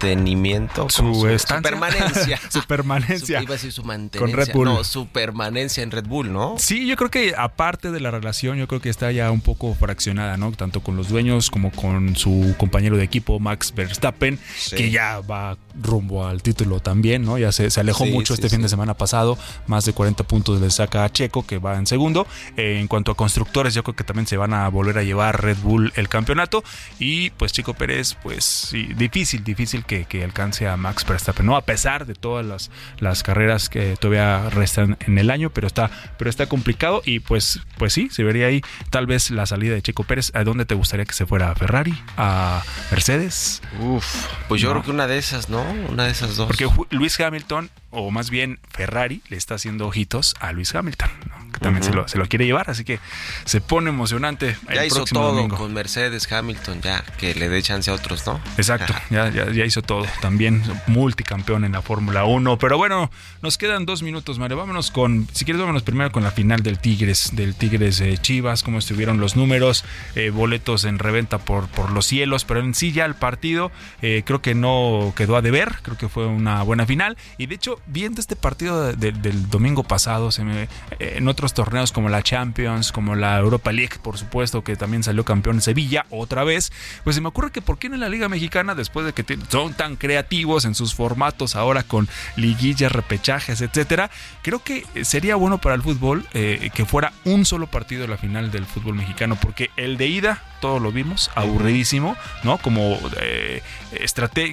mantenimiento. 0.03 0.89
Su 0.91 1.03
¿cómo 1.03 1.23
se- 1.23 1.35
estancia. 1.35 1.71
permanencia. 1.71 2.41
Su 2.51 2.63
permanencia. 2.63 3.39
Su- 3.39 3.45
iba 3.45 3.51
a 3.51 3.57
decir 3.57 3.73
su 3.73 3.85
mantenencia. 3.85 4.37
Red 4.37 4.53
Bull. 4.53 4.65
No, 4.65 4.85
su 4.85 5.07
permanencia 5.07 5.83
en 5.83 5.91
Red 5.91 6.07
Bull, 6.07 6.33
¿no? 6.33 6.57
Sí, 6.59 6.87
yo 6.87 6.97
creo 6.97 7.11
que 7.11 7.35
aparte 7.37 7.91
de 7.91 8.01
la 8.01 8.11
relación, 8.11 8.59
yo 8.59 8.69
creo 8.69 8.81
que 8.81 8.89
está 8.89 9.11
ya 9.13 9.31
un 9.31 9.41
poco 9.41 9.75
fraccionada, 9.75 10.37
¿no? 10.37 10.53
Tanto 10.53 10.81
con 10.83 10.97
los 10.97 11.09
dueños 11.09 11.51
como 11.51 11.71
con 11.71 12.17
su 12.17 12.55
compañero 12.59 12.97
de 12.97 13.05
equipo, 13.05 13.39
Max 13.41 13.73
Verstappen, 13.75 14.39
Sí. 14.57 14.77
que 14.77 14.91
ya 14.91 15.21
va 15.21 15.57
rumbo 15.81 16.27
al 16.27 16.43
título 16.43 16.81
también, 16.81 17.25
¿no? 17.25 17.39
Ya 17.39 17.51
se, 17.53 17.71
se 17.71 17.81
alejó 17.81 18.05
Sí, 18.05 18.11
mucho 18.13 18.35
sí, 18.37 18.41
este 18.43 18.51
fin 18.55 18.63
de 18.63 18.69
semana 18.69 18.95
pasado, 18.95 19.39
más 19.67 19.85
de 19.85 19.93
40 19.93 20.25
puntos 20.25 20.61
le 20.61 20.71
saca 20.71 21.05
a 21.05 21.11
Checo, 21.11 21.47
que 21.47 21.59
va 21.59 21.77
en 21.79 21.87
segundo. 21.87 22.27
Eh, 22.57 22.79
en 22.81 22.89
cuanto 22.89 23.13
a 23.13 23.17
constructores, 23.17 23.75
yo 23.75 23.83
creo 23.83 23.97
que 23.97 24.05
también 24.05 24.27
se 24.27 24.37
van 24.37 24.53
a 24.55 24.69
volver 24.69 24.99
a 24.99 25.03
llevar 25.03 25.43
Red 25.43 25.59
Bull 25.63 25.93
el 25.97 26.09
campeonato. 26.09 26.63
Y 26.99 27.31
pues 27.31 27.53
Checo 27.53 27.75
Pérez, 27.75 28.17
pues 28.23 28.45
sí, 28.45 28.89
difícil, 28.97 29.43
difícil 29.45 29.85
que, 29.85 29.92
que 30.09 30.25
alcance 30.25 30.67
a 30.69 30.77
Max 30.77 31.05
Verstappen, 31.07 31.47
¿no? 31.47 31.57
A 31.57 31.63
pesar 31.65 32.07
de 32.07 32.15
todas 32.15 32.45
las, 32.45 32.71
las 32.99 33.23
carreras 33.23 33.69
que 33.69 33.97
todavía 33.97 34.49
restan 34.51 34.97
en 35.07 35.19
el 35.19 35.31
año, 35.31 35.51
pero 35.51 35.67
está, 35.67 35.91
pero 36.19 36.29
está 36.31 36.47
complicado 36.47 37.03
y 37.05 37.21
pues, 37.21 37.61
pues 37.79 37.93
sí, 37.93 38.09
se 38.11 38.25
vería 38.25 38.47
ahí 38.47 38.63
tal 38.91 39.07
vez 39.07 39.31
la 39.31 39.47
salida 39.47 39.75
de 39.75 39.83
Checo 39.83 40.05
Pérez. 40.05 40.31
¿A 40.35 40.45
dónde 40.45 40.65
te 40.65 40.75
gustaría 40.75 41.05
que 41.05 41.15
se 41.15 41.27
fuera? 41.27 41.51
¿A 41.51 41.55
Ferrari? 41.55 41.95
¿A 42.17 42.63
Mercedes? 42.91 43.63
Uf, 43.81 44.27
pues 44.49 44.61
yo 44.61 44.69
No. 44.69 44.75
creo 44.75 44.85
que 44.85 44.91
una 44.91 45.07
de 45.07 45.19
esas, 45.19 45.49
¿no? 45.49 45.63
Una 45.89 46.05
de 46.05 46.11
esas 46.11 46.37
dos. 46.37 46.47
Porque 46.47 46.69
Luis 46.91 47.19
Hamilton, 47.21 47.71
o 47.91 48.11
más 48.11 48.31
bien 48.31 48.59
Ferrari, 48.71 49.23
le 49.29 49.37
está 49.37 49.55
haciendo 49.57 49.87
ojitos 49.87 50.35
a 50.41 50.53
Luis 50.53 50.75
Hamilton, 50.75 51.11
¿no? 51.29 51.52
También 51.63 51.83
se, 51.85 51.93
lo, 51.93 52.07
se 52.09 52.19
lo 52.19 52.27
quiere 52.27 52.45
llevar, 52.45 52.69
así 52.71 52.85
que 52.85 52.99
se 53.45 53.61
pone 53.61 53.91
emocionante 53.91 54.57
el 54.69 54.75
ya 54.75 54.85
hizo 54.85 54.97
próximo 54.97 55.21
todo 55.21 55.33
domingo. 55.35 55.57
con 55.57 55.73
Mercedes, 55.73 56.31
Hamilton, 56.31 56.81
ya 56.83 57.03
que 57.19 57.35
le 57.35 57.49
dé 57.49 57.63
chance 57.63 57.91
a 57.91 57.95
otros, 57.95 58.27
¿no? 58.27 58.41
Exacto, 58.57 58.95
ya, 59.11 59.31
ya, 59.31 59.51
ya 59.51 59.65
hizo 59.65 59.83
todo. 59.83 60.05
También 60.21 60.63
multicampeón 60.87 61.65
en 61.65 61.73
la 61.73 61.83
Fórmula 61.83 62.25
1. 62.25 62.59
Pero 62.59 62.77
bueno, 62.79 63.11
nos 63.43 63.59
quedan 63.59 63.87
dos 63.87 64.03
minutos, 64.03 64.39
Mario. 64.39 64.57
Vámonos 64.57 64.91
con, 64.91 65.27
si 65.33 65.45
quieres, 65.45 65.61
vámonos 65.61 65.83
primero 65.83 66.13
con 66.13 66.23
la 66.23 66.31
final 66.31 66.63
del 66.63 66.79
Tigres, 66.79 67.31
del 67.33 67.55
Tigres 67.55 68.01
eh, 68.01 68.19
Chivas, 68.21 68.63
cómo 68.63 68.79
estuvieron 68.79 69.21
los 69.21 69.37
números, 69.37 69.85
eh, 70.15 70.31
boletos 70.31 70.85
en 70.85 70.99
reventa 70.99 71.39
por, 71.39 71.69
por 71.69 71.91
los 71.91 72.07
cielos. 72.07 72.45
Pero 72.45 72.61
en 72.61 72.75
sí 72.75 72.93
ya 72.93 73.05
el 73.05 73.15
partido 73.15 73.71
eh, 74.03 74.23
creo 74.25 74.43
que 74.43 74.55
no 74.55 75.13
quedó 75.17 75.37
a 75.37 75.43
deber, 75.43 75.77
creo 75.83 75.97
que 75.97 76.09
fue 76.09 76.27
una 76.27 76.63
buena 76.63 76.87
final. 76.87 77.17
Y 77.39 77.47
de 77.47 77.55
hecho, 77.55 77.81
viendo 77.87 78.21
este 78.21 78.37
partido 78.37 78.83
de- 78.93 78.97
de- 78.97 79.13
del 79.13 79.49
domingo 79.51 79.83
pasado, 79.85 80.31
se 80.31 80.45
me, 80.45 80.63
eh, 80.99 81.15
en 81.17 81.29
otros 81.29 81.52
torneos 81.55 81.93
como 81.93 82.09
la 82.09 82.23
Champions, 82.23 82.93
como 82.93 83.15
la 83.15 83.39
Europa 83.39 83.73
League, 83.73 83.97
por 84.03 84.19
supuesto, 84.19 84.63
que 84.63 84.77
también 84.77 85.03
salió 85.03 85.25
campeón 85.25 85.57
en 85.57 85.63
Sevilla 85.63 86.07
otra 86.11 86.45
vez, 86.45 86.73
pues 87.05 87.17
se 87.17 87.23
me 87.23 87.29
ocurre 87.29 87.51
que 87.51 87.63
por 87.63 87.79
qué 87.79 87.89
en 87.89 88.01
la 88.01 88.09
Liga 88.09 88.29
Mexicana, 88.29 88.75
después 88.75 89.07
de 89.07 89.13
que 89.13 89.39
son 89.49 89.75
tan 89.75 89.97
creativos 89.97 90.65
en 90.65 90.75
sus 90.75 90.95
formatos 90.95 91.57
ahora 91.57 91.83
con 91.83 92.09
liguillas, 92.37 92.93
repechajes, 92.93 93.61
etcétera, 93.61 94.11
creo 94.43 94.63
que 94.63 94.85
sería 95.05 95.37
bueno 95.37 95.59
para 95.59 95.75
el 95.75 95.83
fútbol 95.83 96.27
eh, 96.33 96.71
que 96.75 96.85
fuera 96.85 97.13
un 97.25 97.45
solo 97.45 97.67
partido 97.67 98.07
la 98.07 98.17
final 98.17 98.51
del 98.51 98.67
fútbol 98.67 98.95
mexicano, 98.95 99.37
porque 99.41 99.71
el 99.77 99.97
de 99.97 100.07
ida, 100.07 100.43
todos 100.63 100.81
lo 100.81 100.93
vimos, 100.93 101.29
aburridísimo, 101.35 102.17
¿no? 102.45 102.57
Como 102.57 102.97
eh, 103.21 103.63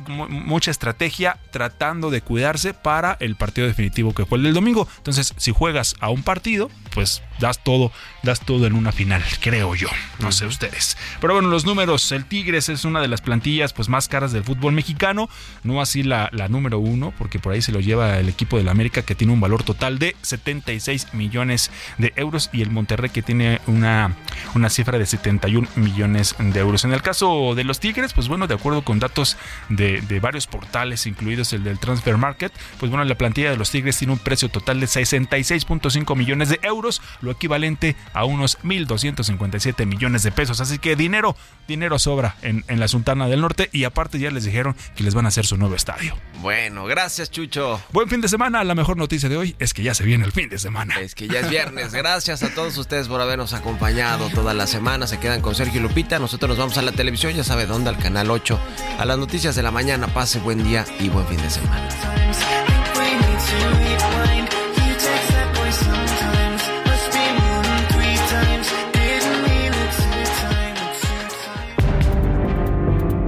mucha 0.08 0.72
estrategia 0.72 1.38
tratando 1.52 2.10
de 2.10 2.22
cuidarse 2.22 2.74
para 2.74 3.16
el 3.20 3.36
partido 3.36 3.68
definitivo 3.68 4.14
que 4.14 4.26
fue 4.26 4.40
el 4.40 4.44
del 4.44 4.56
domingo. 4.56 4.88
Entonces, 4.98 5.34
si 5.38 5.52
juegas 5.52 5.96
a 6.00 6.10
un 6.10 6.24
partido, 6.24 6.72
pues 6.96 7.22
das 7.40 7.64
todo, 7.64 7.92
das 8.24 8.42
todo 8.42 8.66
en 8.66 8.74
una 8.74 8.92
final, 8.92 9.24
creo 9.40 9.76
yo. 9.76 9.88
No 10.18 10.32
sé 10.32 10.48
ustedes. 10.48 10.98
Pero 11.22 11.36
bueno, 11.36 11.50
los 11.50 11.64
números, 11.64 12.12
el 12.12 12.26
Tigres 12.26 12.70
es 12.70 12.86
una 12.86 13.02
de 13.02 13.08
las 13.08 13.22
plantillas 13.22 13.72
pues 13.72 13.88
más 13.88 14.08
caras 14.08 14.32
del 14.32 14.44
fútbol 14.44 14.74
mexicano, 14.74 15.30
no 15.64 15.80
así 15.80 16.02
la, 16.02 16.30
la 16.34 16.48
número 16.48 16.80
uno, 16.80 17.14
porque 17.20 17.38
por 17.38 17.54
ahí 17.54 17.62
se 17.62 17.72
lo 17.72 17.80
lleva 17.80 18.18
el 18.18 18.30
equipo 18.30 18.58
del 18.58 18.68
América 18.68 19.04
que 19.04 19.14
tiene 19.14 19.32
un 19.32 19.40
valor 19.40 19.64
total 19.64 20.00
de 20.00 20.16
76 20.24 21.14
millones 21.14 21.70
de 22.00 22.14
euros 22.16 22.50
y 22.52 22.64
el 22.64 22.72
Monterrey 22.72 23.12
que 23.12 23.22
tiene 23.22 23.62
una, 23.68 24.16
una 24.56 24.72
cifra 24.72 24.98
de 24.98 25.06
71 25.06 25.68
millones 25.76 25.99
de 26.08 26.60
euros. 26.60 26.86
En 26.86 26.94
el 26.94 27.02
caso 27.02 27.54
de 27.56 27.64
los 27.64 27.80
Tigres, 27.80 28.14
pues 28.14 28.28
bueno, 28.28 28.48
de 28.48 28.54
acuerdo 28.54 28.84
con 28.84 29.00
datos 29.00 29.38
de, 29.68 30.02
de 30.02 30.20
varios 30.20 30.48
portales, 30.48 31.06
incluidos 31.06 31.54
el 31.54 31.64
del 31.64 31.80
Transfer 31.80 32.18
Market, 32.18 32.52
pues 32.80 32.90
bueno, 32.90 33.04
la 33.04 33.16
plantilla 33.16 33.52
de 33.52 33.58
los 33.58 33.72
Tigres 33.72 33.98
tiene 33.98 34.14
un 34.14 34.20
precio 34.20 34.50
total 34.50 34.80
de 34.80 34.86
66.5 34.88 36.16
millones 36.16 36.50
de 36.50 36.60
euros, 36.64 37.02
lo 37.22 37.32
equivalente 37.32 37.96
a 38.14 38.26
unos 38.26 38.60
1.257 38.60 39.86
millones 39.86 40.24
de 40.24 40.32
pesos. 40.32 40.62
Así 40.62 40.80
que 40.80 40.96
dinero, 40.96 41.36
dinero 41.68 42.00
sobra 42.00 42.36
en, 42.42 42.64
en 42.68 42.80
la 42.80 42.88
Sultana 42.88 43.28
del 43.28 43.42
Norte 43.42 43.70
y 43.72 43.84
aparte 43.84 44.20
ya 44.20 44.32
les 44.32 44.46
dijeron 44.46 44.76
que 44.96 45.04
les 45.04 45.14
van 45.14 45.26
a 45.26 45.30
hacer 45.30 45.46
su 45.46 45.58
nuevo 45.58 45.76
estadio. 45.76 46.16
Bueno, 46.42 46.86
gracias, 46.86 47.30
Chucho. 47.30 47.82
Buen 47.92 48.10
fin 48.10 48.22
de 48.22 48.28
semana. 48.28 48.64
La 48.64 48.76
mejor 48.76 48.98
noticia 48.98 49.30
de 49.30 49.38
hoy 49.38 49.56
es 49.60 49.74
que 49.74 49.84
ya 49.84 49.94
se 49.94 50.04
viene 50.04 50.26
el 50.26 50.32
fin 50.32 50.50
de 50.50 50.58
semana. 50.58 51.00
Es 51.00 51.16
que 51.16 51.28
ya 51.28 51.40
es 51.42 51.50
viernes. 51.50 51.94
Gracias 51.94 52.44
a 52.44 52.54
todos 52.54 52.78
ustedes 52.78 53.08
por 53.08 53.20
habernos 53.22 53.54
acompañado 53.54 54.30
toda 54.30 54.54
la 54.54 54.68
semana. 54.68 55.08
Se 55.08 55.20
quedan 55.20 55.42
con 55.42 55.56
Sergio 55.56 55.80
y 55.80 55.84
Nosotros 56.20 56.50
nos 56.50 56.58
vamos 56.58 56.78
a 56.78 56.82
la 56.82 56.94
televisión, 56.94 57.34
ya 57.34 57.44
sabe 57.44 57.66
dónde, 57.66 57.90
al 57.90 57.98
canal 57.98 58.32
8, 58.32 58.58
a 58.98 59.06
las 59.06 59.18
noticias 59.18 59.56
de 59.56 59.64
la 59.64 59.70
mañana. 59.70 60.08
Pase 60.08 60.40
buen 60.40 60.64
día 60.64 60.86
y 61.00 61.10
buen 61.10 61.28
fin 61.28 61.42
de 61.42 61.50
semana. 61.50 61.90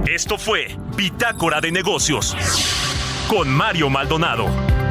Esto 0.06 0.38
fue 0.38 0.76
Bitácora 0.96 1.60
de 1.60 1.72
Negocios 1.72 2.34
con 3.28 3.50
Mario 3.50 3.90
Maldonado. 3.90 4.81